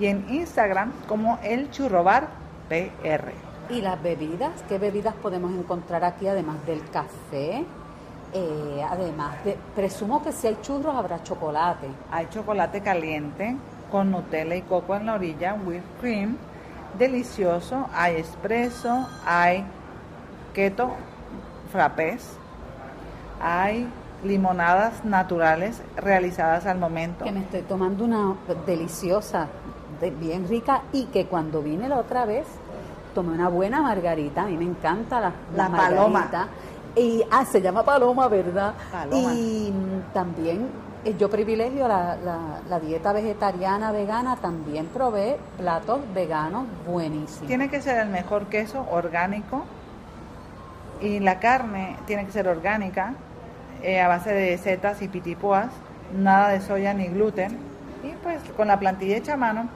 y 0.00 0.06
en 0.06 0.26
Instagram 0.28 0.92
como 1.06 1.38
El 1.44 1.70
Churro 1.70 2.02
Bar 2.02 2.26
PR. 2.68 3.32
¿Y 3.70 3.80
las 3.80 4.02
bebidas? 4.02 4.50
¿Qué 4.68 4.78
bebidas 4.78 5.14
podemos 5.14 5.52
encontrar 5.52 6.02
aquí 6.04 6.26
además 6.26 6.56
del 6.66 6.82
café? 6.90 7.64
Eh, 8.32 8.84
además, 8.90 9.44
de, 9.44 9.56
presumo 9.76 10.24
que 10.24 10.32
si 10.32 10.48
hay 10.48 10.58
churros 10.60 10.94
habrá 10.94 11.22
chocolate. 11.22 11.86
Hay 12.10 12.26
chocolate 12.30 12.80
caliente 12.80 13.56
con 13.88 14.10
Nutella 14.10 14.56
y 14.56 14.62
coco 14.62 14.96
en 14.96 15.06
la 15.06 15.14
orilla, 15.14 15.54
whipped 15.54 16.00
cream, 16.00 16.36
delicioso. 16.98 17.88
Hay 17.94 18.16
espresso, 18.16 19.08
hay 19.24 19.64
keto 20.52 20.96
frappés, 21.76 22.26
hay 23.38 23.86
limonadas 24.24 25.04
naturales 25.04 25.82
realizadas 25.94 26.64
al 26.64 26.78
momento. 26.78 27.24
Que 27.26 27.32
me 27.32 27.40
estoy 27.40 27.60
tomando 27.62 28.02
una 28.02 28.34
deliciosa, 28.66 29.48
bien 30.18 30.48
rica 30.48 30.82
y 30.92 31.04
que 31.06 31.26
cuando 31.26 31.62
vine 31.62 31.88
la 31.88 31.98
otra 31.98 32.24
vez 32.24 32.46
tomé 33.14 33.34
una 33.34 33.48
buena 33.48 33.82
margarita. 33.82 34.44
A 34.44 34.46
mí 34.46 34.56
me 34.56 34.64
encanta 34.64 35.20
la, 35.20 35.32
la, 35.54 35.68
paloma. 35.68 36.30
Y, 36.94 37.22
ah, 37.30 37.44
se 37.44 37.60
llama 37.60 37.82
paloma, 37.82 38.26
¿verdad? 38.28 38.72
Y 39.12 39.70
también 40.14 40.68
eh, 41.04 41.14
yo 41.18 41.28
privilegio 41.28 41.86
la, 41.86 42.16
la, 42.70 42.80
dieta 42.80 43.12
vegetariana, 43.12 43.92
vegana, 43.92 44.36
también 44.36 44.86
probé 44.86 45.38
platos 45.58 46.00
veganos 46.14 46.64
buenísimos. 46.86 47.46
Tiene 47.46 47.68
que 47.68 47.82
ser 47.82 47.98
el 47.98 48.08
mejor 48.08 48.46
queso 48.46 48.86
orgánico 48.90 49.64
y 51.00 51.20
la 51.20 51.38
carne 51.38 51.96
tiene 52.06 52.26
que 52.26 52.32
ser 52.32 52.48
orgánica, 52.48 53.14
eh, 53.82 54.00
a 54.00 54.08
base 54.08 54.32
de 54.32 54.56
setas 54.58 55.02
y 55.02 55.08
pitipoas, 55.08 55.68
nada 56.16 56.50
de 56.50 56.60
soya 56.60 56.94
ni 56.94 57.06
gluten, 57.08 57.58
y 58.02 58.12
pues 58.22 58.40
con 58.56 58.68
la 58.68 58.78
plantilla 58.78 59.16
hecha 59.16 59.34
a 59.34 59.36
mano. 59.36 59.68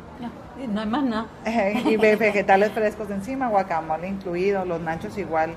no 0.68 0.80
hay 0.80 0.86
más 0.86 1.02
nada. 1.02 1.26
y 1.84 1.96
vegetales 1.96 2.72
frescos 2.72 3.10
encima, 3.10 3.48
guacamole 3.48 4.08
incluido, 4.08 4.64
los 4.64 4.80
nachos 4.80 5.16
igual. 5.18 5.54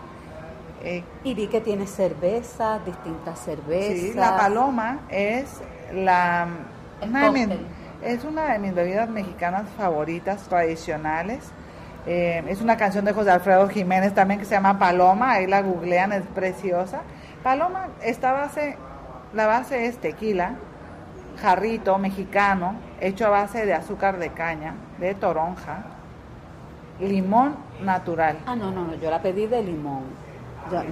Eh, 0.83 1.03
y 1.23 1.33
vi 1.33 1.47
que 1.47 1.61
tiene 1.61 1.87
cerveza, 1.87 2.79
distintas 2.85 3.39
cervezas. 3.39 3.99
Sí, 3.99 4.13
la 4.13 4.35
paloma 4.35 4.99
es 5.09 5.61
la 5.93 6.47
es 8.03 8.23
una 8.25 8.51
de 8.51 8.59
mis 8.59 8.75
bebidas 8.75 9.09
mexicanas 9.09 9.63
favoritas, 9.77 10.43
tradicionales. 10.43 11.39
Eh, 12.05 12.43
es 12.47 12.61
una 12.61 12.75
canción 12.75 13.05
de 13.05 13.13
José 13.13 13.31
Alfredo 13.31 13.69
Jiménez 13.69 14.13
también 14.13 14.39
que 14.39 14.45
se 14.45 14.55
llama 14.55 14.77
Paloma, 14.77 15.31
ahí 15.31 15.47
la 15.47 15.61
googlean, 15.61 16.11
es 16.11 16.23
preciosa. 16.27 17.01
Paloma, 17.43 17.87
esta 18.01 18.33
base, 18.33 18.77
la 19.33 19.47
base 19.47 19.85
es 19.85 19.97
tequila, 19.97 20.55
jarrito 21.41 21.97
mexicano, 21.97 22.75
hecho 22.99 23.27
a 23.27 23.29
base 23.29 23.65
de 23.65 23.73
azúcar 23.73 24.19
de 24.19 24.29
caña, 24.29 24.75
de 24.99 25.15
toronja, 25.15 25.85
limón 26.99 27.55
natural. 27.81 28.37
Ah, 28.45 28.55
no, 28.55 28.71
no, 28.71 28.85
no, 28.85 28.95
yo 28.95 29.09
la 29.09 29.21
pedí 29.21 29.47
de 29.47 29.63
limón. 29.63 30.03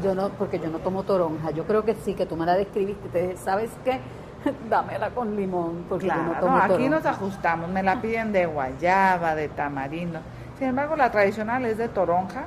Yo, 0.03 0.13
no, 0.13 0.29
porque 0.29 0.59
yo 0.59 0.69
no 0.69 0.79
tomo 0.79 1.03
toronja. 1.03 1.51
Yo 1.51 1.65
creo 1.65 1.85
que 1.85 1.95
sí, 1.95 2.13
que 2.13 2.25
tú 2.25 2.35
me 2.35 2.45
la 2.45 2.55
describiste. 2.55 3.07
Te 3.07 3.37
¿sabes 3.37 3.71
qué? 3.85 3.99
Dámela 4.69 5.11
con 5.11 5.35
limón, 5.35 5.85
porque 5.87 6.07
yo 6.07 6.15
no 6.15 6.33
tomo 6.39 6.57
aquí 6.57 6.89
nos 6.89 7.05
ajustamos. 7.05 7.69
Me 7.69 7.81
la 7.81 8.01
piden 8.01 8.33
de 8.33 8.45
guayaba, 8.45 9.33
de 9.33 9.47
tamarindo. 9.47 10.19
Sin 10.61 10.69
embargo, 10.69 10.95
la 10.95 11.09
tradicional 11.09 11.65
es 11.65 11.79
de 11.79 11.89
toronja. 11.89 12.43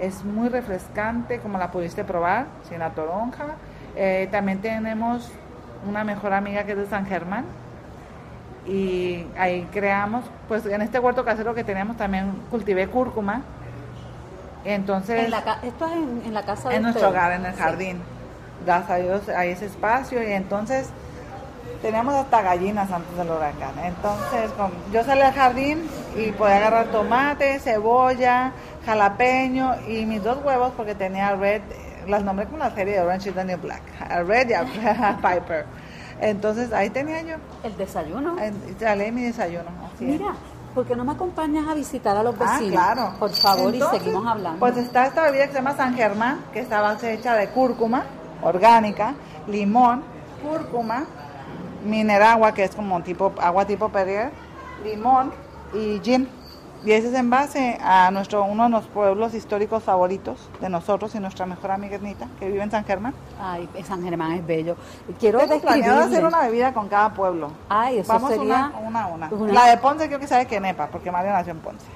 Es 0.00 0.24
muy 0.24 0.48
refrescante, 0.48 1.38
como 1.38 1.58
la 1.58 1.70
pudiste 1.70 2.02
probar, 2.02 2.46
sin 2.66 2.78
la 2.78 2.90
toronja. 2.90 3.56
Eh, 3.94 4.26
también 4.30 4.62
tenemos 4.62 5.30
una 5.86 6.02
mejor 6.02 6.32
amiga 6.32 6.64
que 6.64 6.72
es 6.72 6.78
de 6.78 6.86
San 6.86 7.04
Germán. 7.04 7.44
Y 8.66 9.26
ahí 9.36 9.68
creamos, 9.70 10.24
pues 10.48 10.64
en 10.64 10.80
este 10.80 10.98
huerto 10.98 11.26
casero 11.26 11.54
que 11.54 11.62
tenemos 11.62 11.98
también 11.98 12.32
cultivé 12.50 12.86
cúrcuma 12.88 13.42
entonces, 14.64 15.30
esto 15.62 15.86
es 15.86 15.92
en, 16.26 16.34
la 16.34 16.42
casa 16.42 16.70
de 16.70 16.76
En 16.76 16.82
nuestro 16.82 17.08
hogar, 17.08 17.32
en 17.32 17.44
el 17.44 17.54
jardín. 17.54 18.00
Gracias 18.64 18.90
a 18.90 18.96
Dios 18.96 19.28
hay 19.28 19.50
ese 19.50 19.66
espacio 19.66 20.22
y 20.22 20.32
entonces 20.32 20.88
teníamos 21.82 22.14
hasta 22.14 22.42
gallinas 22.42 22.90
antes 22.90 23.16
del 23.16 23.30
huracán. 23.30 23.78
Entonces, 23.84 24.50
yo 24.92 25.04
salí 25.04 25.22
al 25.22 25.32
jardín 25.32 25.88
y 26.16 26.32
podía 26.32 26.56
agarrar 26.56 26.86
tomate, 26.86 27.58
cebolla, 27.60 28.52
jalapeño 28.84 29.74
y 29.86 30.06
mis 30.06 30.22
dos 30.22 30.38
huevos 30.44 30.72
porque 30.76 30.94
tenía 30.94 31.34
Red, 31.34 31.62
las 32.06 32.24
nombré 32.24 32.46
como 32.46 32.58
la 32.58 32.74
serie 32.74 32.94
de 32.94 33.00
Orange 33.00 33.30
is 33.30 33.34
the 33.34 33.44
New 33.44 33.58
Black, 33.58 33.82
Red 34.26 34.50
y 34.50 34.54
Piper. 35.16 35.66
Entonces 36.20 36.72
ahí 36.72 36.90
tenía 36.90 37.22
yo. 37.22 37.36
El 37.62 37.76
desayuno. 37.76 38.36
Salí 38.80 39.12
mi 39.12 39.22
desayuno. 39.22 39.70
Mira, 40.00 40.34
¿por 40.74 40.84
qué 40.84 40.96
no 40.96 41.04
me 41.04 41.12
acompañas 41.12 41.68
a 41.68 41.74
visitar 41.74 42.16
a 42.16 42.22
los 42.22 42.34
ah, 42.40 42.58
vecinos? 42.58 42.82
Ah, 42.82 42.92
claro. 42.94 43.18
Por 43.18 43.30
favor, 43.30 43.74
y 43.74 43.80
seguimos 43.80 44.26
hablando. 44.26 44.58
Pues 44.58 44.76
está 44.76 45.06
esta 45.06 45.22
bebida 45.22 45.46
que 45.46 45.52
se 45.52 45.58
llama 45.58 45.76
San 45.76 45.94
Germán, 45.94 46.44
que 46.52 46.60
está 46.60 46.80
base 46.80 47.12
hecha 47.12 47.34
de 47.34 47.50
cúrcuma 47.50 48.04
orgánica, 48.42 49.14
limón, 49.46 50.02
cúrcuma, 50.42 51.04
mineragua, 51.84 52.52
que 52.52 52.64
es 52.64 52.74
como 52.74 53.02
tipo 53.02 53.32
agua 53.40 53.64
tipo 53.66 53.88
Perrier, 53.88 54.30
limón 54.84 55.32
y 55.74 56.00
gin. 56.00 56.28
Y 56.84 56.92
ese 56.92 57.08
es 57.08 57.14
en 57.14 57.28
base 57.28 57.76
a 57.82 58.10
nuestro 58.12 58.44
uno 58.44 58.64
de 58.64 58.70
los 58.70 58.86
pueblos 58.86 59.34
históricos 59.34 59.82
favoritos 59.82 60.48
de 60.60 60.68
nosotros 60.68 61.12
y 61.16 61.18
nuestra 61.18 61.44
mejor 61.44 61.72
amiga 61.72 61.96
Ernita, 61.96 62.28
que 62.38 62.46
vive 62.46 62.62
en 62.62 62.70
San 62.70 62.84
Germán. 62.84 63.14
Ay, 63.40 63.68
San 63.84 64.00
Germán 64.04 64.32
es 64.32 64.46
bello. 64.46 64.76
Quiero 65.18 65.40
describirle... 65.44 65.90
hacer 65.90 66.24
una 66.24 66.40
bebida 66.42 66.72
con 66.72 66.88
cada 66.88 67.12
pueblo. 67.12 67.50
Ay, 67.68 67.98
eso 67.98 68.12
Vamos 68.12 68.30
sería... 68.30 68.72
Una, 68.80 69.08
una, 69.08 69.28
una. 69.28 69.52
La 69.52 69.66
de 69.66 69.78
Ponce 69.78 70.06
creo 70.06 70.20
que 70.20 70.28
sabe 70.28 70.46
que 70.46 70.60
Nepa, 70.60 70.86
porque 70.86 71.10
María 71.10 71.32
nació 71.32 71.52
en 71.52 71.58
Ponce. 71.58 71.86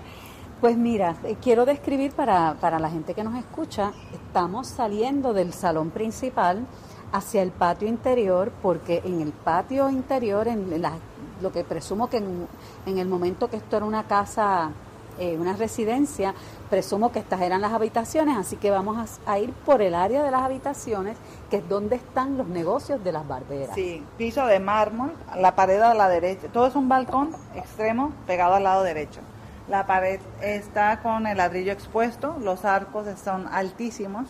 Pues 0.60 0.76
mira, 0.76 1.14
eh, 1.24 1.36
quiero 1.40 1.64
describir 1.64 2.12
para, 2.12 2.54
para 2.60 2.80
la 2.80 2.90
gente 2.90 3.14
que 3.14 3.22
nos 3.22 3.36
escucha, 3.36 3.92
estamos 4.12 4.66
saliendo 4.66 5.32
del 5.32 5.52
salón 5.52 5.90
principal 5.90 6.66
hacia 7.12 7.42
el 7.42 7.50
patio 7.50 7.88
interior, 7.88 8.50
porque 8.62 9.02
en 9.04 9.20
el 9.20 9.32
patio 9.32 9.90
interior, 9.90 10.48
en 10.48 10.80
la 10.80 10.94
lo 11.42 11.52
que 11.52 11.64
presumo 11.64 12.08
que 12.08 12.18
en, 12.18 12.98
el 12.98 13.08
momento 13.08 13.50
que 13.50 13.56
esto 13.56 13.76
era 13.76 13.84
una 13.84 14.04
casa, 14.04 14.70
eh, 15.18 15.36
una 15.38 15.54
residencia, 15.54 16.34
presumo 16.70 17.12
que 17.12 17.18
estas 17.18 17.42
eran 17.42 17.60
las 17.60 17.72
habitaciones, 17.72 18.38
así 18.38 18.56
que 18.56 18.70
vamos 18.70 19.20
a, 19.26 19.38
ir 19.38 19.52
por 19.52 19.82
el 19.82 19.94
área 19.94 20.22
de 20.22 20.30
las 20.30 20.42
habitaciones, 20.42 21.16
que 21.50 21.58
es 21.58 21.68
donde 21.68 21.96
están 21.96 22.38
los 22.38 22.46
negocios 22.46 23.02
de 23.04 23.12
las 23.12 23.26
barberas. 23.26 23.74
Sí, 23.74 24.02
piso 24.16 24.46
de 24.46 24.60
mármol, 24.60 25.12
la 25.36 25.54
pared 25.54 25.80
a 25.80 25.92
la 25.92 26.08
derecha, 26.08 26.48
todo 26.52 26.66
es 26.66 26.76
un 26.76 26.88
balcón 26.88 27.32
extremo 27.54 28.12
pegado 28.26 28.54
al 28.54 28.62
lado 28.62 28.82
derecho. 28.84 29.20
La 29.68 29.86
pared 29.86 30.20
está 30.40 31.00
con 31.02 31.26
el 31.26 31.38
ladrillo 31.38 31.72
expuesto, 31.72 32.36
los 32.40 32.64
arcos 32.64 33.06
son 33.22 33.46
altísimos, 33.48 34.26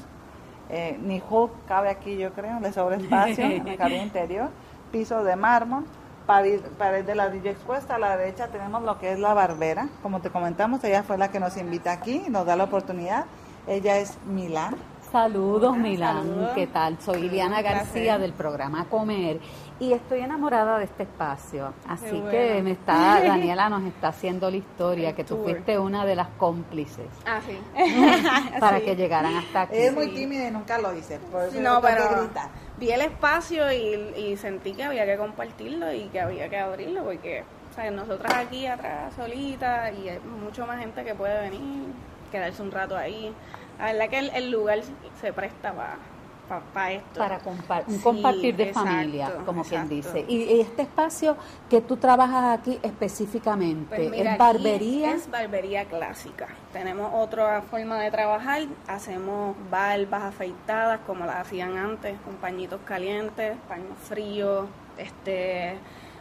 eh, 0.72 0.98
ni 1.02 1.22
Hulk 1.28 1.66
cabe 1.68 1.90
aquí 1.90 2.16
yo 2.16 2.32
creo, 2.32 2.58
le 2.58 2.72
sobra 2.72 2.96
espacio 2.96 3.44
en 3.44 3.68
el 3.68 3.76
jardín 3.76 4.02
interior, 4.02 4.48
piso 4.90 5.22
de 5.22 5.36
mármol, 5.36 5.84
pared, 6.26 7.04
de 7.04 7.14
ladrillo 7.14 7.50
expuesta. 7.50 7.96
A 7.96 7.98
la 7.98 8.16
derecha 8.16 8.48
tenemos 8.48 8.82
lo 8.82 8.98
que 8.98 9.12
es 9.12 9.18
la 9.18 9.34
barbera. 9.34 9.88
Como 10.02 10.20
te 10.20 10.30
comentamos, 10.30 10.82
ella 10.84 11.02
fue 11.02 11.18
la 11.18 11.30
que 11.30 11.40
nos 11.40 11.56
invita 11.58 11.92
aquí, 11.92 12.24
nos 12.28 12.46
da 12.46 12.56
la 12.56 12.64
oportunidad. 12.64 13.26
Ella 13.66 13.98
es 13.98 14.16
Milán. 14.26 14.76
Saludos, 15.12 15.76
Milán. 15.76 16.52
¿Qué 16.54 16.66
tal? 16.66 16.98
Soy 17.00 17.26
Iliana 17.26 17.60
García 17.60 18.18
del 18.18 18.32
programa 18.32 18.86
Comer 18.86 19.40
y 19.82 19.92
estoy 19.92 20.20
enamorada 20.20 20.78
de 20.78 20.84
este 20.84 21.02
espacio. 21.02 21.74
Así 21.88 22.22
que 22.30 22.62
me 22.62 22.70
está, 22.70 23.20
Daniela 23.26 23.68
nos 23.68 23.82
está 23.82 24.08
haciendo 24.08 24.48
la 24.48 24.56
historia, 24.56 25.12
que 25.12 25.24
tú 25.24 25.42
fuiste 25.42 25.76
una 25.76 26.06
de 26.06 26.14
las 26.14 26.28
cómplices. 26.38 27.08
Ah, 27.26 27.40
sí. 27.44 27.58
para 28.60 28.80
que 28.80 28.94
llegaran 28.94 29.34
hasta 29.34 29.62
aquí. 29.62 29.76
Es 29.76 29.92
muy 29.92 30.14
tímida 30.14 30.46
y 30.46 30.52
nunca 30.52 30.78
lo 30.78 30.96
hice. 30.96 31.18
Por 31.18 31.52
no, 31.54 31.80
pero 31.80 32.30
vi 32.78 32.92
el 32.92 33.00
espacio 33.00 33.72
y, 33.72 34.36
sentí 34.36 34.72
que 34.72 34.84
había 34.84 35.04
que 35.04 35.16
compartirlo 35.16 35.92
y 35.92 36.04
que 36.10 36.20
había 36.20 36.48
que 36.48 36.58
abrirlo 36.58 37.02
porque 37.02 37.42
o 37.72 37.74
sea, 37.74 37.90
nosotras 37.90 38.34
aquí 38.34 38.66
atrás 38.66 39.12
solitas 39.16 39.92
y 39.98 40.10
hay 40.10 40.20
mucho 40.20 40.64
más 40.64 40.78
gente 40.78 41.02
que 41.04 41.14
puede 41.16 41.40
venir, 41.40 41.86
quedarse 42.30 42.62
un 42.62 42.70
rato 42.70 42.96
ahí. 42.96 43.34
La 43.80 43.86
verdad 43.86 44.08
que 44.10 44.18
el, 44.18 44.50
lugar 44.52 44.78
se 45.20 45.32
presta 45.32 45.72
para 45.72 45.96
para 46.72 46.92
esto. 46.92 47.18
Para 47.18 47.40
un 47.86 47.98
compartir 47.98 48.56
de 48.56 48.72
familia, 48.72 49.32
como 49.44 49.62
quien 49.64 49.88
dice. 49.88 50.24
Y, 50.28 50.60
este 50.60 50.82
espacio 50.82 51.36
que 51.68 51.80
tú 51.80 51.96
trabajas 51.96 52.58
aquí 52.58 52.78
específicamente, 52.82 54.08
pues 54.08 54.26
¿es 54.26 54.38
barbería? 54.38 55.12
Es 55.14 55.30
barbería 55.30 55.84
clásica. 55.84 56.48
Tenemos 56.72 57.10
otra 57.14 57.62
forma 57.62 58.00
de 58.00 58.10
trabajar, 58.10 58.62
hacemos 58.86 59.56
barbas 59.70 60.24
afeitadas 60.24 61.00
como 61.06 61.26
las 61.26 61.36
hacían 61.36 61.76
antes, 61.76 62.18
con 62.24 62.34
pañitos 62.36 62.80
calientes, 62.84 63.56
paños 63.68 63.96
fríos, 64.08 64.66
este 64.98 65.76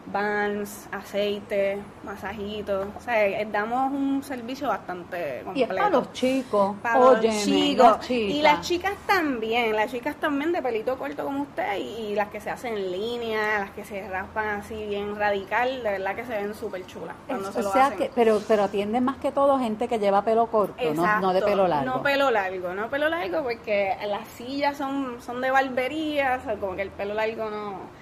Vans, 0.07 0.87
aceite, 0.91 1.77
masajitos. 2.03 2.87
O 2.97 3.01
sea, 3.01 3.25
eh, 3.27 3.47
damos 3.51 3.91
un 3.93 4.23
servicio 4.23 4.67
bastante 4.67 5.41
completo. 5.45 5.59
Y 5.59 5.63
es 5.63 5.67
para 5.67 5.89
los 5.89 6.11
chicos, 6.11 6.75
Para 6.81 6.99
óyeme, 6.99 7.33
los 7.35 7.43
chicos. 7.45 7.85
las. 7.99 8.11
Y 8.11 8.41
las 8.41 8.61
chicas 8.61 8.93
también, 9.05 9.75
las 9.75 9.91
chicas 9.91 10.15
también 10.15 10.51
de 10.51 10.61
pelito 10.61 10.97
corto 10.97 11.23
como 11.23 11.43
usted 11.43 11.77
y, 11.77 11.81
y 12.11 12.15
las 12.15 12.29
que 12.29 12.41
se 12.41 12.49
hacen 12.49 12.75
en 12.77 12.91
línea, 12.91 13.59
las 13.59 13.71
que 13.71 13.85
se 13.85 14.07
raspan 14.09 14.59
así 14.59 14.85
bien 14.87 15.15
radical, 15.15 15.83
de 15.83 15.91
verdad 15.91 16.15
que 16.15 16.25
se 16.25 16.33
ven 16.33 16.53
súper 16.55 16.85
chulas 16.87 17.15
cuando 17.27 17.49
Es- 17.49 17.53
se 17.53 17.59
o 17.61 17.63
lo 17.63 17.71
sea 17.71 17.85
hacen. 17.85 17.97
que, 17.99 18.11
pero, 18.13 18.41
pero 18.47 18.63
atienden 18.63 19.03
más 19.05 19.17
que 19.17 19.31
todo 19.31 19.59
gente 19.59 19.87
que 19.87 19.99
lleva 19.99 20.23
pelo 20.23 20.47
corto, 20.47 20.93
no, 20.93 21.19
no 21.21 21.31
de 21.33 21.41
pelo 21.41 21.67
largo. 21.67 21.85
No 21.97 22.01
pelo 22.03 22.31
largo, 22.31 22.73
no 22.73 22.89
pelo 22.89 23.07
largo 23.07 23.43
porque 23.43 23.95
las 24.07 24.27
sillas 24.29 24.77
son, 24.77 25.21
son 25.21 25.41
de 25.41 25.51
barbería, 25.51 26.39
o 26.41 26.43
sea, 26.45 26.55
como 26.57 26.75
que 26.75 26.81
el 26.81 26.89
pelo 26.89 27.13
largo 27.13 27.49
no... 27.49 28.00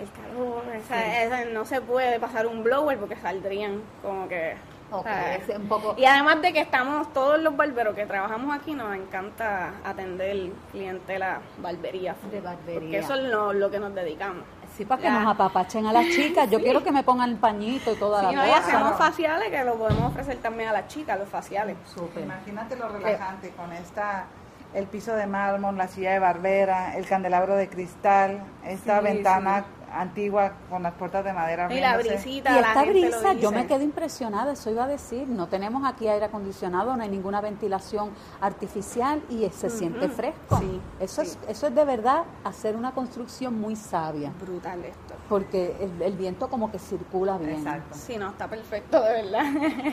El 0.00 0.10
calor, 0.10 0.62
o 0.82 0.88
sea, 0.88 1.44
no 1.52 1.64
se 1.64 1.80
puede 1.80 2.18
pasar 2.20 2.46
un 2.46 2.62
blower 2.62 2.98
porque 2.98 3.16
saldrían 3.16 3.82
como 4.02 4.26
que... 4.28 4.54
Ok, 4.92 4.98
o 5.00 5.02
sea, 5.04 5.36
es 5.36 5.48
un 5.56 5.68
poco- 5.68 5.94
Y 5.96 6.04
además 6.04 6.42
de 6.42 6.52
que 6.52 6.60
estamos 6.60 7.12
todos 7.12 7.40
los 7.40 7.56
barberos 7.56 7.94
que 7.94 8.06
trabajamos 8.06 8.56
aquí, 8.56 8.74
nos 8.74 8.92
encanta 8.96 9.70
atender 9.84 10.36
clientela 10.72 11.38
barbería. 11.58 12.16
De 12.30 12.40
barbería. 12.40 12.80
Porque 12.80 12.98
eso 12.98 13.14
es 13.14 13.22
lo, 13.30 13.52
lo 13.52 13.70
que 13.70 13.78
nos 13.78 13.94
dedicamos. 13.94 14.42
Sí, 14.76 14.84
para 14.84 15.00
que 15.02 15.10
nos 15.10 15.26
apapachen 15.28 15.86
a 15.86 15.92
las 15.92 16.06
chicas. 16.16 16.50
Yo 16.50 16.58
quiero 16.60 16.82
que 16.82 16.90
me 16.90 17.04
pongan 17.04 17.30
el 17.30 17.36
pañito 17.36 17.92
y 17.92 17.96
toda 17.96 18.20
Sí, 18.20 18.26
la 18.26 18.32
no, 18.42 18.46
y 18.48 18.50
cosa. 18.50 18.58
hacemos 18.66 18.96
faciales 18.98 19.48
que 19.50 19.62
lo 19.64 19.74
podemos 19.76 20.10
ofrecer 20.10 20.38
también 20.38 20.70
a 20.70 20.72
las 20.72 20.88
chicas, 20.88 21.18
los 21.20 21.28
faciales. 21.28 21.76
Súper. 21.86 22.24
Imagínate 22.24 22.74
lo 22.74 22.88
relajante 22.88 23.50
con 23.50 23.72
esta, 23.72 24.24
el 24.74 24.86
piso 24.86 25.14
de 25.14 25.26
mármol, 25.28 25.76
la 25.76 25.86
silla 25.86 26.12
de 26.12 26.18
barbera, 26.18 26.96
el 26.96 27.06
candelabro 27.06 27.54
de 27.54 27.68
cristal, 27.68 28.42
esta 28.66 28.98
Sí, 28.98 29.04
ventana 29.04 29.64
antigua 29.92 30.52
con 30.68 30.82
las 30.82 30.94
puertas 30.94 31.24
de 31.24 31.32
madera 31.32 31.72
Y 31.72 31.80
la 31.80 31.96
brisita, 31.96 32.50
Y 32.50 32.60
la 32.60 32.68
esta 32.68 32.84
gente 32.84 33.00
brisa, 33.00 33.32
yo 33.34 33.50
me 33.52 33.66
quedé 33.66 33.84
impresionada, 33.84 34.52
eso 34.52 34.70
iba 34.70 34.84
a 34.84 34.88
decir, 34.88 35.28
no 35.28 35.48
tenemos 35.48 35.84
aquí 35.84 36.08
aire 36.08 36.26
acondicionado, 36.26 36.96
no 36.96 37.02
hay 37.02 37.08
ninguna 37.08 37.40
ventilación 37.40 38.10
artificial 38.40 39.22
y 39.28 39.48
se 39.50 39.70
siente 39.70 40.08
fresco. 40.08 40.58
Sí, 40.58 40.80
eso, 41.00 41.24
sí. 41.24 41.30
Es, 41.42 41.56
eso 41.56 41.66
es 41.68 41.74
de 41.74 41.84
verdad 41.84 42.24
hacer 42.44 42.76
una 42.76 42.92
construcción 42.92 43.60
muy 43.60 43.76
sabia, 43.76 44.32
Brutal 44.40 44.84
esto. 44.84 45.14
porque 45.28 45.76
el, 45.80 46.02
el 46.02 46.16
viento 46.16 46.48
como 46.48 46.70
que 46.70 46.78
circula 46.78 47.38
bien. 47.38 47.58
Exacto. 47.58 47.96
Sí, 47.96 48.16
no, 48.16 48.30
está 48.30 48.48
perfecto, 48.48 49.00
de 49.02 49.22
verdad. 49.22 49.44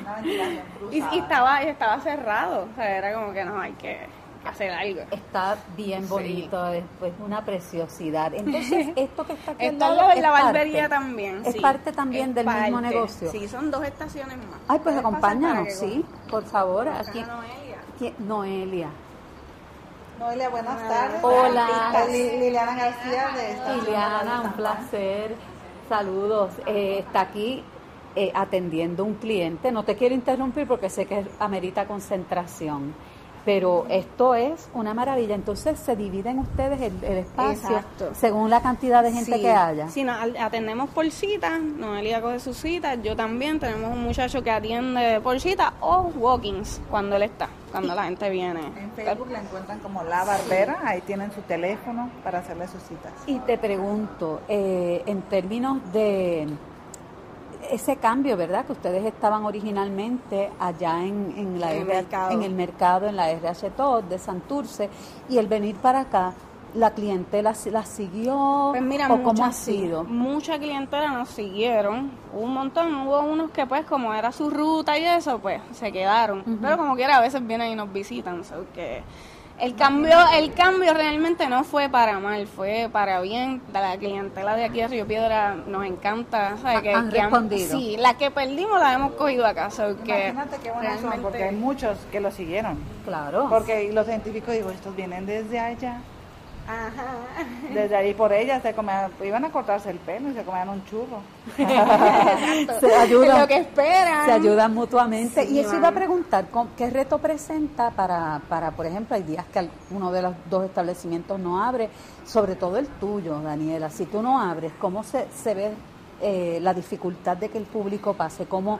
Una 0.01 0.15
ventilación 0.15 0.63
y, 0.91 0.97
y 0.97 1.19
estaba, 1.19 1.63
y 1.63 1.67
estaba 1.67 1.99
cerrado, 2.01 2.67
o 2.71 2.75
sea, 2.75 2.97
era 2.97 3.13
como 3.13 3.33
que 3.33 3.45
no, 3.45 3.59
hay 3.59 3.73
que 3.73 4.07
hacer 4.45 4.71
algo. 4.71 5.01
Está 5.11 5.57
bien 5.75 6.03
Sí. 6.03 6.09
bonito, 6.09 6.67
es 6.73 6.83
pues, 6.99 7.13
una 7.19 7.43
preciosidad. 7.43 8.33
Entonces, 8.33 8.89
esto 8.95 9.25
que 9.25 9.33
está 9.33 9.51
aquí 9.51 9.65
al 9.67 9.73
Está 9.73 9.89
lado 9.89 10.07
la, 10.09 10.13
es 10.13 10.21
la 10.21 10.31
parte. 10.31 10.43
barbería 10.45 10.89
también. 10.89 11.41
Es 11.45 11.53
sí. 11.53 11.59
parte 11.59 11.91
también 11.91 12.29
Es 12.29 12.35
del 12.35 12.47
mismo 12.47 12.81
negocio. 12.81 13.31
Sí, 13.31 13.47
son 13.47 13.71
dos 13.71 13.83
estaciones 13.83 14.37
más. 14.37 14.59
Ay, 14.67 14.79
pues 14.83 14.95
acompáñanos, 14.97 15.73
sí, 15.73 16.03
por 16.29 16.43
favor. 16.43 16.87
Aquí, 16.87 17.21
Noelia. 17.21 18.13
Noelia. 18.19 18.89
Noelia, 20.19 20.49
buenas 20.49 20.79
Hola. 20.81 20.89
tardes. 20.89 21.23
Hola. 21.23 22.05
Liliana 22.09 22.75
García 22.75 23.27
de 23.35 23.51
Estación 23.51 23.85
Liliana, 23.85 24.41
un 24.45 24.51
placer. 24.53 25.35
Saludos. 25.87 26.51
Eh, 26.65 26.99
está 26.99 27.21
aquí 27.21 27.63
eh, 28.15 28.31
atendiendo 28.33 29.05
un 29.05 29.13
cliente. 29.15 29.71
No 29.71 29.83
te 29.83 29.95
quiero 29.95 30.15
interrumpir 30.15 30.67
porque 30.67 30.89
sé 30.89 31.05
que 31.05 31.25
amerita 31.39 31.85
concentración. 31.85 32.93
Pero 33.47 33.85
esto 33.87 34.35
es 34.35 34.67
una 34.73 34.93
maravilla. 34.93 35.33
Entonces 35.33 35.79
se 35.79 35.95
dividen 35.95 36.39
ustedes 36.39 36.81
el, 36.81 37.01
el 37.01 37.19
espacio 37.19 37.77
Exacto. 37.77 38.09
según 38.13 38.49
la 38.49 38.61
cantidad 38.61 39.01
de 39.01 39.13
gente 39.13 39.35
Sí, 39.35 39.41
que 39.41 39.49
haya. 39.49 39.87
Sí, 39.87 40.03
no, 40.03 40.11
atendemos 40.37 40.89
por 40.89 41.09
cita, 41.11 41.57
Noelia 41.57 42.21
coge 42.21 42.41
sus 42.41 42.57
citas, 42.57 42.99
yo 43.01 43.15
también, 43.15 43.57
tenemos 43.57 43.93
un 43.93 44.03
muchacho 44.03 44.43
que 44.43 44.51
atiende 44.51 45.21
por 45.21 45.39
cita 45.39 45.75
o 45.79 46.11
walk-ins 46.17 46.81
cuando 46.91 47.15
él 47.15 47.23
está, 47.23 47.47
cuando 47.71 47.95
la 47.95 48.03
gente 48.03 48.29
viene. 48.29 48.59
En 48.65 48.91
Facebook 48.91 49.29
la 49.31 49.39
encuentran 49.39 49.79
como 49.79 50.03
La 50.03 50.25
Barbera, 50.25 50.79
ahí 50.83 50.99
tienen 50.99 51.31
su 51.31 51.39
teléfono 51.43 52.09
para 52.25 52.39
hacerle 52.39 52.67
sus 52.67 52.83
citas. 52.83 53.13
Y 53.27 53.39
te 53.39 53.57
pregunto, 53.57 54.41
eh, 54.49 55.03
en 55.05 55.21
términos 55.21 55.77
de 55.93 56.49
ese 57.71 57.97
cambio, 57.97 58.37
¿verdad? 58.37 58.65
Que 58.65 58.71
ustedes 58.73 59.05
estaban 59.05 59.45
originalmente 59.45 60.49
allá 60.59 61.03
en, 61.03 61.33
en 61.37 61.59
la 61.59 61.71
En 61.73 61.81
el 61.81 61.87
R- 61.87 61.95
mercado. 61.95 62.31
en 62.31 62.43
el 62.43 62.53
mercado, 62.53 63.07
en 63.07 63.15
la 63.15 63.29
RH 63.31 63.69
Todd 63.71 64.03
de 64.05 64.19
Santurce, 64.19 64.89
y 65.29 65.37
el 65.37 65.47
venir 65.47 65.75
para 65.75 66.01
acá, 66.01 66.33
la 66.73 66.91
clientela 66.91 67.53
la 67.71 67.85
siguió 67.85 68.67
Pues 68.71 68.81
mira, 68.83 69.11
o 69.11 69.23
cómo 69.23 69.45
ha 69.45 69.51
sido. 69.53 70.03
mucha 70.03 70.59
clientela 70.59 71.07
nos 71.09 71.29
siguieron, 71.29 72.11
un 72.33 72.53
montón, 72.53 72.93
hubo 73.07 73.21
unos 73.21 73.51
que 73.51 73.65
pues 73.65 73.85
como 73.85 74.13
era 74.13 74.31
su 74.31 74.49
ruta 74.49 74.97
y 74.97 75.05
eso, 75.05 75.39
pues 75.39 75.61
se 75.71 75.91
quedaron, 75.91 76.43
pero 76.61 76.77
como 76.77 76.95
quiera 76.95 77.17
a 77.17 77.21
veces 77.21 77.45
vienen 77.47 77.71
y 77.71 77.75
nos 77.75 77.91
visitan, 77.91 78.43
so 78.43 78.65
que 78.75 79.01
el 79.59 79.75
cambio, 79.75 80.17
el 80.35 80.53
cambio 80.53 80.93
realmente 80.93 81.47
no 81.47 81.63
fue 81.63 81.89
para 81.89 82.19
mal, 82.19 82.45
fue 82.47 82.89
para 82.91 83.21
bien, 83.21 83.61
la 83.73 83.97
clientela 83.97 84.55
de 84.55 84.65
aquí 84.65 84.79
de 84.81 84.87
Río 84.87 85.07
Piedra 85.07 85.55
nos 85.67 85.85
encanta, 85.85 86.55
Que, 86.81 86.93
han 86.93 87.09
que 87.09 87.21
respondido. 87.21 87.77
sí, 87.77 87.97
la 87.97 88.15
que 88.15 88.29
perdimos 88.31 88.79
la 88.79 88.93
hemos 88.93 89.13
cogido 89.13 89.45
acá, 89.45 89.69
so 89.71 89.95
que 90.03 90.29
Imagínate 90.29 90.57
qué 90.61 90.71
buenas 90.71 90.93
son, 90.93 91.01
realmente- 91.03 91.21
porque 91.23 91.43
hay 91.43 91.55
muchos 91.55 91.97
que 92.11 92.19
lo 92.19 92.31
siguieron. 92.31 92.77
Claro. 93.05 93.47
Porque 93.49 93.91
los 93.93 94.07
identifico 94.07 94.51
y 94.53 94.57
digo, 94.57 94.69
estos 94.71 94.95
vienen 94.95 95.25
desde 95.25 95.59
allá. 95.59 96.01
Ajá. 96.67 97.73
Desde 97.73 97.95
ahí 97.95 98.13
por 98.13 98.33
ella 98.33 98.59
se 98.61 98.73
comían, 98.73 99.09
iban 99.23 99.45
a 99.45 99.51
cortarse 99.51 99.89
el 99.89 99.97
pelo 99.99 100.29
y 100.29 100.33
se 100.33 100.43
comían 100.43 100.67
un 100.69 100.83
churro. 100.85 101.21
se 102.79 102.95
ayudan, 102.95 103.41
lo 103.41 103.47
que 103.47 103.57
esperan. 103.57 104.25
se 104.25 104.31
ayudan 104.33 104.73
mutuamente. 104.73 105.45
Sí, 105.45 105.53
y 105.55 105.59
eso 105.59 105.75
iba 105.75 105.87
a 105.89 105.91
preguntar, 105.93 106.47
¿con- 106.49 106.69
¿qué 106.77 106.89
reto 106.89 107.17
presenta 107.19 107.91
para, 107.91 108.41
para, 108.49 108.71
por 108.71 108.85
ejemplo, 108.85 109.15
hay 109.15 109.23
días 109.23 109.45
que 109.53 109.69
uno 109.91 110.11
de 110.11 110.21
los 110.21 110.33
dos 110.49 110.65
establecimientos 110.65 111.39
no 111.39 111.63
abre, 111.63 111.89
sobre 112.25 112.55
todo 112.55 112.77
el 112.77 112.87
tuyo, 112.87 113.39
Daniela, 113.41 113.89
si 113.89 114.05
tú 114.05 114.21
no 114.21 114.39
abres, 114.41 114.71
¿cómo 114.79 115.03
se, 115.03 115.27
se 115.31 115.53
ve 115.53 115.71
eh, 116.21 116.59
la 116.61 116.73
dificultad 116.73 117.37
de 117.37 117.49
que 117.49 117.57
el 117.57 117.65
público 117.65 118.13
pase? 118.13 118.45
¿Cómo, 118.45 118.79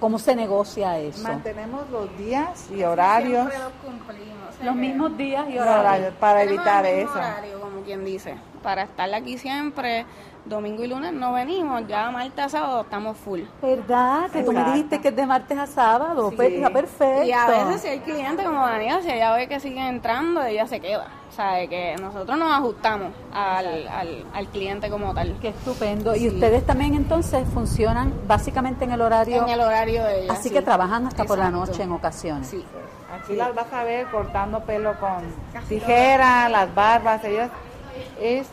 cómo 0.00 0.18
se 0.18 0.34
negocia 0.36 0.98
eso? 0.98 1.22
Mantenemos 1.22 1.88
los 1.90 2.16
días 2.18 2.68
y 2.70 2.82
horarios 2.82 3.48
Siempre 3.50 3.58
los 3.58 3.72
cumplimos. 3.84 4.34
Los 4.62 4.74
que- 4.74 4.80
mismos 4.80 5.16
días 5.16 5.46
y 5.50 5.58
horarios. 5.58 6.14
para 6.20 6.42
evitar 6.42 6.86
el 6.86 6.96
mismo 7.04 7.10
eso. 7.10 7.18
horario, 7.18 7.60
como 7.60 7.80
quien 7.82 8.04
dice, 8.04 8.34
para 8.62 8.82
estar 8.82 9.12
aquí 9.14 9.36
siempre. 9.38 10.06
Domingo 10.44 10.84
y 10.84 10.88
lunes 10.88 11.12
no 11.14 11.32
venimos, 11.32 11.86
ya 11.88 12.10
martes 12.10 12.44
a 12.44 12.48
sábado 12.50 12.82
estamos 12.82 13.16
full. 13.16 13.40
¿Verdad? 13.62 14.30
Que 14.30 14.42
tú 14.42 14.52
me 14.52 14.62
dijiste 14.64 15.00
que 15.00 15.08
es 15.08 15.16
de 15.16 15.24
martes 15.24 15.56
a 15.56 15.66
sábado. 15.66 16.28
Sí. 16.30 16.36
Pues, 16.36 16.52
está 16.52 16.70
perfecto. 16.70 17.24
Y 17.24 17.32
a 17.32 17.46
veces 17.46 17.80
si 17.80 17.88
hay 17.88 18.00
clientes 18.00 18.44
como 18.44 18.60
Daniela, 18.66 19.00
si 19.00 19.10
ella 19.10 19.34
ve 19.34 19.48
que 19.48 19.58
siguen 19.58 19.86
entrando, 19.86 20.42
ella 20.42 20.66
se 20.66 20.80
queda. 20.80 21.08
O 21.30 21.32
sea, 21.32 21.54
de 21.54 21.68
que 21.68 21.96
nosotros 21.96 22.36
nos 22.38 22.52
ajustamos 22.52 23.12
al, 23.32 23.88
al, 23.88 24.24
al 24.34 24.46
cliente 24.48 24.90
como 24.90 25.14
tal. 25.14 25.34
Qué 25.40 25.48
estupendo. 25.48 26.14
Y 26.14 26.28
ustedes 26.28 26.64
también 26.66 26.94
entonces 26.94 27.48
funcionan 27.48 28.12
básicamente 28.28 28.84
en 28.84 28.92
el 28.92 29.00
horario. 29.00 29.42
En 29.42 29.48
el 29.48 29.60
horario 29.60 30.04
de 30.04 30.24
ella. 30.24 30.32
así 30.34 30.50
sí. 30.50 30.54
que 30.54 30.60
trabajan 30.60 31.06
hasta 31.06 31.24
por 31.24 31.38
la 31.38 31.50
noche 31.50 31.82
en 31.82 31.92
ocasiones. 31.92 32.48
Sí. 32.48 32.62
Aquí 33.14 33.34
las 33.34 33.54
vas 33.54 33.72
a 33.72 33.82
ver 33.84 34.08
cortando 34.08 34.60
pelo 34.60 34.94
con 35.00 35.22
tijera, 35.68 36.48
las 36.50 36.74
barbas, 36.74 37.24
ellas 37.24 37.50
es 38.20 38.46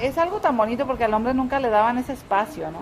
es 0.00 0.18
algo 0.18 0.40
tan 0.40 0.56
bonito 0.56 0.86
porque 0.86 1.04
al 1.04 1.14
hombre 1.14 1.34
nunca 1.34 1.58
le 1.58 1.68
daban 1.70 1.98
ese 1.98 2.12
espacio, 2.12 2.70
¿no? 2.70 2.80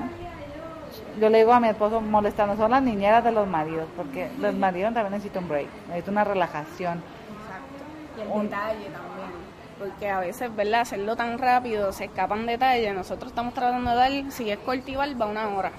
Yo 1.20 1.30
le 1.30 1.38
digo 1.38 1.52
a 1.52 1.60
mi 1.60 1.68
esposo 1.68 2.00
molestando, 2.00 2.56
son 2.56 2.70
las 2.70 2.82
niñeras 2.82 3.24
de 3.24 3.32
los 3.32 3.46
maridos, 3.46 3.86
porque 3.96 4.30
los 4.38 4.54
maridos 4.54 4.92
también 4.92 5.12
necesitan 5.12 5.44
un 5.44 5.48
break, 5.48 5.68
necesitan 5.88 6.14
una 6.14 6.24
relajación. 6.24 7.02
Exacto. 7.42 8.18
Y 8.18 8.20
el 8.20 8.28
Un- 8.28 8.42
detalle 8.50 8.84
también. 8.84 9.46
Porque 9.78 10.08
a 10.08 10.20
veces, 10.20 10.54
¿verdad? 10.56 10.80
Hacerlo 10.82 11.16
tan 11.16 11.38
rápido, 11.38 11.92
se 11.92 12.04
escapan 12.06 12.46
detalles. 12.46 12.94
Nosotros 12.94 13.30
estamos 13.30 13.52
tratando 13.52 13.90
de 13.90 13.96
dar, 13.96 14.32
si 14.32 14.50
es 14.50 14.58
cortival, 14.58 15.20
va 15.20 15.26
una 15.26 15.48
hora 15.50 15.70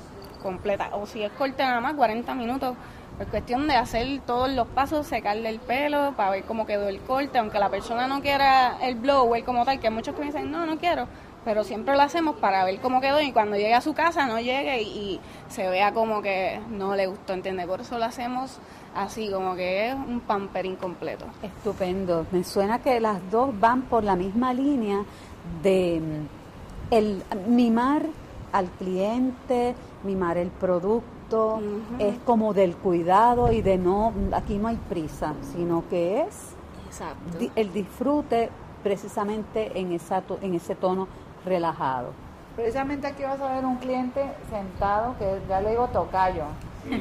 completa. 0.43 0.89
O 0.93 1.07
si 1.07 1.23
es 1.23 1.31
corte 1.31 1.63
nada 1.63 1.81
más, 1.81 1.93
40 1.95 2.35
minutos. 2.35 2.75
Es 3.19 3.25
cuestión 3.27 3.67
de 3.67 3.75
hacer 3.75 4.19
todos 4.27 4.51
los 4.51 4.67
pasos, 4.67 5.07
secarle 5.07 5.49
el 5.49 5.59
pelo 5.59 6.13
para 6.15 6.29
ver 6.29 6.43
cómo 6.43 6.67
quedó 6.67 6.87
el 6.89 6.99
corte. 6.99 7.39
Aunque 7.39 7.57
la 7.57 7.69
persona 7.69 8.07
no 8.07 8.21
quiera 8.21 8.77
el 8.83 8.93
blower 8.95 9.43
como 9.43 9.65
tal, 9.65 9.79
que 9.79 9.89
muchos 9.89 10.15
dicen, 10.19 10.51
no, 10.51 10.67
no 10.67 10.77
quiero. 10.77 11.07
Pero 11.47 11.63
siempre 11.63 11.95
lo 11.95 12.01
hacemos 12.01 12.35
para 12.35 12.65
ver 12.65 12.81
cómo 12.81 12.99
quedó 12.99 13.21
y 13.21 13.31
cuando 13.31 13.55
llegue 13.55 13.73
a 13.73 13.79
su 13.79 13.93
casa 13.93 14.25
no 14.25 14.37
llegue 14.37 14.81
y, 14.81 14.85
y 14.85 15.19
se 15.47 15.69
vea 15.69 15.93
como 15.93 16.21
que 16.21 16.59
no 16.69 16.93
le 16.93 17.07
gustó, 17.07 17.31
¿entiendes? 17.31 17.65
Por 17.67 17.79
eso 17.79 17.97
lo 17.97 18.03
hacemos 18.03 18.59
así, 18.93 19.31
como 19.31 19.55
que 19.55 19.87
es 19.87 19.95
un 19.95 20.19
pamper 20.19 20.65
incompleto. 20.65 21.23
Estupendo. 21.41 22.25
Me 22.33 22.43
suena 22.43 22.79
que 22.79 22.99
las 22.99 23.31
dos 23.31 23.57
van 23.57 23.83
por 23.83 24.03
la 24.03 24.17
misma 24.17 24.53
línea 24.53 25.05
de 25.63 26.01
mm, 26.01 26.93
el 26.93 27.23
mimar 27.47 28.07
al 28.51 28.69
cliente, 28.71 29.73
mimar 30.03 30.37
el 30.37 30.49
producto, 30.49 31.61
es 31.97 32.17
como 32.25 32.53
del 32.53 32.75
cuidado 32.75 33.53
y 33.53 33.61
de 33.61 33.77
no, 33.77 34.11
aquí 34.33 34.57
no 34.57 34.67
hay 34.67 34.77
prisa, 34.89 35.33
sino 35.53 35.87
que 35.89 36.23
es 36.23 36.55
Exacto. 36.87 37.37
el 37.55 37.71
disfrute 37.71 38.49
precisamente 38.83 39.79
en, 39.79 39.93
esa 39.93 40.23
en 40.41 40.53
ese 40.53 40.75
tono 40.75 41.07
relajado. 41.47 42.11
Precisamente 42.55 43.07
aquí 43.07 43.23
vas 43.23 43.39
a 43.39 43.53
ver 43.53 43.65
un 43.65 43.77
cliente 43.77 44.23
sentado 44.49 45.15
que 45.17 45.39
ya 45.47 45.61
le 45.61 45.71
digo 45.71 45.87
tocayo. 45.87 46.45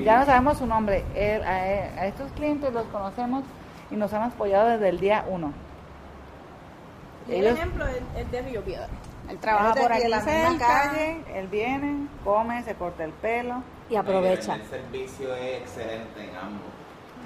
Ya 0.05 0.19
no 0.19 0.27
sabemos 0.27 0.59
su 0.59 0.67
nombre. 0.67 1.05
a, 1.45 2.07
estos 2.07 2.31
clientes 2.33 2.73
los 2.73 2.87
conocemos 2.87 3.45
y 3.91 3.97
nos 3.97 4.13
han 4.13 4.23
apoyado 4.23 4.69
desde 4.69 4.89
el 4.89 5.01
día 5.01 5.25
uno. 5.29 5.53
el 7.29 7.47
ejemplo 7.47 7.87
es, 7.87 8.31
de 8.31 8.43
Río 8.43 8.63
Piedra. 8.63 8.89
Él 9.31 9.39
trabaja 9.39 9.75
por 9.75 9.93
aquí 9.93 10.03
en 10.03 10.11
la 10.11 10.21
misma 10.21 10.59
calle, 10.59 11.21
él 11.35 11.49
viene, 11.49 12.07
come, 12.25 12.63
se 12.63 12.75
corta 12.75 13.05
el 13.05 13.13
pelo. 13.13 13.63
Y 13.89 13.97
aprovecha. 13.97 14.57
El 14.57 14.65
servicio 14.65 15.35
es 15.35 15.63
excelente 15.63 16.23
en 16.23 16.37
ambos 16.37 16.76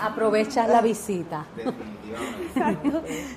aprovechas 0.03 0.69
la 0.69 0.81
visita. 0.81 1.47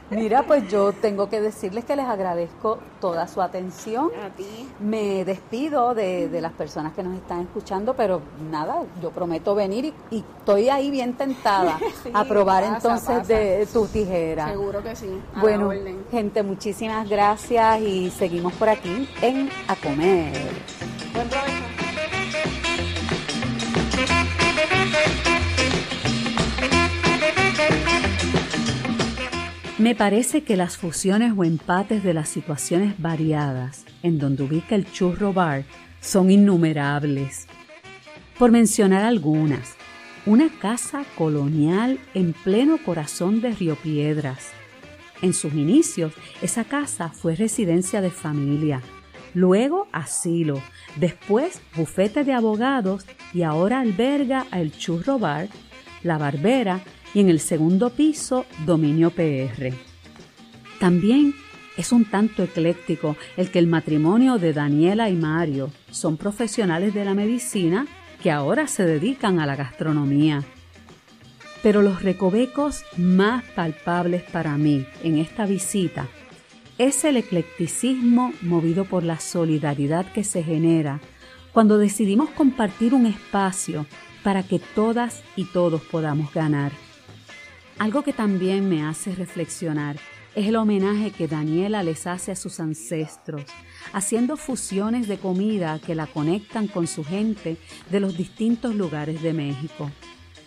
Mira, 0.10 0.44
pues 0.44 0.68
yo 0.70 0.94
tengo 0.94 1.30
que 1.30 1.42
decirles 1.42 1.86
que 1.86 1.96
les 1.96 2.06
agradezco 2.06 2.80
toda 3.00 3.28
su 3.28 3.42
atención. 3.42 4.10
A 4.24 4.30
ti. 4.30 4.70
Me 4.80 5.26
despido 5.26 5.94
de, 5.94 6.30
las 6.42 6.54
personas 6.54 6.94
que 6.94 7.04
nos 7.04 7.16
están 7.16 7.42
escuchando, 7.42 7.96
pero 7.96 8.22
nada, 8.50 8.84
yo 9.02 9.12
prometo 9.12 9.56
venir 9.56 9.94
y, 10.10 10.24
estoy 10.44 10.70
ahí 10.70 10.92
bien 10.92 11.14
tentada 11.14 11.80
a 12.14 12.26
probar 12.26 12.64
entonces 12.64 13.28
de 13.28 13.66
tu 13.72 13.86
tijera. 13.88 14.50
Seguro 14.50 14.84
que 14.84 14.96
sí. 14.96 15.22
bueno, 15.40 15.70
gente, 16.12 16.44
muchísimas 16.44 17.08
gracias 17.08 17.82
y 17.82 18.10
seguimos 18.12 18.54
por 18.54 18.70
aquí 18.70 19.08
en 19.22 19.50
A 19.68 19.76
Comer. 19.76 20.34
Me 29.84 29.96
parece 29.96 30.44
que 30.44 30.56
las 30.56 30.78
fusiones 30.78 31.34
o 31.36 31.44
empates 31.44 32.06
de 32.06 32.14
las 32.14 32.30
situaciones 32.30 33.02
variadas 33.02 33.84
en 34.02 34.18
donde 34.18 34.44
ubica 34.44 34.76
el 34.76 34.90
churro 34.90 35.34
bar 35.34 35.66
son 36.00 36.32
innumerables. 36.32 37.48
Por 38.40 38.50
mencionar 38.50 39.04
algunas, 39.04 39.76
una 40.26 40.48
casa 40.62 41.04
colonial 41.18 42.00
en 42.14 42.32
pleno 42.32 42.78
corazón 42.78 43.42
de 43.42 43.52
Río 43.52 43.76
Piedras. 43.76 44.52
En 45.22 45.34
sus 45.34 45.54
inicios, 45.54 46.14
esa 46.42 46.64
casa 46.64 47.10
fue 47.10 47.36
residencia 47.36 48.00
de 48.00 48.10
familia, 48.10 48.82
luego 49.34 49.90
asilo, 49.92 50.64
después 50.96 51.62
bufete 51.76 52.24
de 52.24 52.32
abogados 52.32 53.06
y 53.34 53.42
ahora 53.42 53.82
alberga 53.82 54.46
el 54.54 54.72
Churro 54.72 55.20
Bar, 55.20 55.50
la 56.04 56.18
Barbera 56.18 56.80
y 57.14 57.20
en 57.20 57.30
el 57.30 57.40
segundo 57.40 57.90
piso 57.90 58.46
dominio 58.66 59.12
PR. 59.12 59.74
También 60.80 61.36
es 61.78 61.92
un 61.92 62.06
tanto 62.06 62.44
ecléctico 62.44 63.16
el 63.38 63.50
que 63.50 63.60
el 63.60 63.68
matrimonio 63.68 64.38
de 64.38 64.54
Daniela 64.54 65.10
y 65.10 65.16
Mario 65.16 65.72
son 65.92 66.18
profesionales 66.18 66.94
de 66.94 67.06
la 67.06 67.14
medicina 67.14 67.88
que 68.22 68.32
ahora 68.32 68.68
se 68.68 68.86
dedican 68.86 69.40
a 69.40 69.46
la 69.46 69.56
gastronomía. 69.56 70.44
Pero 71.62 71.82
los 71.82 72.04
recovecos 72.04 72.84
más 72.98 73.44
palpables 73.56 74.24
para 74.24 74.58
mí 74.58 74.86
en 75.04 75.18
esta 75.18 75.46
visita 75.46 76.08
es 76.78 77.04
el 77.06 77.18
eclecticismo 77.18 78.34
movido 78.42 78.86
por 78.86 79.04
la 79.04 79.20
solidaridad 79.20 80.12
que 80.12 80.24
se 80.24 80.44
genera 80.44 81.00
cuando 81.54 81.78
decidimos 81.78 82.32
compartir 82.32 82.94
un 82.94 83.06
espacio 83.06 83.86
para 84.24 84.44
que 84.44 84.60
todas 84.60 85.22
y 85.36 85.46
todos 85.46 85.82
podamos 85.84 86.34
ganar. 86.34 86.72
Algo 87.80 88.04
que 88.04 88.14
también 88.14 88.70
me 88.70 88.84
hace 88.84 89.16
reflexionar 89.16 89.98
es 90.36 90.48
el 90.48 90.56
homenaje 90.56 91.12
que 91.12 91.28
Daniela 91.28 91.84
les 91.84 92.08
hace 92.08 92.32
a 92.32 92.36
sus 92.36 92.60
ancestros, 92.60 93.44
haciendo 93.94 94.38
fusiones 94.38 95.08
de 95.08 95.18
comida 95.18 95.80
que 95.80 95.96
la 95.96 96.08
conectan 96.08 96.68
con 96.68 96.88
su 96.88 97.04
gente 97.04 97.58
de 97.90 98.00
los 98.00 98.18
distintos 98.18 98.76
lugares 98.76 99.22
de 99.22 99.34
México. 99.34 99.92